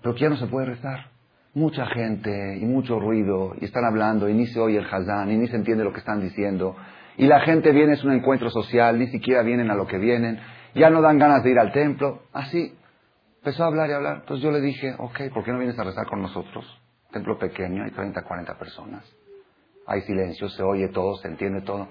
pero 0.02 0.14
que 0.14 0.22
ya 0.22 0.30
no 0.30 0.38
se 0.38 0.48
puede 0.48 0.68
rezar. 0.68 1.08
Mucha 1.56 1.88
gente 1.88 2.58
y 2.58 2.66
mucho 2.66 3.00
ruido, 3.00 3.56
y 3.60 3.66
están 3.66 3.84
hablando, 3.84 4.30
y 4.30 4.36
ni 4.36 4.46
se 4.46 4.60
oye 4.60 4.78
el 4.78 4.86
hazán, 4.86 5.32
y 5.32 5.38
ni 5.38 5.48
se 5.48 5.56
entiende 5.56 5.84
lo 5.84 5.92
que 5.92 6.00
están 6.00 6.22
diciendo. 6.22 6.76
Y 7.20 7.28
la 7.28 7.42
gente 7.42 7.74
viene, 7.74 7.96
es 7.96 8.04
un 8.06 8.14
encuentro 8.14 8.50
social, 8.50 8.98
ni 8.98 9.08
siquiera 9.08 9.44
vienen 9.44 9.70
a 9.70 9.76
lo 9.76 9.86
que 9.86 9.98
vienen, 9.98 10.40
ya 10.74 10.90
no 10.90 11.02
dan 11.02 11.20
ganas 11.20 11.44
de 11.44 11.52
ir 11.52 11.60
al 11.60 11.74
templo. 11.74 12.22
Así, 12.32 12.74
empezó 13.40 13.66
a 13.66 13.68
hablar 13.68 13.90
y 13.90 13.94
hablar. 13.94 14.20
Entonces 14.22 14.42
yo 14.42 14.52
le 14.52 14.62
dije, 14.62 14.96
ok, 14.98 15.34
¿por 15.34 15.44
qué 15.44 15.52
no 15.52 15.58
vienes 15.58 15.78
a 15.78 15.84
rezar 15.84 16.08
con 16.08 16.22
nosotros? 16.22 16.66
Templo 17.12 17.38
pequeño, 17.38 17.84
hay 17.84 17.92
30, 17.92 18.24
40 18.24 18.58
personas. 18.58 19.04
Hay 19.86 20.00
silencio, 20.04 20.48
se 20.48 20.64
oye 20.64 20.88
todo, 20.94 21.18
se 21.18 21.28
entiende 21.28 21.60
todo. 21.64 21.90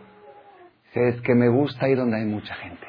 Dice, 0.87 1.09
es 1.09 1.21
que 1.21 1.35
me 1.35 1.51
gusta 1.51 1.91
ir 1.91 1.99
donde 1.99 2.17
hay 2.17 2.25
mucha 2.25 2.55
gente. 2.55 2.87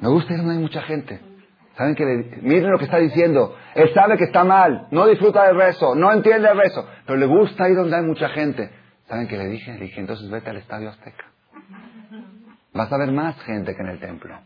Me 0.00 0.08
gusta 0.08 0.32
ir 0.32 0.38
donde 0.38 0.54
hay 0.54 0.62
mucha 0.62 0.80
gente. 0.80 1.20
¿Saben 1.76 1.94
que 1.94 2.06
miren 2.40 2.70
lo 2.70 2.78
que 2.78 2.86
está 2.86 2.96
diciendo? 2.96 3.54
Él 3.74 3.92
sabe 3.92 4.16
que 4.16 4.24
está 4.24 4.44
mal, 4.44 4.88
no 4.92 5.06
disfruta 5.06 5.46
del 5.46 5.56
rezo, 5.56 5.94
no 5.94 6.10
entiende 6.10 6.48
el 6.48 6.56
rezo, 6.56 6.88
pero 7.04 7.18
le 7.18 7.26
gusta 7.26 7.68
ir 7.68 7.76
donde 7.76 7.96
hay 7.96 8.02
mucha 8.02 8.30
gente. 8.30 8.77
¿Saben 9.08 9.26
qué 9.26 9.38
le 9.38 9.48
dije? 9.48 9.72
Le 9.72 9.86
dije, 9.86 10.00
entonces 10.00 10.30
vete 10.30 10.50
al 10.50 10.58
Estadio 10.58 10.90
Azteca. 10.90 11.24
Vas 12.74 12.92
a 12.92 12.98
ver 12.98 13.10
más 13.10 13.40
gente 13.42 13.74
que 13.74 13.82
en 13.82 13.88
el 13.88 14.00
templo. 14.00 14.38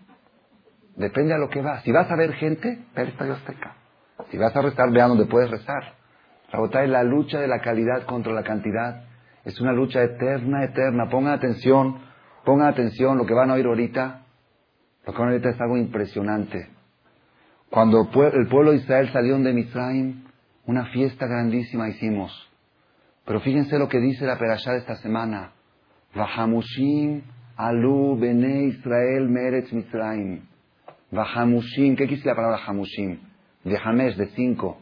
Depende 0.97 1.35
a 1.35 1.39
lo 1.39 1.49
que 1.49 1.61
vas. 1.61 1.83
Si 1.83 1.91
vas 1.91 2.11
a 2.11 2.17
ver 2.17 2.33
gente, 2.35 2.85
ve 2.95 3.03
al 3.03 3.09
Estadio 3.09 3.35
Azteca. 3.35 3.75
Si 4.31 4.39
vas 4.39 4.55
a 4.55 4.63
rezar, 4.63 4.91
vea 4.93 5.09
donde 5.09 5.27
puedes 5.27 5.51
rezar. 5.51 5.95
la 6.87 7.03
lucha 7.03 7.41
de 7.41 7.49
la 7.49 7.61
calidad 7.61 8.05
contra 8.07 8.33
la 8.33 8.45
cantidad 8.45 9.05
es 9.45 9.61
una 9.61 9.73
lucha 9.73 10.01
eterna, 10.01 10.65
eterna. 10.65 11.09
Pongan 11.11 11.33
atención, 11.33 11.99
pongan 12.45 12.69
atención. 12.69 13.19
Lo 13.19 13.27
que 13.27 13.35
van 13.35 13.51
a 13.51 13.55
oír 13.55 13.67
ahorita, 13.67 14.23
lo 15.07 15.13
que 15.13 15.19
van 15.19 15.29
a 15.29 15.33
oír 15.33 15.41
ahorita 15.45 15.57
es 15.57 15.61
algo 15.61 15.77
impresionante. 15.77 16.69
Cuando 17.69 18.03
el 18.03 18.49
pueblo 18.49 18.71
de 18.71 18.77
Israel 18.77 19.11
salió 19.13 19.37
de 19.39 19.53
Misraim, 19.53 20.25
una 20.67 20.85
fiesta 20.87 21.27
grandísima 21.27 21.89
hicimos. 21.89 22.52
Pero 23.25 23.41
fíjense 23.41 23.79
lo 23.79 23.89
que 23.89 24.01
dice 24.01 24.27
la 24.27 24.39
perashá 24.39 24.73
de 24.73 24.79
esta 24.79 24.97
semana. 24.97 25.53
Vahamushim 26.15 27.23
alu 27.57 28.19
bene 28.19 28.65
Israel 28.65 29.29
meretz 29.29 29.73
Misraim. 29.73 30.43
Vahamushim, 31.11 31.95
¿qué 31.95 32.07
quiere 32.07 32.23
la 32.25 32.35
palabra 32.35 32.61
hamushim? 32.67 33.19
De 33.65 33.79
hamesh, 33.79 34.17
de 34.17 34.29
cinco. 34.29 34.79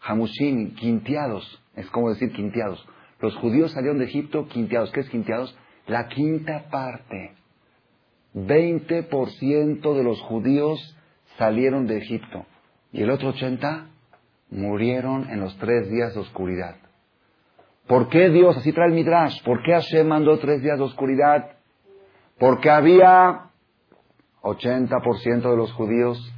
Hamushim, 0.00 0.74
quinteados. 0.74 1.62
Es 1.76 1.88
como 1.90 2.10
decir 2.10 2.32
quinteados. 2.32 2.84
Los 3.20 3.36
judíos 3.36 3.72
salieron 3.72 3.98
de 3.98 4.06
Egipto 4.06 4.48
quinteados. 4.48 4.90
¿Qué 4.92 5.00
es 5.00 5.08
quinteados? 5.10 5.56
La 5.86 6.08
quinta 6.08 6.64
parte. 6.70 7.32
20% 8.34 9.94
de 9.94 10.04
los 10.04 10.20
judíos 10.22 10.96
salieron 11.38 11.86
de 11.86 11.98
Egipto. 11.98 12.46
Y 12.92 13.02
el 13.02 13.10
otro 13.10 13.28
80 13.28 13.86
murieron 14.50 15.28
en 15.30 15.40
los 15.40 15.56
tres 15.58 15.88
días 15.90 16.14
de 16.14 16.20
oscuridad. 16.20 16.76
¿Por 17.86 18.08
qué 18.08 18.30
Dios, 18.30 18.56
así 18.56 18.72
trae 18.72 18.88
el 18.88 18.94
Midrash, 18.94 19.42
por 19.44 19.62
qué 19.62 19.72
Hashem 19.72 20.06
mandó 20.06 20.38
tres 20.38 20.62
días 20.62 20.78
de 20.78 20.84
oscuridad? 20.84 21.56
Porque 22.38 22.70
había 22.70 23.50
80% 24.42 25.50
de 25.50 25.56
los 25.56 25.72
judíos 25.72 26.32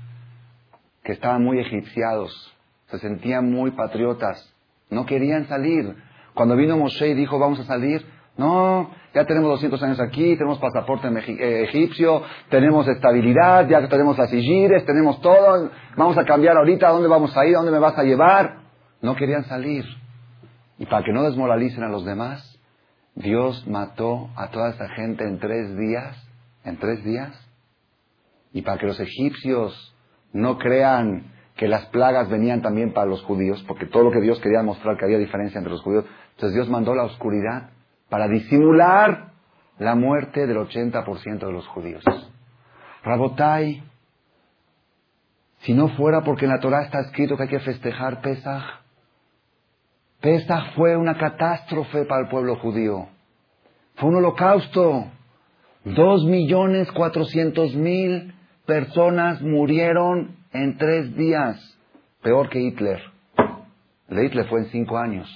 que 1.04 1.12
estaban 1.12 1.44
muy 1.44 1.60
egipciados, 1.60 2.52
se 2.86 2.98
sentían 2.98 3.50
muy 3.50 3.70
patriotas, 3.70 4.52
no 4.90 5.06
querían 5.06 5.46
salir. 5.46 5.94
Cuando 6.34 6.56
vino 6.56 6.76
Moshe 6.76 7.08
y 7.08 7.14
dijo, 7.14 7.38
vamos 7.38 7.60
a 7.60 7.64
salir, 7.64 8.04
no, 8.36 8.90
ya 9.14 9.24
tenemos 9.24 9.48
200 9.50 9.82
años 9.84 10.00
aquí, 10.00 10.36
tenemos 10.36 10.58
pasaporte 10.58 11.08
eh, 11.08 11.62
egipcio, 11.62 12.22
tenemos 12.50 12.86
estabilidad, 12.88 13.68
ya 13.68 13.88
tenemos 13.88 14.18
las 14.18 14.30
sigires, 14.30 14.84
tenemos 14.84 15.20
todo, 15.20 15.70
vamos 15.96 16.18
a 16.18 16.24
cambiar 16.24 16.56
ahorita, 16.56 16.88
¿a 16.88 16.92
dónde 16.92 17.08
vamos 17.08 17.34
a 17.36 17.46
ir? 17.46 17.54
¿A 17.54 17.58
dónde 17.58 17.72
me 17.72 17.78
vas 17.78 17.96
a 17.96 18.02
llevar? 18.02 18.58
No 19.00 19.14
querían 19.14 19.44
salir. 19.44 19.84
Y 20.78 20.86
para 20.86 21.04
que 21.04 21.12
no 21.12 21.22
desmoralicen 21.22 21.82
a 21.82 21.88
los 21.88 22.04
demás, 22.04 22.58
Dios 23.14 23.66
mató 23.66 24.28
a 24.36 24.48
toda 24.48 24.70
esa 24.70 24.88
gente 24.90 25.24
en 25.24 25.38
tres 25.38 25.76
días, 25.76 26.16
en 26.64 26.78
tres 26.78 27.02
días. 27.02 27.34
Y 28.52 28.62
para 28.62 28.78
que 28.78 28.86
los 28.86 29.00
egipcios 29.00 29.94
no 30.32 30.58
crean 30.58 31.32
que 31.56 31.68
las 31.68 31.86
plagas 31.86 32.28
venían 32.28 32.60
también 32.60 32.92
para 32.92 33.06
los 33.06 33.22
judíos, 33.22 33.64
porque 33.66 33.86
todo 33.86 34.04
lo 34.04 34.10
que 34.10 34.20
Dios 34.20 34.38
quería 34.40 34.62
mostrar 34.62 34.98
que 34.98 35.06
había 35.06 35.18
diferencia 35.18 35.58
entre 35.58 35.72
los 35.72 35.82
judíos, 35.82 36.04
entonces 36.34 36.54
Dios 36.54 36.68
mandó 36.68 36.94
la 36.94 37.04
oscuridad 37.04 37.70
para 38.10 38.28
disimular 38.28 39.32
la 39.78 39.94
muerte 39.94 40.46
del 40.46 40.58
80% 40.58 41.46
de 41.46 41.52
los 41.52 41.66
judíos. 41.68 42.04
Rabotai, 43.02 43.82
si 45.60 45.72
no 45.72 45.88
fuera 45.96 46.22
porque 46.22 46.44
en 46.44 46.50
la 46.50 46.60
Torah 46.60 46.82
está 46.82 47.00
escrito 47.00 47.36
que 47.36 47.44
hay 47.44 47.48
que 47.48 47.60
festejar 47.60 48.20
Pesach, 50.20 50.46
Pesach 50.46 50.74
fue 50.74 50.96
una 50.96 51.16
catástrofe 51.16 52.04
para 52.04 52.22
el 52.22 52.28
pueblo 52.28 52.56
judío. 52.56 53.08
Fue 53.96 54.08
un 54.08 54.16
holocausto. 54.16 55.06
Dos 55.84 56.24
millones 56.24 56.90
cuatrocientos 56.92 57.74
mil 57.74 58.34
personas 58.66 59.40
murieron 59.40 60.36
en 60.52 60.76
tres 60.78 61.16
días. 61.16 61.78
Peor 62.22 62.48
que 62.48 62.60
Hitler. 62.60 63.00
El 64.08 64.24
Hitler 64.24 64.48
fue 64.48 64.60
en 64.60 64.66
cinco 64.66 64.98
años. 64.98 65.28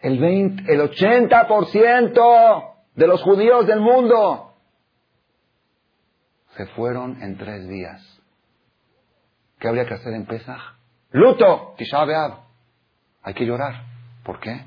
El, 0.00 0.18
20, 0.18 0.72
el 0.72 0.80
80% 0.80 2.64
de 2.94 3.06
los 3.06 3.22
judíos 3.22 3.66
del 3.66 3.80
mundo 3.80 4.54
se 6.56 6.66
fueron 6.66 7.22
en 7.22 7.36
tres 7.36 7.68
días. 7.68 8.02
¿Qué 9.58 9.68
habría 9.68 9.86
que 9.86 9.94
hacer 9.94 10.14
en 10.14 10.26
Pesach? 10.26 10.60
Luto, 11.12 11.74
Tisha 11.76 12.04
hay 13.22 13.34
que 13.34 13.46
llorar. 13.46 13.84
¿Por 14.24 14.40
qué? 14.40 14.64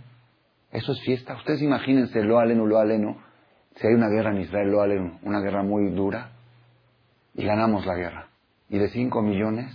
Eso 0.71 0.91
es 0.91 1.01
fiesta. 1.01 1.35
Ustedes 1.35 1.61
imagínense 1.61 2.21
lo 2.23 2.39
aleno, 2.39 2.65
lo 2.65 2.79
aleno. 2.79 3.17
Si 3.75 3.87
hay 3.87 3.93
una 3.93 4.09
guerra 4.09 4.31
en 4.31 4.41
Israel, 4.41 4.69
lo 4.69 4.81
aleno, 4.81 5.19
una 5.23 5.39
guerra 5.39 5.63
muy 5.63 5.89
dura, 5.91 6.31
y 7.33 7.45
ganamos 7.45 7.85
la 7.85 7.95
guerra. 7.95 8.27
Y 8.69 8.77
de 8.77 8.89
cinco 8.89 9.21
millones, 9.21 9.71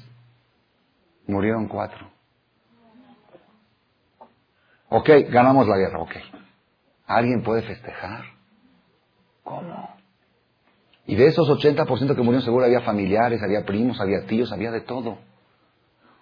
murieron 1.26 1.68
cuatro. 1.68 2.10
Ok, 4.88 5.08
ganamos 5.30 5.66
la 5.66 5.76
guerra, 5.76 6.00
ok. 6.00 6.12
¿Alguien 7.06 7.42
puede 7.42 7.62
festejar? 7.62 8.24
¿Cómo? 9.42 9.96
Y 11.06 11.16
de 11.16 11.26
esos 11.26 11.48
80% 11.48 11.86
que 12.14 12.22
murieron 12.22 12.42
seguro 12.42 12.66
había 12.66 12.82
familiares, 12.82 13.42
había 13.42 13.64
primos, 13.64 14.00
había 14.00 14.26
tíos, 14.26 14.52
había 14.52 14.70
de 14.70 14.82
todo. 14.82 15.18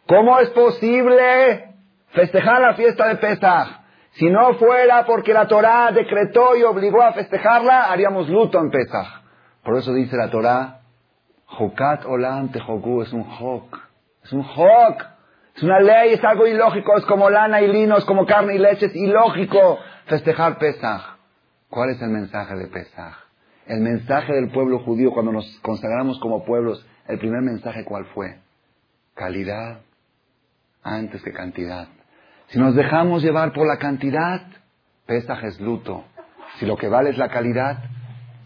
¿Cómo 0.07 0.38
es 0.38 0.50
posible 0.50 1.76
festejar 2.16 2.60
la 2.62 2.74
fiesta 2.74 3.06
de 3.08 3.16
Pesach. 3.16 3.68
Si 4.12 4.28
no 4.28 4.54
fuera 4.54 5.04
porque 5.04 5.34
la 5.34 5.46
Torá 5.46 5.92
decretó 5.92 6.56
y 6.56 6.62
obligó 6.62 7.02
a 7.02 7.12
festejarla, 7.12 7.92
haríamos 7.92 8.28
luto 8.28 8.58
en 8.58 8.70
Pesach. 8.70 9.22
Por 9.62 9.76
eso 9.76 9.92
dice 9.92 10.16
la 10.16 10.30
Torá, 10.30 10.80
Jokat 11.44 12.06
Olam 12.06 12.50
Tejoku, 12.50 13.02
es 13.02 13.12
un 13.12 13.22
Jok. 13.22 13.78
Es 14.24 14.32
un 14.32 14.42
Jok. 14.42 15.04
Es 15.54 15.62
una 15.62 15.80
ley, 15.80 16.14
es 16.14 16.24
algo 16.24 16.46
ilógico, 16.46 16.96
es 16.98 17.04
como 17.06 17.30
lana 17.30 17.62
y 17.62 17.68
lino, 17.68 17.96
es 17.96 18.04
como 18.04 18.26
carne 18.26 18.56
y 18.56 18.58
leche, 18.58 18.86
es 18.86 18.96
ilógico 18.96 19.78
festejar 20.06 20.58
Pesach. 20.58 21.02
¿Cuál 21.68 21.90
es 21.90 22.02
el 22.02 22.08
mensaje 22.08 22.54
de 22.56 22.66
Pesach? 22.68 23.14
El 23.66 23.80
mensaje 23.80 24.32
del 24.32 24.50
pueblo 24.50 24.78
judío 24.80 25.12
cuando 25.12 25.32
nos 25.32 25.58
consagramos 25.60 26.18
como 26.20 26.44
pueblos, 26.44 26.86
el 27.08 27.18
primer 27.18 27.42
mensaje 27.42 27.84
cuál 27.84 28.06
fue? 28.14 28.38
Calidad 29.14 29.80
antes 30.82 31.22
que 31.22 31.32
cantidad. 31.32 31.88
Si 32.49 32.59
nos 32.61 32.76
dejamos 32.76 33.22
llevar 33.24 33.53
por 33.53 33.66
la 33.66 33.78
cantidad, 33.78 34.40
Pesaj 35.05 35.44
es 35.44 35.61
luto. 35.61 36.05
Si 36.59 36.66
lo 36.66 36.76
que 36.76 36.88
vale 36.88 37.11
es 37.11 37.18
la 37.18 37.28
calidad, 37.28 37.78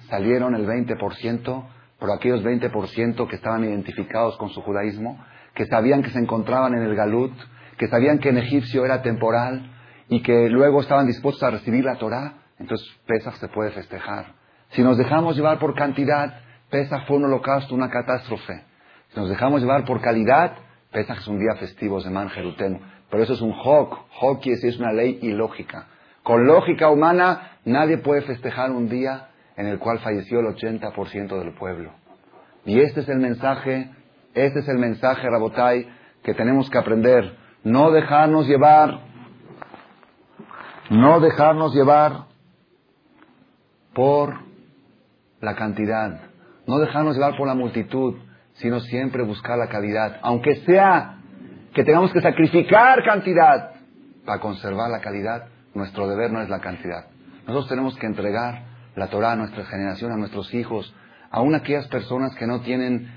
salieron 0.09 0.55
el 0.55 0.67
20% 0.67 1.65
por 1.99 2.11
aquellos 2.11 2.43
20% 2.43 3.29
que 3.29 3.37
estaban 3.37 3.63
identificados 3.65 4.39
con 4.39 4.49
su 4.49 4.63
judaísmo, 4.63 5.23
que 5.55 5.67
sabían 5.67 6.03
que 6.03 6.11
se 6.11 6.19
encontraban 6.19 6.75
en 6.75 6.83
el 6.83 6.95
Galut, 6.97 7.35
que 7.77 7.89
sabían 7.89 8.19
que 8.19 8.31
en 8.31 8.39
egipcio 8.39 8.87
era 8.87 9.03
temporal 9.03 9.71
y 10.09 10.23
que 10.23 10.49
luego 10.49 10.81
estaban 10.81 11.07
dispuestos 11.07 11.43
a 11.43 11.51
recibir 11.51 11.85
la 11.85 11.97
Torah, 11.97 12.35
entonces 12.59 12.89
Pesaj 13.07 13.37
se 13.37 13.49
puede 13.49 13.71
festejar. 13.73 14.33
Si 14.71 14.83
nos 14.83 14.97
dejamos 14.97 15.37
llevar 15.37 15.59
por 15.59 15.75
cantidad, 15.75 16.41
Pesaj 16.71 17.07
fue 17.07 17.17
un 17.19 17.27
holocausto, 17.27 17.75
una 17.75 17.91
catástrofe. 17.91 18.65
Si 19.11 19.21
nos 19.21 19.29
dejamos 19.29 19.61
llevar 19.61 19.85
por 19.85 20.01
calidad, 20.01 20.53
Pesaj 20.91 21.19
es 21.19 21.29
un 21.29 21.39
día 21.39 21.55
festivo, 21.57 22.01
de 22.01 22.29
Jeruteno. 22.31 22.81
Pero 23.11 23.23
eso 23.23 23.33
es 23.33 23.41
un 23.41 23.53
hok. 23.53 23.99
Hok 24.21 24.43
quiere 24.43 24.57
decir 24.57 24.71
es 24.71 24.79
una 24.79 24.93
ley 24.93 25.19
ilógica. 25.23 25.89
Con 26.23 26.47
lógica 26.47 26.91
humana, 26.91 27.59
nadie 27.65 27.99
puede 27.99 28.23
festejar 28.23 28.71
un 28.71 28.89
día 28.89 29.29
en 29.57 29.67
el 29.67 29.79
cual 29.79 29.99
falleció 29.99 30.41
el 30.41 30.47
80% 30.47 31.39
del 31.39 31.55
pueblo. 31.55 31.93
Y 32.65 32.81
este 32.81 33.01
es 33.01 33.09
el 33.09 33.19
mensaje, 33.19 33.91
este 34.35 34.61
es 34.61 34.69
el 34.69 34.79
mensaje, 34.79 35.29
Rabotai, 35.29 35.89
que 36.23 36.35
tenemos 36.35 36.71
que 36.71 36.79
aprender. 36.79 37.37
No 37.65 37.91
dejarnos 37.91 38.47
llevar, 38.47 39.01
no 40.91 41.21
dejarnos 41.21 41.75
llevar 41.75 42.27
por 43.95 44.35
la 45.41 45.57
cantidad, 45.57 46.21
no 46.67 46.79
dejarnos 46.79 47.17
llevar 47.17 47.37
por 47.37 47.47
la 47.47 47.55
multitud, 47.55 48.17
sino 48.55 48.81
siempre 48.81 49.25
buscar 49.25 49.59
la 49.59 49.69
calidad, 49.69 50.19
aunque 50.23 50.57
sea 50.67 51.20
que 51.75 51.85
tengamos 51.85 52.13
que 52.13 52.21
sacrificar 52.21 53.03
cantidad 53.05 53.73
para 54.25 54.41
conservar 54.41 54.91
la 54.91 55.01
calidad, 55.01 55.47
nuestro 55.75 56.09
deber 56.09 56.33
no 56.33 56.43
es 56.43 56.49
la 56.49 56.61
cantidad. 56.61 57.07
Nosotros 57.47 57.69
tenemos 57.69 57.97
que 57.97 58.07
entregar 58.07 58.65
la 58.97 59.09
Torah 59.09 59.33
a 59.33 59.37
nuestra 59.37 59.65
generación, 59.65 60.13
a 60.13 60.17
nuestros 60.17 60.53
hijos, 60.53 60.95
aún 61.31 61.55
aquellas 61.55 61.87
personas 61.89 62.35
que 62.35 62.47
no 62.47 62.61
tienen 62.61 63.11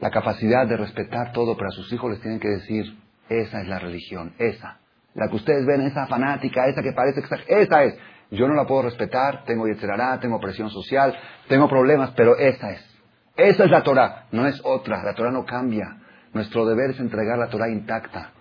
la 0.00 0.10
capacidad 0.10 0.66
de 0.66 0.76
respetar 0.76 1.32
todo, 1.32 1.56
pero 1.56 1.68
a 1.68 1.72
sus 1.72 1.92
hijos 1.92 2.10
les 2.10 2.20
tienen 2.20 2.40
que 2.40 2.48
decir, 2.48 2.98
esa 3.28 3.60
es 3.60 3.68
la 3.68 3.78
religión, 3.78 4.34
esa. 4.38 4.78
La 5.14 5.28
que 5.28 5.36
ustedes 5.36 5.64
ven, 5.64 5.80
esa 5.82 6.06
fanática, 6.06 6.66
esa 6.66 6.82
que 6.82 6.92
parece 6.92 7.22
que 7.22 7.60
esa 7.62 7.84
es. 7.84 7.96
Yo 8.30 8.48
no 8.48 8.54
la 8.54 8.66
puedo 8.66 8.82
respetar, 8.82 9.44
tengo 9.44 9.66
yetzerará, 9.66 10.18
tengo 10.18 10.40
presión 10.40 10.70
social, 10.70 11.16
tengo 11.48 11.68
problemas, 11.68 12.10
pero 12.16 12.36
esa 12.36 12.72
es. 12.72 12.94
Esa 13.36 13.64
es 13.64 13.70
la 13.70 13.82
Torah, 13.82 14.26
no 14.32 14.46
es 14.46 14.60
otra. 14.64 15.02
La 15.02 15.14
Torah 15.14 15.30
no 15.30 15.44
cambia. 15.44 15.98
Nuestro 16.34 16.66
deber 16.66 16.90
es 16.90 17.00
entregar 17.00 17.38
la 17.38 17.48
Torah 17.48 17.70
intacta. 17.70 18.32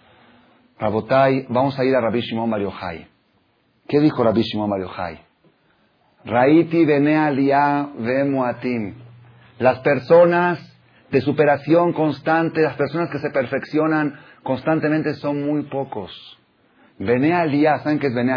Rabotai, 0.80 1.46
vamos 1.50 1.78
a 1.78 1.86
ir 1.86 1.96
a 1.96 2.02
Rabbi 2.02 2.22
Shimon 2.22 2.50
Bar 2.50 2.62
¿Qué 3.88 4.00
dijo 4.00 4.24
Rabbi 4.24 4.42
Shimon 4.42 4.70
Bar 4.70 4.82
Raiti 6.26 6.86
bene 6.86 7.32
ve 8.00 8.24
muatim. 8.24 8.96
Las 9.60 9.80
personas 9.80 10.60
de 11.12 11.22
superación 11.22 11.94
constante, 11.94 12.62
las 12.62 12.76
personas 12.76 13.12
que 13.12 13.20
se 13.20 13.30
perfeccionan 13.30 14.20
constantemente 14.42 15.14
son 15.14 15.46
muy 15.46 15.64
pocos. 15.64 16.12
Bene 16.98 17.30
¿saben 17.84 18.00
qué 18.00 18.08
es 18.08 18.16
Bene 18.16 18.34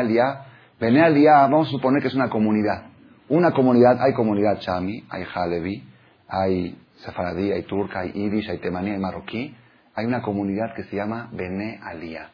Bene 0.78 1.24
vamos 1.24 1.68
a 1.68 1.70
suponer 1.70 2.02
que 2.02 2.08
es 2.08 2.14
una 2.14 2.28
comunidad. 2.28 2.90
Una 3.30 3.52
comunidad, 3.52 4.02
hay 4.02 4.12
comunidad 4.12 4.58
Chami, 4.58 5.02
hay 5.08 5.24
Halevi, 5.34 5.82
hay 6.28 6.76
Sefaradí, 6.96 7.52
hay 7.52 7.62
Turca, 7.64 8.00
hay 8.00 8.12
Yiddish, 8.12 8.48
hay 8.50 8.58
Temaní, 8.58 8.90
hay 8.90 8.98
Marroquí. 8.98 9.54
Hay 9.94 10.04
una 10.04 10.22
comunidad 10.22 10.74
que 10.74 10.84
se 10.84 10.96
llama 10.96 11.30
Bene 11.32 11.80
Alía. 11.82 12.30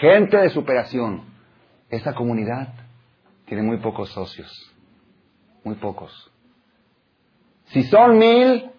Gente 0.00 0.36
de 0.36 0.50
superación. 0.50 1.24
Esa 1.88 2.14
comunidad 2.14 2.74
tiene 3.46 3.62
muy 3.62 3.78
pocos 3.78 4.10
socios. 4.10 4.50
Muy 5.64 5.76
pocos. 5.76 6.30
Si 7.66 7.82
son 7.84 8.18
mil, 8.18 8.70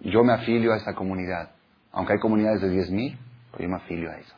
yo 0.00 0.24
me 0.24 0.32
afilio 0.32 0.72
a 0.72 0.76
esa 0.76 0.94
comunidad. 0.94 1.50
Aunque 1.92 2.14
hay 2.14 2.18
comunidades 2.18 2.62
de 2.62 2.70
diez 2.70 2.90
mil, 2.90 3.18
yo 3.58 3.68
me 3.68 3.76
afilio 3.76 4.10
a 4.10 4.18
eso. 4.18 4.34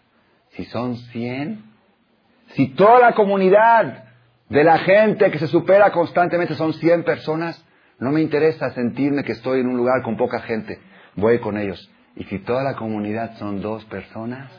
Si 0.51 0.65
son 0.67 0.97
cien, 0.97 1.65
si 2.49 2.69
toda 2.75 2.99
la 2.99 3.13
comunidad 3.15 4.05
de 4.49 4.65
la 4.65 4.79
gente 4.79 5.31
que 5.31 5.39
se 5.39 5.47
supera 5.47 5.93
constantemente 5.93 6.55
son 6.55 6.73
100 6.73 7.05
personas, 7.05 7.64
no 7.99 8.11
me 8.11 8.21
interesa 8.21 8.71
sentirme 8.71 9.25
que 9.25 9.33
estoy 9.33 9.61
en 9.61 9.69
un 9.69 9.77
lugar 9.77 10.03
con 10.03 10.17
poca 10.17 10.41
gente. 10.41 10.79
Voy 11.17 11.39
con 11.39 11.57
ellos. 11.57 11.91
Y 12.17 12.25
si 12.25 12.39
toda 12.41 12.63
la 12.63 12.75
comunidad 12.75 13.37
son 13.39 13.61
dos 13.61 13.85
personas, 13.87 14.51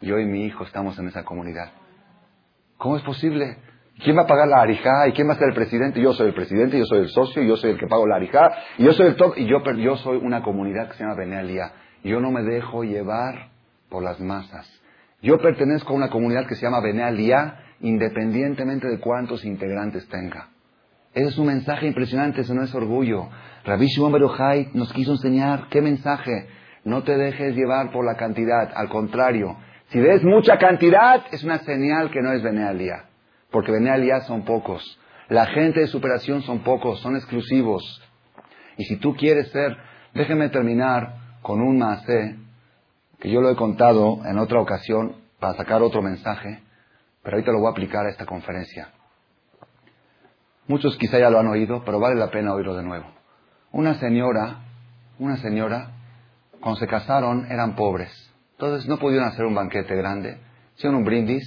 yo 0.00 0.18
y 0.18 0.24
mi 0.24 0.44
hijo 0.44 0.64
estamos 0.64 0.98
en 0.98 1.08
esa 1.08 1.24
comunidad. 1.24 1.70
¿Cómo 2.78 2.96
es 2.96 3.02
posible? 3.02 3.58
¿Quién 4.02 4.16
va 4.16 4.22
a 4.22 4.26
pagar 4.26 4.48
la 4.48 4.62
arijá? 4.62 5.08
¿Y 5.08 5.12
quién 5.12 5.28
va 5.28 5.34
a 5.34 5.38
ser 5.38 5.48
el 5.48 5.54
presidente? 5.54 6.00
Yo 6.00 6.14
soy 6.14 6.28
el 6.28 6.34
presidente, 6.34 6.78
yo 6.78 6.86
soy 6.86 7.00
el 7.00 7.08
socio, 7.08 7.42
yo 7.42 7.56
soy 7.56 7.72
el 7.72 7.78
que 7.78 7.86
pago 7.86 8.06
la 8.06 8.16
arijá, 8.16 8.50
y 8.78 8.84
yo 8.84 8.92
soy 8.92 9.08
el 9.08 9.16
todo, 9.16 9.34
y 9.36 9.46
yo, 9.46 9.62
yo 9.76 9.96
soy 9.96 10.16
una 10.16 10.42
comunidad 10.42 10.88
que 10.88 10.94
se 10.94 11.02
llama 11.02 11.16
Benealia. 11.16 11.72
Yo 12.02 12.20
no 12.20 12.30
me 12.30 12.42
dejo 12.42 12.82
llevar 12.82 13.50
por 13.90 14.02
las 14.02 14.18
masas. 14.20 14.66
Yo 15.20 15.36
pertenezco 15.38 15.92
a 15.92 15.96
una 15.96 16.08
comunidad 16.08 16.46
que 16.46 16.54
se 16.54 16.62
llama 16.62 16.80
Benealia, 16.80 17.58
independientemente 17.80 18.88
de 18.88 18.98
cuántos 19.00 19.44
integrantes 19.44 20.08
tenga. 20.08 20.48
Ese 21.12 21.28
es 21.28 21.38
un 21.38 21.46
mensaje 21.46 21.86
impresionante, 21.86 22.42
eso 22.42 22.54
no 22.54 22.62
es 22.62 22.74
orgullo. 22.74 23.28
Rabbi 23.64 23.86
Shimon 23.86 24.12
Berochai 24.12 24.70
nos 24.74 24.92
quiso 24.92 25.12
enseñar 25.12 25.68
qué 25.68 25.82
mensaje. 25.82 26.48
No 26.84 27.02
te 27.02 27.16
dejes 27.16 27.56
llevar 27.56 27.90
por 27.90 28.04
la 28.04 28.16
cantidad, 28.16 28.70
al 28.74 28.88
contrario. 28.88 29.56
Si 29.88 29.98
ves 29.98 30.22
mucha 30.22 30.56
cantidad, 30.56 31.24
es 31.32 31.42
una 31.42 31.58
señal 31.58 32.10
que 32.12 32.22
no 32.22 32.32
es 32.32 32.42
Benealia, 32.42 33.06
porque 33.50 33.72
Benealia 33.72 34.20
son 34.20 34.44
pocos. 34.44 34.98
La 35.28 35.46
gente 35.46 35.80
de 35.80 35.88
superación 35.88 36.42
son 36.42 36.60
pocos, 36.60 37.00
son 37.00 37.16
exclusivos. 37.16 38.02
Y 38.76 38.84
si 38.84 38.96
tú 38.96 39.16
quieres 39.16 39.48
ser, 39.50 39.76
déjeme 40.14 40.48
terminar 40.48 41.14
con 41.42 41.60
un 41.60 41.78
maase 41.78 42.36
que 43.18 43.30
yo 43.30 43.40
lo 43.40 43.50
he 43.50 43.56
contado 43.56 44.20
en 44.24 44.38
otra 44.38 44.60
ocasión 44.60 45.16
para 45.40 45.54
sacar 45.54 45.82
otro 45.82 46.02
mensaje, 46.02 46.62
pero 47.22 47.36
ahorita 47.36 47.52
lo 47.52 47.58
voy 47.58 47.68
a 47.68 47.70
aplicar 47.72 48.06
a 48.06 48.10
esta 48.10 48.26
conferencia. 48.26 48.88
Muchos 50.70 50.96
quizá 50.98 51.18
ya 51.18 51.30
lo 51.30 51.40
han 51.40 51.48
oído, 51.48 51.82
pero 51.84 51.98
vale 51.98 52.14
la 52.14 52.30
pena 52.30 52.54
oírlo 52.54 52.76
de 52.76 52.84
nuevo. 52.84 53.04
Una 53.72 53.94
señora, 53.94 54.58
una 55.18 55.36
señora, 55.38 55.90
cuando 56.60 56.78
se 56.78 56.86
casaron 56.86 57.44
eran 57.50 57.74
pobres. 57.74 58.12
Entonces 58.52 58.88
no 58.88 58.96
pudieron 58.96 59.26
hacer 59.26 59.46
un 59.46 59.54
banquete 59.56 59.96
grande, 59.96 60.38
hicieron 60.76 60.98
un 60.98 61.04
brindis, 61.04 61.42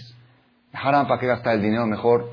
dejaran 0.73 1.07
para 1.07 1.21
qué 1.21 1.27
gastar 1.27 1.53
el 1.53 1.61
dinero 1.61 1.87
mejor. 1.87 2.31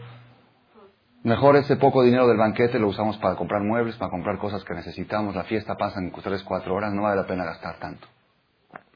Mejor 1.22 1.54
ese 1.54 1.76
poco 1.76 2.02
dinero 2.02 2.26
del 2.26 2.38
banquete 2.38 2.80
lo 2.80 2.88
usamos 2.88 3.16
para 3.18 3.36
comprar 3.36 3.62
muebles, 3.62 3.94
para 3.94 4.10
comprar 4.10 4.38
cosas 4.38 4.64
que 4.64 4.74
necesitamos. 4.74 5.36
La 5.36 5.44
fiesta 5.44 5.76
pasa 5.76 6.00
en 6.00 6.10
tres, 6.10 6.42
cuatro 6.42 6.74
horas, 6.74 6.92
no 6.92 7.02
vale 7.02 7.14
la 7.14 7.26
pena 7.28 7.44
gastar 7.44 7.78
tanto. 7.78 8.08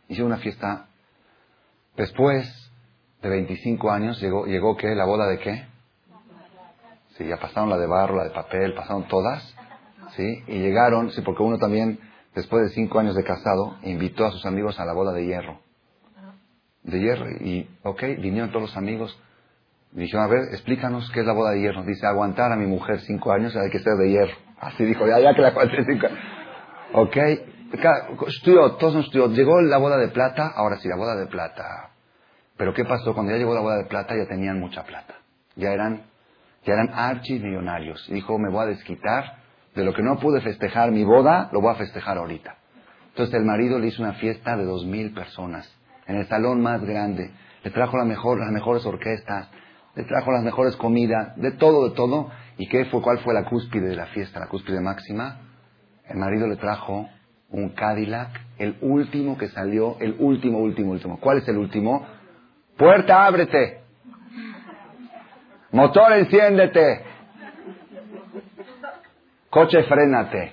Hicieron 0.08 0.32
una 0.32 0.40
fiesta. 0.40 0.86
Después 1.96 2.72
de 3.22 3.28
25 3.28 3.88
años 3.92 4.20
llegó, 4.20 4.46
llegó 4.46 4.76
¿qué? 4.76 4.96
¿La 4.96 5.04
boda 5.04 5.28
de 5.28 5.38
qué? 5.38 5.73
Sí, 7.16 7.26
ya 7.26 7.36
pasaron 7.36 7.70
la 7.70 7.78
de 7.78 7.86
barro, 7.86 8.16
la 8.16 8.24
de 8.24 8.30
papel, 8.30 8.74
pasaron 8.74 9.06
todas. 9.08 9.54
¿Sí? 10.16 10.42
Y 10.46 10.58
llegaron, 10.58 11.10
sí, 11.10 11.22
porque 11.22 11.42
uno 11.42 11.58
también, 11.58 11.98
después 12.34 12.64
de 12.64 12.68
cinco 12.70 12.98
años 12.98 13.14
de 13.14 13.24
casado, 13.24 13.76
invitó 13.82 14.26
a 14.26 14.30
sus 14.30 14.44
amigos 14.46 14.78
a 14.78 14.84
la 14.84 14.92
boda 14.92 15.12
de 15.12 15.26
hierro. 15.26 15.60
De 16.82 17.00
hierro. 17.00 17.26
Y, 17.40 17.68
ok, 17.82 18.02
vinieron 18.18 18.50
todos 18.50 18.62
los 18.62 18.76
amigos. 18.76 19.18
Dijeron, 19.92 20.24
a 20.24 20.28
ver, 20.28 20.40
explícanos 20.50 21.10
qué 21.12 21.20
es 21.20 21.26
la 21.26 21.32
boda 21.32 21.52
de 21.52 21.60
hierro. 21.60 21.84
Dice, 21.84 22.06
aguantar 22.06 22.52
a 22.52 22.56
mi 22.56 22.66
mujer 22.66 23.00
cinco 23.00 23.32
años 23.32 23.56
hay 23.56 23.70
que 23.70 23.78
ser 23.78 23.94
de 23.94 24.10
hierro. 24.10 24.34
Así 24.60 24.84
dijo, 24.84 25.06
ya, 25.06 25.20
ya 25.20 25.34
que 25.34 25.40
la 25.40 25.48
aguanté 25.48 25.84
cinco. 25.84 26.06
Ok, 26.94 27.16
estudió, 28.26 28.72
todos 28.72 29.04
estudió. 29.04 29.28
Llegó 29.28 29.60
la 29.60 29.78
boda 29.78 29.96
de 29.96 30.08
plata, 30.08 30.52
ahora 30.54 30.76
sí, 30.78 30.88
la 30.88 30.96
boda 30.96 31.16
de 31.16 31.26
plata. 31.26 31.90
Pero 32.56 32.72
¿qué 32.72 32.84
pasó? 32.84 33.14
Cuando 33.14 33.32
ya 33.32 33.38
llegó 33.38 33.54
la 33.54 33.60
boda 33.60 33.76
de 33.76 33.86
plata 33.86 34.14
ya 34.16 34.28
tenían 34.28 34.60
mucha 34.60 34.84
plata. 34.84 35.14
Ya 35.56 35.72
eran, 35.72 36.04
ya 36.64 36.74
eran 36.74 36.90
archimillonarios. 36.92 38.08
Y 38.08 38.14
dijo, 38.14 38.38
me 38.38 38.50
voy 38.50 38.64
a 38.64 38.66
desquitar 38.66 39.38
de 39.74 39.84
lo 39.84 39.92
que 39.92 40.02
no 40.02 40.18
pude 40.18 40.40
festejar 40.40 40.90
mi 40.90 41.04
boda, 41.04 41.48
lo 41.52 41.60
voy 41.60 41.72
a 41.72 41.76
festejar 41.76 42.18
ahorita. 42.18 42.56
Entonces 43.08 43.34
el 43.34 43.44
marido 43.44 43.78
le 43.78 43.88
hizo 43.88 44.02
una 44.02 44.14
fiesta 44.14 44.56
de 44.56 44.64
dos 44.64 44.84
mil 44.84 45.12
personas, 45.12 45.70
en 46.06 46.16
el 46.16 46.26
salón 46.26 46.60
más 46.60 46.82
grande. 46.84 47.30
Le 47.62 47.70
trajo 47.70 47.96
la 47.96 48.04
mejor, 48.04 48.38
las 48.38 48.50
mejores 48.50 48.84
orquestas, 48.84 49.48
le 49.94 50.04
trajo 50.04 50.32
las 50.32 50.42
mejores 50.42 50.76
comidas, 50.76 51.36
de 51.36 51.52
todo, 51.52 51.88
de 51.88 51.94
todo. 51.94 52.30
¿Y 52.58 52.68
qué 52.68 52.84
fue, 52.86 53.00
cuál 53.02 53.18
fue 53.20 53.34
la 53.34 53.44
cúspide 53.44 53.88
de 53.88 53.96
la 53.96 54.06
fiesta, 54.06 54.40
la 54.40 54.48
cúspide 54.48 54.80
máxima? 54.80 55.40
El 56.08 56.18
marido 56.18 56.46
le 56.46 56.56
trajo 56.56 57.08
un 57.50 57.70
Cadillac, 57.70 58.30
el 58.58 58.76
último 58.80 59.38
que 59.38 59.48
salió, 59.48 59.96
el 60.00 60.16
último, 60.18 60.58
último, 60.58 60.90
último. 60.90 61.18
¿Cuál 61.20 61.38
es 61.38 61.48
el 61.48 61.56
último? 61.56 62.04
Puerta, 62.76 63.24
ábrete. 63.24 63.83
Motor, 65.74 66.12
enciéndete. 66.12 67.02
Coche, 69.50 69.82
frénate. 69.82 70.52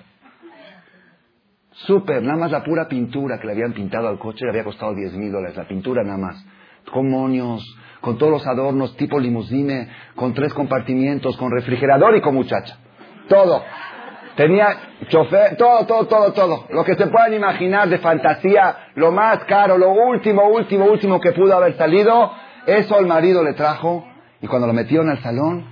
Súper, 1.73 2.23
nada 2.23 2.39
más 2.39 2.51
la 2.51 2.63
pura 2.63 2.87
pintura 2.87 3.39
que 3.39 3.45
le 3.45 3.53
habían 3.53 3.73
pintado 3.73 4.07
al 4.07 4.17
coche 4.17 4.45
le 4.45 4.49
había 4.49 4.63
costado 4.63 4.95
10 4.95 5.13
mil 5.13 5.31
dólares, 5.31 5.55
la 5.55 5.67
pintura 5.67 6.03
nada 6.03 6.17
más. 6.17 6.43
Con 6.91 7.11
moños, 7.11 7.63
con 8.01 8.17
todos 8.17 8.31
los 8.31 8.47
adornos 8.47 8.97
tipo 8.97 9.19
limusine, 9.19 9.89
con 10.15 10.33
tres 10.33 10.55
compartimientos, 10.55 11.37
con 11.37 11.51
refrigerador 11.51 12.15
y 12.15 12.21
con 12.21 12.33
muchacha. 12.33 12.77
Todo. 13.27 13.63
Tenía 14.35 14.75
chofer, 15.07 15.55
todo, 15.55 15.85
todo, 15.85 16.07
todo, 16.07 16.33
todo. 16.33 16.65
Lo 16.71 16.83
que 16.83 16.95
se 16.95 17.05
puedan 17.05 17.35
imaginar 17.35 17.87
de 17.89 17.99
fantasía, 17.99 18.87
lo 18.95 19.11
más 19.11 19.43
caro, 19.43 19.77
lo 19.77 19.91
último, 19.91 20.49
último, 20.49 20.85
último 20.85 21.19
que 21.19 21.31
pudo 21.31 21.55
haber 21.55 21.77
salido, 21.77 22.31
eso 22.65 22.99
el 22.99 23.05
marido 23.05 23.43
le 23.43 23.53
trajo. 23.53 24.10
Y 24.41 24.47
cuando 24.47 24.67
lo 24.67 24.73
metieron 24.73 25.09
al 25.09 25.21
salón, 25.21 25.65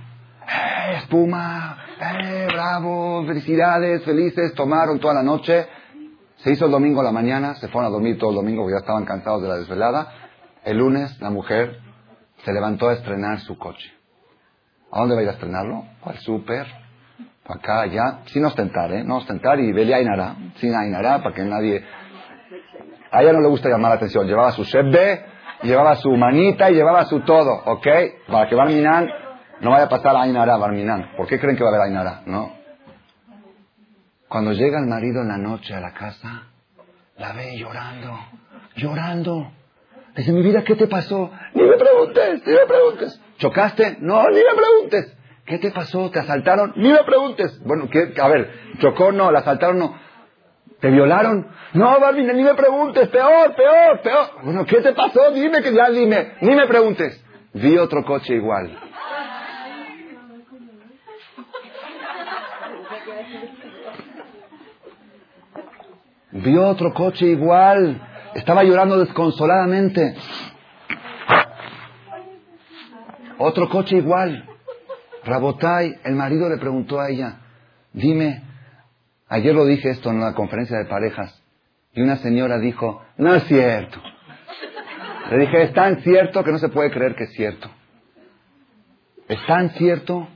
¡eh, 0.46 0.98
espuma! 0.98 1.76
¡eh, 2.00 2.46
bravo! 2.52 3.24
Felicidades, 3.26 4.04
felices, 4.04 4.54
tomaron 4.54 5.00
toda 5.00 5.14
la 5.14 5.22
noche. 5.22 5.66
Se 6.36 6.52
hizo 6.52 6.66
el 6.66 6.70
domingo 6.70 7.00
a 7.00 7.04
la 7.04 7.12
mañana, 7.12 7.54
se 7.56 7.68
fueron 7.68 7.86
a 7.86 7.90
dormir 7.90 8.18
todo 8.18 8.30
el 8.30 8.36
domingo 8.36 8.62
porque 8.62 8.74
ya 8.74 8.80
estaban 8.80 9.04
cansados 9.04 9.42
de 9.42 9.48
la 9.48 9.56
desvelada. 9.56 10.12
El 10.64 10.78
lunes 10.78 11.20
la 11.20 11.30
mujer 11.30 11.80
se 12.44 12.52
levantó 12.52 12.88
a 12.88 12.94
estrenar 12.94 13.40
su 13.40 13.58
coche. 13.58 13.92
¿A 14.92 15.00
dónde 15.00 15.14
va 15.14 15.20
a 15.20 15.24
ir 15.24 15.28
a 15.30 15.32
estrenarlo? 15.32 15.84
Al 16.02 16.18
súper, 16.18 16.66
acá, 17.46 17.82
allá, 17.82 18.20
sin 18.26 18.44
ostentar, 18.44 18.92
¿eh? 18.92 19.04
No 19.04 19.16
ostentar 19.16 19.58
y 19.60 19.72
vele 19.72 19.94
Ainara, 19.94 20.36
sin 20.56 20.74
Ainara, 20.74 21.22
para 21.22 21.34
que 21.34 21.42
nadie... 21.42 21.84
A 23.12 23.22
ella 23.22 23.32
no 23.32 23.40
le 23.40 23.48
gusta 23.48 23.68
llamar 23.68 23.90
la 23.90 23.96
atención. 23.96 24.26
Llevaba 24.26 24.52
su 24.52 24.62
shebbe, 24.62 25.24
llevaba 25.62 25.96
su 25.96 26.10
manita 26.10 26.70
y 26.70 26.74
llevaba 26.74 27.04
su 27.04 27.20
todo, 27.20 27.62
¿ok? 27.66 27.86
Para 28.28 28.48
que 28.48 28.54
Barminan 28.54 29.08
no 29.60 29.70
vaya 29.70 29.84
a 29.84 29.88
pasar 29.88 30.16
a 30.16 30.22
Ainara, 30.22 30.56
Barminan. 30.56 31.12
¿Por 31.16 31.26
qué 31.26 31.38
creen 31.38 31.56
que 31.56 31.62
va 31.62 31.70
a 31.70 31.74
haber 31.74 31.88
Ainara? 31.88 32.22
No. 32.26 32.52
Cuando 34.28 34.52
llega 34.52 34.78
el 34.78 34.86
marido 34.86 35.22
en 35.22 35.28
la 35.28 35.36
noche 35.36 35.74
a 35.74 35.80
la 35.80 35.92
casa, 35.92 36.44
la 37.18 37.32
ve 37.32 37.58
llorando, 37.58 38.18
llorando. 38.76 39.50
Dice, 40.16 40.32
mi 40.32 40.42
vida, 40.42 40.64
¿qué 40.64 40.76
te 40.76 40.86
pasó? 40.86 41.30
Ni 41.54 41.62
me 41.62 41.76
preguntes, 41.76 42.46
ni 42.46 42.52
me 42.52 42.66
preguntes. 42.66 43.20
¿Chocaste? 43.38 43.98
No, 44.00 44.22
ni 44.28 44.36
me 44.36 44.54
preguntes. 44.56 45.16
¿Qué 45.44 45.58
te 45.58 45.70
pasó? 45.72 46.10
¿Te 46.10 46.20
asaltaron? 46.20 46.72
Ni 46.76 46.90
me 46.90 47.02
preguntes. 47.04 47.60
Bueno, 47.64 47.88
¿qué? 47.90 48.14
a 48.20 48.28
ver, 48.28 48.50
chocó, 48.78 49.12
no, 49.12 49.30
la 49.30 49.40
asaltaron, 49.40 49.78
no. 49.78 49.98
¿Te 50.80 50.90
violaron? 50.90 51.46
No, 51.74 52.00
Barbie, 52.00 52.24
ni 52.24 52.42
me 52.42 52.54
preguntes, 52.54 53.08
peor, 53.08 53.54
peor, 53.54 54.00
peor. 54.00 54.26
Bueno, 54.42 54.64
¿qué 54.64 54.80
te 54.80 54.92
pasó? 54.92 55.30
Dime 55.32 55.62
que 55.62 55.74
ya 55.74 55.90
dime, 55.90 56.34
ni 56.40 56.54
me 56.54 56.66
preguntes. 56.66 57.22
Vi 57.52 57.76
otro 57.76 58.04
coche 58.04 58.34
igual. 58.34 58.78
Vio 66.32 66.68
otro 66.68 66.94
coche 66.94 67.26
igual. 67.26 68.00
Estaba 68.34 68.62
llorando 68.62 68.98
desconsoladamente. 68.98 70.14
Otro 73.38 73.68
coche 73.68 73.96
igual. 73.96 74.46
Rabotai, 75.24 75.96
el 76.04 76.14
marido 76.14 76.48
le 76.48 76.56
preguntó 76.56 77.00
a 77.00 77.10
ella, 77.10 77.40
dime, 77.92 78.42
ayer 79.30 79.54
lo 79.54 79.64
dije 79.64 79.88
esto 79.88 80.10
en 80.10 80.20
la 80.20 80.34
conferencia 80.34 80.76
de 80.76 80.84
parejas, 80.84 81.42
y 81.94 82.02
una 82.02 82.16
señora 82.16 82.58
dijo, 82.58 83.02
no 83.16 83.34
es 83.34 83.44
cierto. 83.44 84.00
Le 85.30 85.38
dije, 85.38 85.62
es 85.62 85.72
tan 85.72 86.02
cierto 86.02 86.44
que 86.44 86.52
no 86.52 86.58
se 86.58 86.68
puede 86.68 86.90
creer 86.90 87.14
que 87.14 87.24
es 87.24 87.32
cierto. 87.32 87.70
Es 89.28 89.38
tan 89.46 89.70
cierto. 89.70 90.28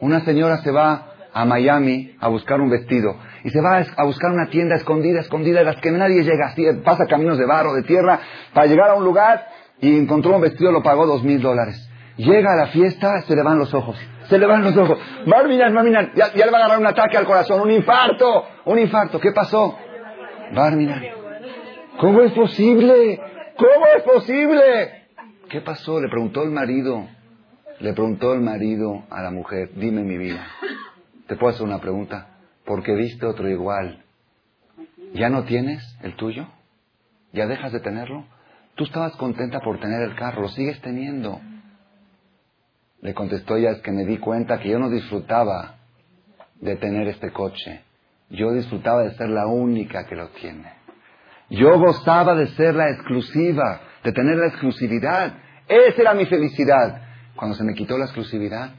Una 0.00 0.20
señora 0.20 0.58
se 0.58 0.70
va 0.70 1.12
a 1.32 1.44
Miami 1.44 2.16
a 2.18 2.28
buscar 2.28 2.60
un 2.60 2.70
vestido 2.70 3.16
y 3.44 3.50
se 3.50 3.60
va 3.60 3.84
a 3.96 4.04
buscar 4.04 4.32
una 4.32 4.48
tienda 4.48 4.76
escondida, 4.76 5.20
escondida, 5.20 5.60
de 5.60 5.64
las 5.64 5.76
que 5.76 5.90
nadie 5.90 6.22
llega, 6.22 6.54
pasa 6.84 7.06
caminos 7.06 7.38
de 7.38 7.46
barro, 7.46 7.74
de 7.74 7.82
tierra, 7.82 8.20
para 8.52 8.66
llegar 8.66 8.90
a 8.90 8.94
un 8.94 9.04
lugar 9.04 9.46
y 9.80 9.98
encontró 9.98 10.34
un 10.36 10.42
vestido, 10.42 10.72
lo 10.72 10.82
pagó 10.82 11.06
dos 11.06 11.22
mil 11.22 11.40
dólares. 11.40 11.88
Llega 12.16 12.52
a 12.52 12.56
la 12.56 12.66
fiesta, 12.68 13.22
se 13.22 13.34
le 13.34 13.42
van 13.42 13.58
los 13.58 13.72
ojos, 13.74 13.98
se 14.32 14.38
le 14.38 14.46
van 14.46 14.62
los 14.62 14.74
ojos. 14.78 14.98
Barminan, 15.26 15.74
Barminan, 15.74 16.12
ya, 16.14 16.28
le 16.34 16.50
va 16.50 16.58
a 16.58 16.64
agarrar 16.64 16.78
un 16.78 16.86
ataque 16.86 17.18
al 17.18 17.26
corazón, 17.26 17.60
un 17.60 17.70
infarto, 17.70 18.46
un 18.64 18.78
infarto. 18.78 19.20
¿Qué 19.20 19.30
pasó? 19.30 19.76
Barminan, 20.54 21.02
¿cómo 21.98 22.22
es 22.22 22.32
posible? 22.32 23.20
¿Cómo 23.58 23.86
es 23.94 24.02
posible? 24.02 25.06
¿Qué 25.50 25.60
pasó? 25.60 26.00
Le 26.00 26.08
preguntó 26.08 26.44
el 26.44 26.50
marido, 26.50 27.06
le 27.80 27.92
preguntó 27.92 28.32
el 28.32 28.40
marido 28.40 29.04
a 29.10 29.22
la 29.22 29.30
mujer, 29.30 29.70
dime 29.74 30.02
mi 30.02 30.16
vida. 30.16 30.46
¿Te 31.26 31.36
puedo 31.36 31.52
hacer 31.52 31.66
una 31.66 31.80
pregunta? 31.80 32.28
¿Por 32.64 32.82
qué 32.82 32.94
viste 32.94 33.26
otro 33.26 33.48
igual? 33.50 34.02
¿Ya 35.12 35.28
no 35.28 35.44
tienes 35.44 35.82
el 36.02 36.16
tuyo? 36.16 36.46
¿Ya 37.34 37.46
dejas 37.46 37.72
de 37.72 37.80
tenerlo? 37.80 38.24
Tú 38.76 38.84
estabas 38.84 39.14
contenta 39.16 39.60
por 39.60 39.78
tener 39.78 40.00
el 40.02 40.14
carro, 40.14 40.40
lo 40.40 40.48
sigues 40.48 40.80
teniendo. 40.80 41.38
Le 43.02 43.14
contestó 43.14 43.56
ella, 43.56 43.72
es 43.72 43.82
que 43.82 43.90
me 43.90 44.06
di 44.06 44.18
cuenta 44.18 44.60
que 44.60 44.70
yo 44.70 44.78
no 44.78 44.88
disfrutaba 44.88 45.74
de 46.60 46.76
tener 46.76 47.08
este 47.08 47.32
coche. 47.32 47.82
Yo 48.30 48.52
disfrutaba 48.52 49.02
de 49.02 49.14
ser 49.16 49.28
la 49.28 49.46
única 49.48 50.06
que 50.06 50.14
lo 50.14 50.28
tiene. 50.28 50.72
Yo 51.50 51.78
gozaba 51.78 52.34
de 52.36 52.46
ser 52.54 52.74
la 52.76 52.90
exclusiva, 52.90 53.80
de 54.04 54.12
tener 54.12 54.36
la 54.36 54.46
exclusividad. 54.46 55.34
Esa 55.68 56.00
era 56.00 56.14
mi 56.14 56.26
felicidad. 56.26 57.02
Cuando 57.34 57.56
se 57.56 57.64
me 57.64 57.74
quitó 57.74 57.98
la 57.98 58.04
exclusividad, 58.04 58.70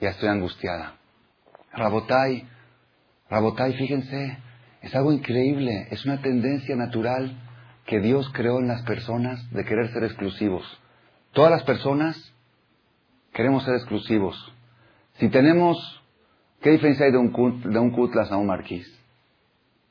ya 0.00 0.10
estoy 0.10 0.28
angustiada. 0.28 0.94
Rabotai, 1.72 2.46
Rabotai, 3.28 3.72
fíjense, 3.74 4.38
es 4.82 4.94
algo 4.94 5.12
increíble, 5.12 5.88
es 5.90 6.04
una 6.04 6.22
tendencia 6.22 6.76
natural 6.76 7.36
que 7.86 7.98
Dios 7.98 8.30
creó 8.32 8.60
en 8.60 8.68
las 8.68 8.82
personas 8.82 9.50
de 9.50 9.64
querer 9.64 9.92
ser 9.92 10.04
exclusivos. 10.04 10.64
Todas 11.32 11.50
las 11.50 11.64
personas 11.64 12.31
queremos 13.32 13.64
ser 13.64 13.74
exclusivos. 13.74 14.36
Si 15.14 15.28
tenemos, 15.28 15.76
¿qué 16.60 16.70
diferencia 16.70 17.06
hay 17.06 17.12
de 17.12 17.18
un, 17.18 17.62
de 17.62 17.78
un 17.78 17.90
Cutlass 17.90 18.30
a 18.32 18.36
un 18.36 18.46
Marquis? 18.46 18.86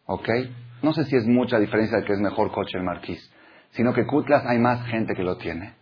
¿Ok? 0.06 0.30
No 0.82 0.94
sé 0.94 1.06
si 1.06 1.16
es 1.16 1.26
mucha 1.26 1.60
diferencia 1.60 1.98
de 1.98 2.06
que 2.06 2.14
es 2.14 2.20
mejor 2.20 2.52
coche 2.52 2.78
el 2.78 2.84
Marquis, 2.84 3.32
sino 3.72 3.94
que 3.94 4.06
Cutlass 4.06 4.46
hay 4.46 4.58
más 4.58 4.86
gente 4.88 5.14
que 5.14 5.24
lo 5.24 5.38
tiene 5.38 5.82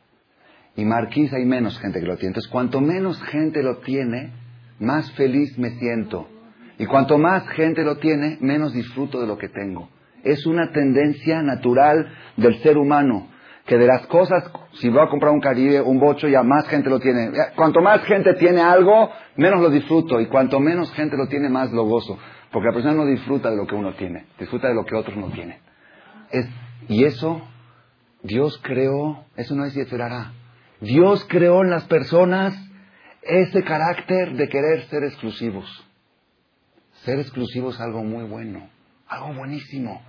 y 0.79 0.85
Marquís 0.85 1.33
hay 1.33 1.45
menos 1.45 1.77
gente 1.79 1.99
que 1.99 2.05
lo 2.05 2.15
tiene. 2.15 2.29
Entonces, 2.29 2.49
cuanto 2.49 2.79
menos 2.79 3.21
gente 3.23 3.61
lo 3.61 3.79
tiene, 3.79 4.31
más 4.79 5.11
feliz 5.13 5.57
me 5.57 5.71
siento. 5.71 6.29
Y 6.77 6.85
cuanto 6.85 7.17
más 7.17 7.47
gente 7.49 7.83
lo 7.83 7.97
tiene, 7.97 8.37
menos 8.39 8.71
disfruto 8.73 9.19
de 9.19 9.27
lo 9.27 9.37
que 9.37 9.49
tengo. 9.49 9.89
Es 10.23 10.45
una 10.45 10.71
tendencia 10.71 11.41
natural 11.41 12.07
del 12.37 12.61
ser 12.61 12.77
humano, 12.77 13.27
que 13.65 13.77
de 13.77 13.87
las 13.87 14.07
cosas, 14.07 14.49
si 14.73 14.89
voy 14.89 15.01
a 15.01 15.07
comprar 15.07 15.33
un 15.33 15.41
Caribe, 15.41 15.81
un 15.81 15.99
bocho, 15.99 16.27
ya 16.27 16.43
más 16.43 16.67
gente 16.67 16.89
lo 16.89 16.99
tiene. 16.99 17.31
Cuanto 17.55 17.81
más 17.81 18.01
gente 18.03 18.35
tiene 18.35 18.61
algo, 18.61 19.09
menos 19.35 19.61
lo 19.61 19.69
disfruto. 19.69 20.21
Y 20.21 20.27
cuanto 20.27 20.59
menos 20.59 20.91
gente 20.93 21.17
lo 21.17 21.27
tiene, 21.27 21.49
más 21.49 21.71
lo 21.71 21.85
gozo. 21.85 22.17
Porque 22.51 22.67
la 22.67 22.73
persona 22.73 22.93
no 22.93 23.05
disfruta 23.05 23.49
de 23.49 23.57
lo 23.57 23.65
que 23.65 23.75
uno 23.75 23.93
tiene, 23.95 24.27
disfruta 24.39 24.67
de 24.67 24.75
lo 24.75 24.85
que 24.85 24.95
otros 24.95 25.17
no 25.17 25.29
tienen. 25.31 25.57
y 26.87 27.03
eso, 27.03 27.41
Dios 28.23 28.59
creó, 28.63 29.25
eso 29.35 29.55
no 29.55 29.65
es 29.65 29.75
y 29.75 29.81
esperará. 29.81 30.33
Dios 30.81 31.25
creó 31.29 31.61
en 31.63 31.69
las 31.69 31.85
personas 31.85 32.55
ese 33.21 33.63
carácter 33.63 34.33
de 34.33 34.47
querer 34.47 34.83
ser 34.83 35.03
exclusivos. 35.03 35.85
Ser 37.03 37.19
exclusivo 37.19 37.69
es 37.69 37.79
algo 37.79 38.03
muy 38.03 38.23
bueno, 38.25 38.69
algo 39.07 39.33
buenísimo. 39.33 40.01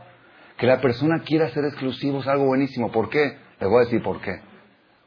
Que 0.57 0.67
la 0.67 0.81
persona 0.81 1.21
quiera 1.21 1.49
ser 1.49 1.65
exclusivo 1.65 2.21
es 2.21 2.29
algo 2.29 2.47
buenísimo. 2.47 2.91
¿Por 2.93 3.09
qué? 3.09 3.39
Les 3.61 3.69
voy 3.69 3.83
a 3.83 3.85
decir 3.85 4.03
por 4.03 4.21
qué. 4.21 4.50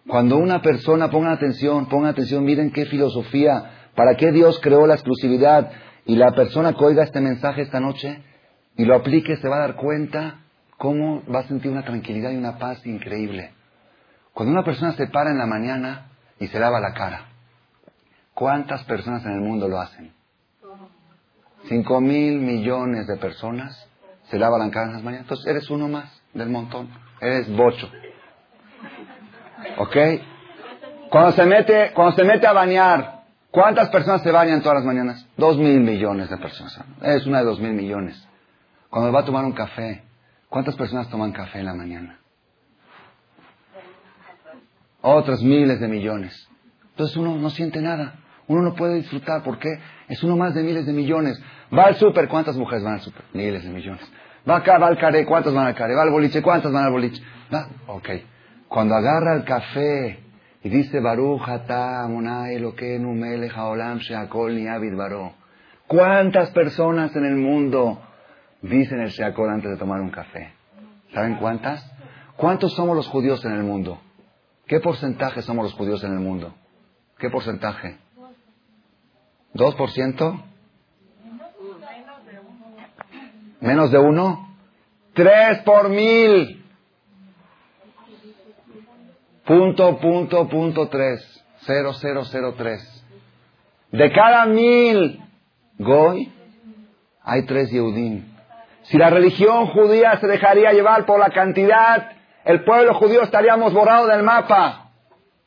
Cuando 0.07 0.37
una 0.37 0.61
persona, 0.61 1.09
ponga 1.09 1.31
atención, 1.31 1.87
ponga 1.87 2.09
atención, 2.09 2.43
miren 2.43 2.71
qué 2.71 2.85
filosofía, 2.85 3.89
para 3.95 4.15
qué 4.15 4.31
Dios 4.31 4.59
creó 4.61 4.85
la 4.85 4.95
exclusividad 4.95 5.71
y 6.05 6.15
la 6.15 6.31
persona 6.31 6.73
que 6.73 6.83
oiga 6.83 7.03
este 7.03 7.21
mensaje 7.21 7.61
esta 7.61 7.79
noche 7.79 8.21
y 8.75 8.85
lo 8.85 8.95
aplique 8.95 9.37
se 9.37 9.47
va 9.47 9.57
a 9.57 9.67
dar 9.67 9.75
cuenta 9.75 10.39
cómo 10.77 11.23
va 11.33 11.39
a 11.39 11.47
sentir 11.47 11.71
una 11.71 11.85
tranquilidad 11.85 12.31
y 12.31 12.37
una 12.37 12.57
paz 12.57 12.85
increíble. 12.85 13.53
Cuando 14.33 14.51
una 14.51 14.65
persona 14.65 14.93
se 14.93 15.07
para 15.07 15.31
en 15.31 15.37
la 15.37 15.45
mañana 15.45 16.07
y 16.39 16.47
se 16.47 16.59
lava 16.59 16.79
la 16.79 16.93
cara, 16.93 17.27
¿cuántas 18.33 18.83
personas 18.83 19.23
en 19.25 19.33
el 19.33 19.41
mundo 19.41 19.67
lo 19.67 19.79
hacen? 19.79 20.11
Cinco 21.69 22.01
mil 22.01 22.39
millones 22.39 23.07
de 23.07 23.15
personas 23.15 23.87
se 24.29 24.37
lavan 24.37 24.59
la 24.59 24.71
cara 24.71 24.87
en 24.87 24.93
las 24.93 25.03
mañanas. 25.03 25.25
Entonces 25.25 25.47
eres 25.47 25.69
uno 25.69 25.87
más 25.87 26.21
del 26.33 26.49
montón. 26.49 26.89
Eres 27.21 27.49
bocho. 27.55 27.89
¿Ok? 29.78 29.97
Cuando 31.09 31.32
se 31.32 31.45
mete, 31.45 31.91
cuando 31.93 32.16
se 32.16 32.24
mete 32.24 32.47
a 32.47 32.53
bañar, 32.53 33.24
¿cuántas 33.51 33.89
personas 33.89 34.22
se 34.24 34.32
bañan 34.32 34.61
todas 34.61 34.78
las 34.78 34.86
mañanas? 34.86 35.28
Dos 35.38 35.57
mil 35.57 35.80
millones 35.80 36.30
de 36.30 36.38
personas. 36.38 36.80
Es 37.01 37.26
una 37.26 37.39
de 37.39 37.45
dos 37.45 37.59
mil 37.59 37.74
millones. 37.74 38.28
Cuando 38.89 39.11
va 39.11 39.22
a 39.22 39.26
tomar 39.26 39.45
un 39.45 39.53
café, 39.53 40.03
¿cuántas 40.49 40.76
personas 40.76 41.09
toman 41.09 41.32
café 41.32 41.59
en 41.59 41.66
la 41.66 41.74
mañana? 41.74 42.20
otras 45.03 45.43
miles 45.43 45.80
de 45.80 45.88
millones. 45.88 46.49
Entonces 46.91 47.16
uno 47.18 47.36
no 47.36 47.49
siente 47.49 47.82
nada. 47.82 48.16
Uno 48.47 48.61
no 48.61 48.74
puede 48.74 48.95
disfrutar. 48.95 49.43
¿Por 49.43 49.59
qué? 49.59 49.70
Es 50.07 50.24
uno 50.24 50.36
más 50.38 50.53
de 50.53 50.64
miles 50.64 50.86
de 50.86 50.93
millones. 50.93 51.41
Va 51.78 51.86
al 51.86 51.95
súper. 51.95 52.28
¿Cuántas 52.28 52.55
mujeres 52.55 52.84
van 52.84 52.93
al 52.95 53.01
súper? 53.01 53.24
Miles 53.34 53.64
de 53.64 53.70
millones. 53.70 54.09
Va 54.49 54.57
acá, 54.57 54.78
va 54.78 54.88
al 54.88 54.97
caré. 54.97 55.26
¿Cuántas 55.26 55.53
van 55.53 55.68
al 55.68 55.76
caré? 55.76 55.93
Va 55.95 56.03
al 56.03 56.09
boliche. 56.09 56.41
¿Cuántas 56.41 56.72
van 56.72 56.86
al 56.86 56.91
boliche? 56.91 57.22
Va. 57.53 57.68
Ok. 57.88 58.09
Cuando 58.74 58.95
agarra 58.95 59.36
el 59.36 59.43
café 59.43 60.19
y 60.63 60.69
dice 60.69 60.99
Baruch. 60.99 61.43
¿Cuántas 65.86 66.49
personas 66.49 67.15
en 67.15 67.24
el 67.24 67.36
mundo 67.36 68.01
dicen 68.63 68.99
el 69.01 69.09
sheakol 69.09 69.51
antes 69.51 69.69
de 69.69 69.78
tomar 69.78 70.01
un 70.01 70.09
café? 70.09 70.53
¿Saben 71.13 71.36
cuántas? 71.36 71.88
¿Cuántos 72.36 72.74
somos 72.74 72.95
los 72.95 73.07
judíos 73.09 73.45
en 73.45 73.51
el 73.51 73.61
mundo? 73.61 74.01
¿Qué 74.65 74.80
porcentaje 74.80 75.43
somos 75.43 75.65
los 75.65 75.74
judíos 75.76 76.03
en 76.03 76.13
el 76.13 76.19
mundo? 76.19 76.55
¿Qué 77.19 77.30
porcentaje? 77.30 77.99
¿Dos 79.53 79.76
por 79.76 79.91
ciento? 79.91 80.43
¿Menos 83.61 83.91
de 83.91 83.99
uno? 83.99 84.57
¡Tres 85.13 85.59
por 85.59 85.89
mil! 85.89 86.62
Punto, 89.45 89.97
punto, 89.99 90.47
punto 90.47 90.87
tres, 90.89 91.45
cero, 91.61 91.93
cero, 91.93 92.23
cero, 92.25 92.53
tres. 92.57 93.05
De 93.91 94.11
cada 94.11 94.45
mil 94.45 95.21
goy, 95.77 96.31
hay 97.23 97.45
tres 97.45 97.71
Yehudim. 97.71 98.25
Si 98.83 98.97
la 98.97 99.09
religión 99.09 99.67
judía 99.67 100.17
se 100.19 100.27
dejaría 100.27 100.73
llevar 100.73 101.05
por 101.05 101.19
la 101.19 101.29
cantidad, 101.29 102.11
el 102.43 102.63
pueblo 102.63 102.93
judío 102.95 103.21
estaríamos 103.21 103.73
borrados 103.73 104.09
del 104.09 104.23
mapa. 104.23 104.91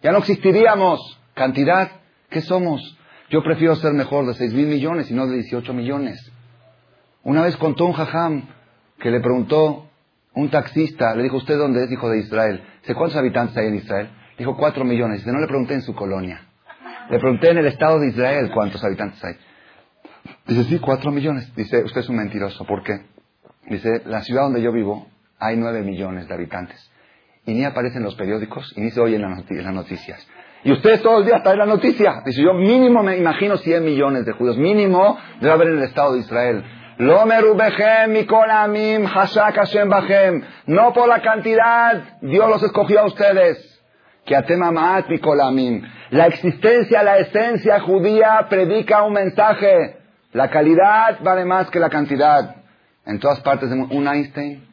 Ya 0.03 0.12
no 0.12 0.18
existiríamos. 0.18 1.20
¿Cantidad? 1.34 1.90
¿Qué 2.30 2.40
somos? 2.40 2.97
Yo 3.28 3.42
prefiero 3.42 3.74
ser 3.76 3.92
mejor 3.92 4.26
de 4.26 4.34
seis 4.34 4.55
mil 4.55 4.66
millones 4.66 5.11
y 5.11 5.14
no 5.14 5.26
de 5.26 5.34
18 5.34 5.74
millones. 5.74 6.32
Una 7.24 7.42
vez 7.42 7.57
contó 7.57 7.84
un 7.86 7.92
jajam 7.92 8.49
que 8.99 9.11
le 9.11 9.20
preguntó 9.20 9.88
un 10.32 10.51
taxista, 10.51 11.14
le 11.14 11.24
dijo, 11.24 11.38
¿usted 11.38 11.59
dónde 11.59 11.84
es? 11.84 11.90
Dijo, 11.90 12.09
de 12.09 12.20
Israel. 12.20 12.62
¿Cuántos 12.95 13.16
habitantes 13.16 13.57
hay 13.57 13.68
en 13.68 13.76
Israel? 13.76 14.11
Dijo, 14.39 14.57
cuatro 14.57 14.84
millones. 14.84 15.20
Dice, 15.20 15.32
no 15.32 15.41
le 15.41 15.47
pregunté 15.47 15.74
en 15.74 15.82
su 15.82 15.95
colonia. 15.95 16.41
Le 17.11 17.18
pregunté 17.18 17.51
en 17.51 17.59
el 17.59 17.66
estado 17.66 17.99
de 18.01 18.09
Israel 18.09 18.51
cuántos 18.53 18.82
habitantes 18.84 19.22
hay. 19.24 19.34
Dice, 20.47 20.64
sí, 20.64 20.78
cuatro 20.78 21.11
millones. 21.11 21.55
Dice, 21.55 21.82
usted 21.84 22.01
es 22.01 22.09
un 22.09 22.16
mentiroso. 22.16 22.64
¿Por 22.64 22.82
qué? 22.82 23.01
Dice, 23.68 24.03
la 24.07 24.22
ciudad 24.22 24.43
donde 24.43 24.62
yo 24.62 24.72
vivo 24.72 25.09
hay 25.39 25.57
nueve 25.57 25.82
millones 25.82 26.28
de 26.28 26.34
habitantes. 26.34 26.91
Y 27.45 27.55
ni 27.55 27.64
aparecen 27.64 27.99
en 27.99 28.05
los 28.05 28.16
periódicos 28.16 28.72
y 28.76 28.80
ni 28.80 28.91
se 28.91 29.01
oye 29.01 29.16
en, 29.16 29.22
las 29.22 29.74
noticias. 29.74 30.26
Y 30.64 30.72
ustedes 30.72 31.01
todos 31.03 31.18
los 31.18 31.26
días 31.26 31.43
traen 31.43 31.59
la 31.59 31.66
noticia. 31.66 32.22
Dice, 32.24 32.43
yo 32.43 32.55
mínimo 32.55 33.03
me 33.03 33.16
imagino 33.16 33.57
100 33.57 33.84
millones 33.84 34.26
de 34.26 34.32
judíos. 34.32 34.59
Mínimo 34.59 35.16
debe 35.41 35.53
haber 35.53 35.68
en 35.68 35.78
el 35.78 35.84
estado 35.84 36.14
de 36.14 36.20
Israel. 36.20 36.64
Lo 36.99 37.26
No 40.66 40.92
por 40.94 41.09
la 41.09 41.20
cantidad, 41.20 42.18
Dios 42.22 42.49
los 42.49 42.62
escogió 42.62 43.01
a 43.01 43.05
ustedes. 43.05 43.82
Que. 44.24 44.34
La 46.11 46.26
existencia, 46.26 47.03
la 47.03 47.18
esencia 47.18 47.80
judía 47.80 48.47
predica 48.49 49.03
un 49.03 49.12
mensaje. 49.12 49.99
La 50.32 50.51
calidad 50.51 51.20
vale 51.22 51.44
más 51.44 51.70
que 51.70 51.78
la 51.78 51.90
cantidad. 51.90 52.57
En 53.05 53.20
todas 53.20 53.40
partes, 53.40 53.70
un 53.70 54.09
Einstein. 54.09 54.66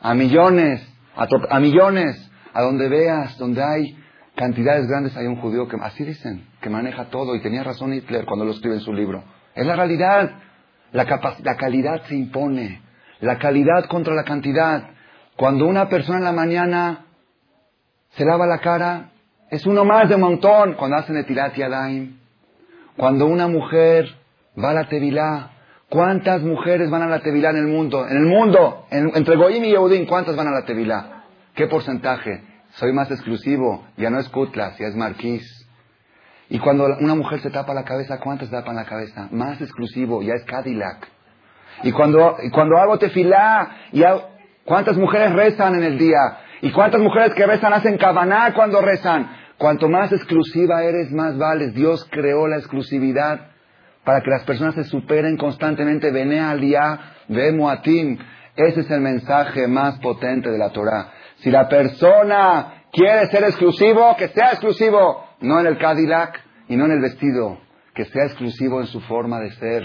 A 0.00 0.14
millones, 0.14 0.86
a, 1.16 1.26
a 1.50 1.58
millones, 1.58 2.30
a 2.54 2.62
donde 2.62 2.88
veas, 2.88 3.36
donde 3.36 3.62
hay 3.62 3.98
cantidades 4.36 4.86
grandes, 4.86 5.16
hay 5.16 5.26
un 5.26 5.40
judío 5.40 5.66
que, 5.66 5.76
así 5.82 6.04
dicen, 6.04 6.46
que 6.60 6.70
maneja 6.70 7.06
todo. 7.06 7.34
Y 7.34 7.42
tenía 7.42 7.64
razón 7.64 7.92
Hitler 7.92 8.24
cuando 8.24 8.44
lo 8.44 8.52
escribe 8.52 8.76
en 8.76 8.80
su 8.82 8.92
libro. 8.92 9.24
Es 9.56 9.66
la 9.66 9.74
realidad. 9.74 10.30
La, 10.92 11.04
la 11.42 11.56
calidad 11.56 12.02
se 12.04 12.14
impone. 12.14 12.82
La 13.20 13.38
calidad 13.38 13.86
contra 13.86 14.14
la 14.14 14.22
cantidad. 14.22 14.90
Cuando 15.36 15.66
una 15.66 15.88
persona 15.88 16.18
en 16.18 16.24
la 16.24 16.32
mañana 16.32 17.06
se 18.10 18.24
lava 18.24 18.46
la 18.46 18.58
cara, 18.58 19.10
es 19.50 19.66
uno 19.66 19.84
más 19.84 20.08
de 20.08 20.16
montón. 20.16 20.74
Cuando 20.74 20.98
hacen 20.98 21.16
etilat 21.16 21.54
yadaim. 21.56 22.18
Cuando 22.96 23.26
una 23.26 23.48
mujer 23.48 24.06
va 24.62 24.70
a 24.70 24.74
la 24.74 24.88
tevilá. 24.88 25.50
¿Cuántas 25.88 26.42
mujeres 26.42 26.90
van 26.90 27.02
a 27.02 27.06
la 27.06 27.20
tevilá 27.20 27.50
en 27.50 27.58
el 27.58 27.66
mundo? 27.66 28.06
En 28.08 28.16
el 28.16 28.26
mundo, 28.26 28.86
entre 28.90 29.36
Goim 29.36 29.62
y 29.64 29.68
Yehudim, 29.68 30.06
¿cuántas 30.06 30.34
van 30.34 30.48
a 30.48 30.50
la 30.50 30.64
tevilá? 30.64 31.22
¿Qué 31.54 31.68
porcentaje? 31.68 32.42
Soy 32.70 32.92
más 32.92 33.08
exclusivo. 33.10 33.86
Ya 33.96 34.10
no 34.10 34.18
es 34.18 34.28
Kutlas, 34.28 34.76
ya 34.78 34.88
es 34.88 34.96
Marquís. 34.96 35.55
Y 36.48 36.58
cuando 36.58 36.86
una 37.00 37.14
mujer 37.14 37.40
se 37.40 37.50
tapa 37.50 37.74
la 37.74 37.84
cabeza, 37.84 38.18
¿cuántas 38.18 38.50
tapan 38.50 38.76
la 38.76 38.84
cabeza? 38.84 39.28
Más 39.32 39.60
exclusivo, 39.60 40.22
ya 40.22 40.34
es 40.34 40.44
Cadillac. 40.44 41.08
Y 41.82 41.92
cuando, 41.92 42.36
cuando 42.52 42.78
hago 42.78 42.98
tefilá, 42.98 43.70
¿cuántas 44.64 44.96
mujeres 44.96 45.32
rezan 45.32 45.74
en 45.74 45.82
el 45.82 45.98
día? 45.98 46.38
¿Y 46.62 46.70
cuántas 46.70 47.00
mujeres 47.00 47.34
que 47.34 47.46
rezan 47.46 47.72
hacen 47.72 47.98
cabaná 47.98 48.52
cuando 48.54 48.80
rezan? 48.80 49.28
Cuanto 49.58 49.88
más 49.88 50.12
exclusiva 50.12 50.82
eres, 50.84 51.10
más 51.12 51.36
vales. 51.36 51.74
Dios 51.74 52.06
creó 52.10 52.46
la 52.46 52.56
exclusividad 52.56 53.48
para 54.04 54.20
que 54.20 54.30
las 54.30 54.44
personas 54.44 54.74
se 54.74 54.84
superen 54.84 55.36
constantemente. 55.36 56.12
Vene 56.12 56.40
aliyah, 56.40 56.98
ve 57.28 57.52
muatim. 57.52 58.18
Ese 58.54 58.80
es 58.80 58.90
el 58.90 59.00
mensaje 59.00 59.66
más 59.66 59.98
potente 59.98 60.50
de 60.50 60.58
la 60.58 60.70
Torah. 60.70 61.08
Si 61.36 61.50
la 61.50 61.68
persona 61.68 62.84
quiere 62.90 63.26
ser 63.26 63.44
exclusivo, 63.44 64.16
que 64.16 64.28
sea 64.28 64.52
exclusivo 64.52 65.25
no 65.40 65.60
en 65.60 65.66
el 65.66 65.78
Cadillac 65.78 66.40
y 66.68 66.76
no 66.76 66.86
en 66.86 66.92
el 66.92 67.00
vestido, 67.00 67.58
que 67.94 68.04
sea 68.06 68.24
exclusivo 68.24 68.80
en 68.80 68.86
su 68.86 69.00
forma 69.00 69.40
de 69.40 69.50
ser, 69.52 69.82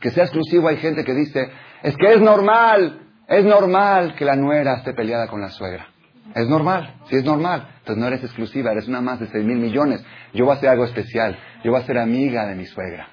que 0.00 0.10
sea 0.10 0.24
exclusivo. 0.24 0.68
Hay 0.68 0.78
gente 0.78 1.04
que 1.04 1.14
dice, 1.14 1.50
es 1.82 1.96
que 1.96 2.12
es 2.14 2.20
normal, 2.20 3.00
es 3.28 3.44
normal 3.44 4.14
que 4.14 4.24
la 4.24 4.36
nuera 4.36 4.76
esté 4.76 4.92
peleada 4.92 5.28
con 5.28 5.40
la 5.40 5.48
suegra. 5.48 5.88
Es 6.34 6.48
normal, 6.48 6.94
sí 7.06 7.16
es 7.16 7.24
normal. 7.24 7.68
Entonces 7.80 7.96
no 7.96 8.06
eres 8.06 8.22
exclusiva, 8.22 8.70
eres 8.70 8.86
una 8.86 9.00
más 9.00 9.18
de 9.18 9.26
seis 9.26 9.44
mil 9.44 9.58
millones. 9.58 10.04
Yo 10.32 10.44
voy 10.44 10.54
a 10.54 10.58
hacer 10.58 10.68
algo 10.68 10.84
especial, 10.84 11.36
yo 11.64 11.72
voy 11.72 11.80
a 11.80 11.84
ser 11.84 11.98
amiga 11.98 12.46
de 12.46 12.54
mi 12.54 12.66
suegra. 12.66 13.08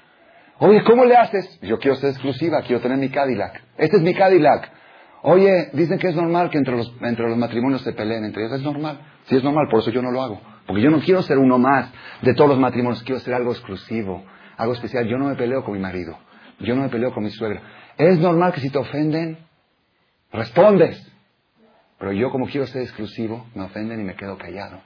Oye, 0.60 0.84
¿cómo 0.84 1.06
le 1.06 1.16
haces? 1.16 1.60
Yo 1.62 1.78
quiero 1.78 1.98
ser 1.98 2.12
exclusiva, 2.12 2.62
quiero 2.62 2.82
tener 2.82 2.98
mi 2.98 3.10
Cadillac. 3.10 3.62
Este 3.78 3.98
es 3.98 4.04
mi 4.04 4.14
Cadillac. 4.14 4.72
Oye, 5.24 5.70
dicen 5.74 6.00
que 6.00 6.08
es 6.08 6.16
normal 6.16 6.50
que 6.50 6.58
entre 6.58 6.76
los, 6.76 6.92
entre 7.02 7.28
los 7.28 7.38
matrimonios 7.38 7.82
se 7.82 7.94
peleen 7.94 8.24
entre 8.24 8.44
ellos. 8.44 8.60
Es 8.60 8.64
normal. 8.64 9.00
Sí 9.26 9.36
es 9.36 9.44
normal, 9.44 9.68
por 9.70 9.82
eso 9.82 9.92
yo 9.92 10.02
no 10.02 10.12
lo 10.12 10.22
hago. 10.22 10.42
Porque 10.68 10.82
yo 10.82 10.92
no 10.92 11.00
quiero 11.00 11.22
ser 11.22 11.38
uno 11.38 11.58
más 11.58 11.90
de 12.22 12.34
todos 12.34 12.50
los 12.50 12.60
matrimonios, 12.60 13.02
quiero 13.04 13.20
ser 13.22 13.34
algo 13.34 13.52
exclusivo, 13.52 14.24
algo 14.58 14.74
especial. 14.74 15.08
Yo 15.08 15.18
no 15.18 15.26
me 15.26 15.36
peleo 15.36 15.64
con 15.64 15.74
mi 15.74 15.80
marido, 15.80 16.18
yo 16.60 16.76
no 16.76 16.84
me 16.84 16.90
peleo 16.90 17.14
con 17.14 17.24
mi 17.24 17.32
suegra. 17.32 17.62
Es 17.98 18.20
normal 18.20 18.52
que 18.54 18.60
si 18.60 18.70
te 18.70 18.78
ofenden, 18.78 19.40
respondes. 20.32 21.02
Pero 21.98 22.12
yo 22.12 22.30
como 22.30 22.48
quiero 22.48 22.68
ser 22.68 22.84
exclusivo, 22.84 23.48
me 23.56 23.64
ofenden 23.64 24.02
y 24.02 24.04
me 24.04 24.16
quedo 24.16 24.38
callado. 24.38 24.82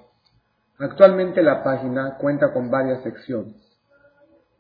Actualmente 0.79 1.43
la 1.43 1.65
página 1.65 2.17
cuenta 2.19 2.53
con 2.53 2.71
varias 2.71 3.03
secciones. 3.03 3.57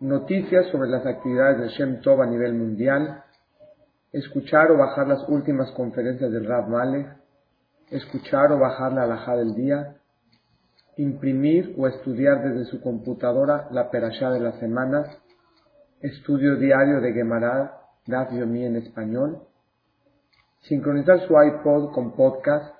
Noticias 0.00 0.66
sobre 0.66 0.88
las 0.88 1.06
actividades 1.06 1.60
de 1.60 1.68
Shem 1.68 2.00
Tov 2.00 2.22
a 2.22 2.26
nivel 2.26 2.54
mundial, 2.54 3.22
escuchar 4.18 4.70
o 4.70 4.76
bajar 4.76 5.06
las 5.06 5.28
últimas 5.28 5.70
conferencias 5.72 6.30
del 6.30 6.46
Rav 6.46 6.68
Malek, 6.68 7.16
escuchar 7.90 8.52
o 8.52 8.58
bajar 8.58 8.92
la 8.92 9.04
alajá 9.04 9.36
del 9.36 9.54
día, 9.54 9.96
imprimir 10.96 11.74
o 11.78 11.86
estudiar 11.86 12.42
desde 12.42 12.64
su 12.70 12.80
computadora 12.80 13.68
la 13.70 13.90
perashá 13.90 14.30
de 14.30 14.40
la 14.40 14.52
semana, 14.58 15.04
estudio 16.00 16.56
diario 16.56 17.00
de 17.00 17.12
Gemara, 17.12 17.80
Daf 18.06 18.32
Yomi 18.32 18.64
en 18.64 18.76
español, 18.76 19.42
sincronizar 20.62 21.20
su 21.26 21.34
iPod 21.40 21.92
con 21.92 22.14
podcast, 22.14 22.74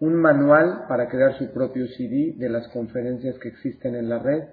un 0.00 0.14
manual 0.16 0.86
para 0.88 1.08
crear 1.08 1.38
su 1.38 1.52
propio 1.52 1.86
CD 1.96 2.34
de 2.36 2.48
las 2.48 2.68
conferencias 2.68 3.38
que 3.38 3.48
existen 3.48 3.94
en 3.94 4.08
la 4.08 4.18
red, 4.18 4.48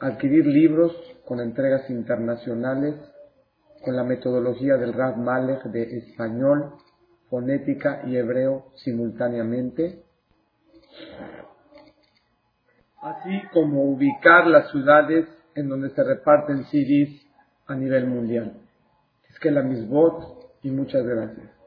adquirir 0.00 0.46
libros 0.46 0.92
con 1.26 1.40
entregas 1.40 1.90
internacionales, 1.90 2.94
con 3.84 3.96
la 3.96 4.04
metodología 4.04 4.76
del 4.76 4.92
Rav 4.92 5.16
Malek 5.16 5.64
de 5.64 5.98
español, 5.98 6.74
fonética 7.30 8.02
y 8.06 8.16
hebreo 8.16 8.66
simultáneamente, 8.76 10.02
así 13.02 13.42
como 13.52 13.84
ubicar 13.84 14.46
las 14.46 14.70
ciudades 14.70 15.26
en 15.54 15.68
donde 15.68 15.90
se 15.90 16.02
reparten 16.02 16.64
CDs 16.64 17.26
a 17.66 17.74
nivel 17.74 18.06
mundial. 18.06 18.60
Es 19.28 19.38
que 19.38 19.50
la 19.50 19.62
misbot 19.62 20.52
y 20.62 20.70
muchas 20.70 21.04
gracias. 21.04 21.57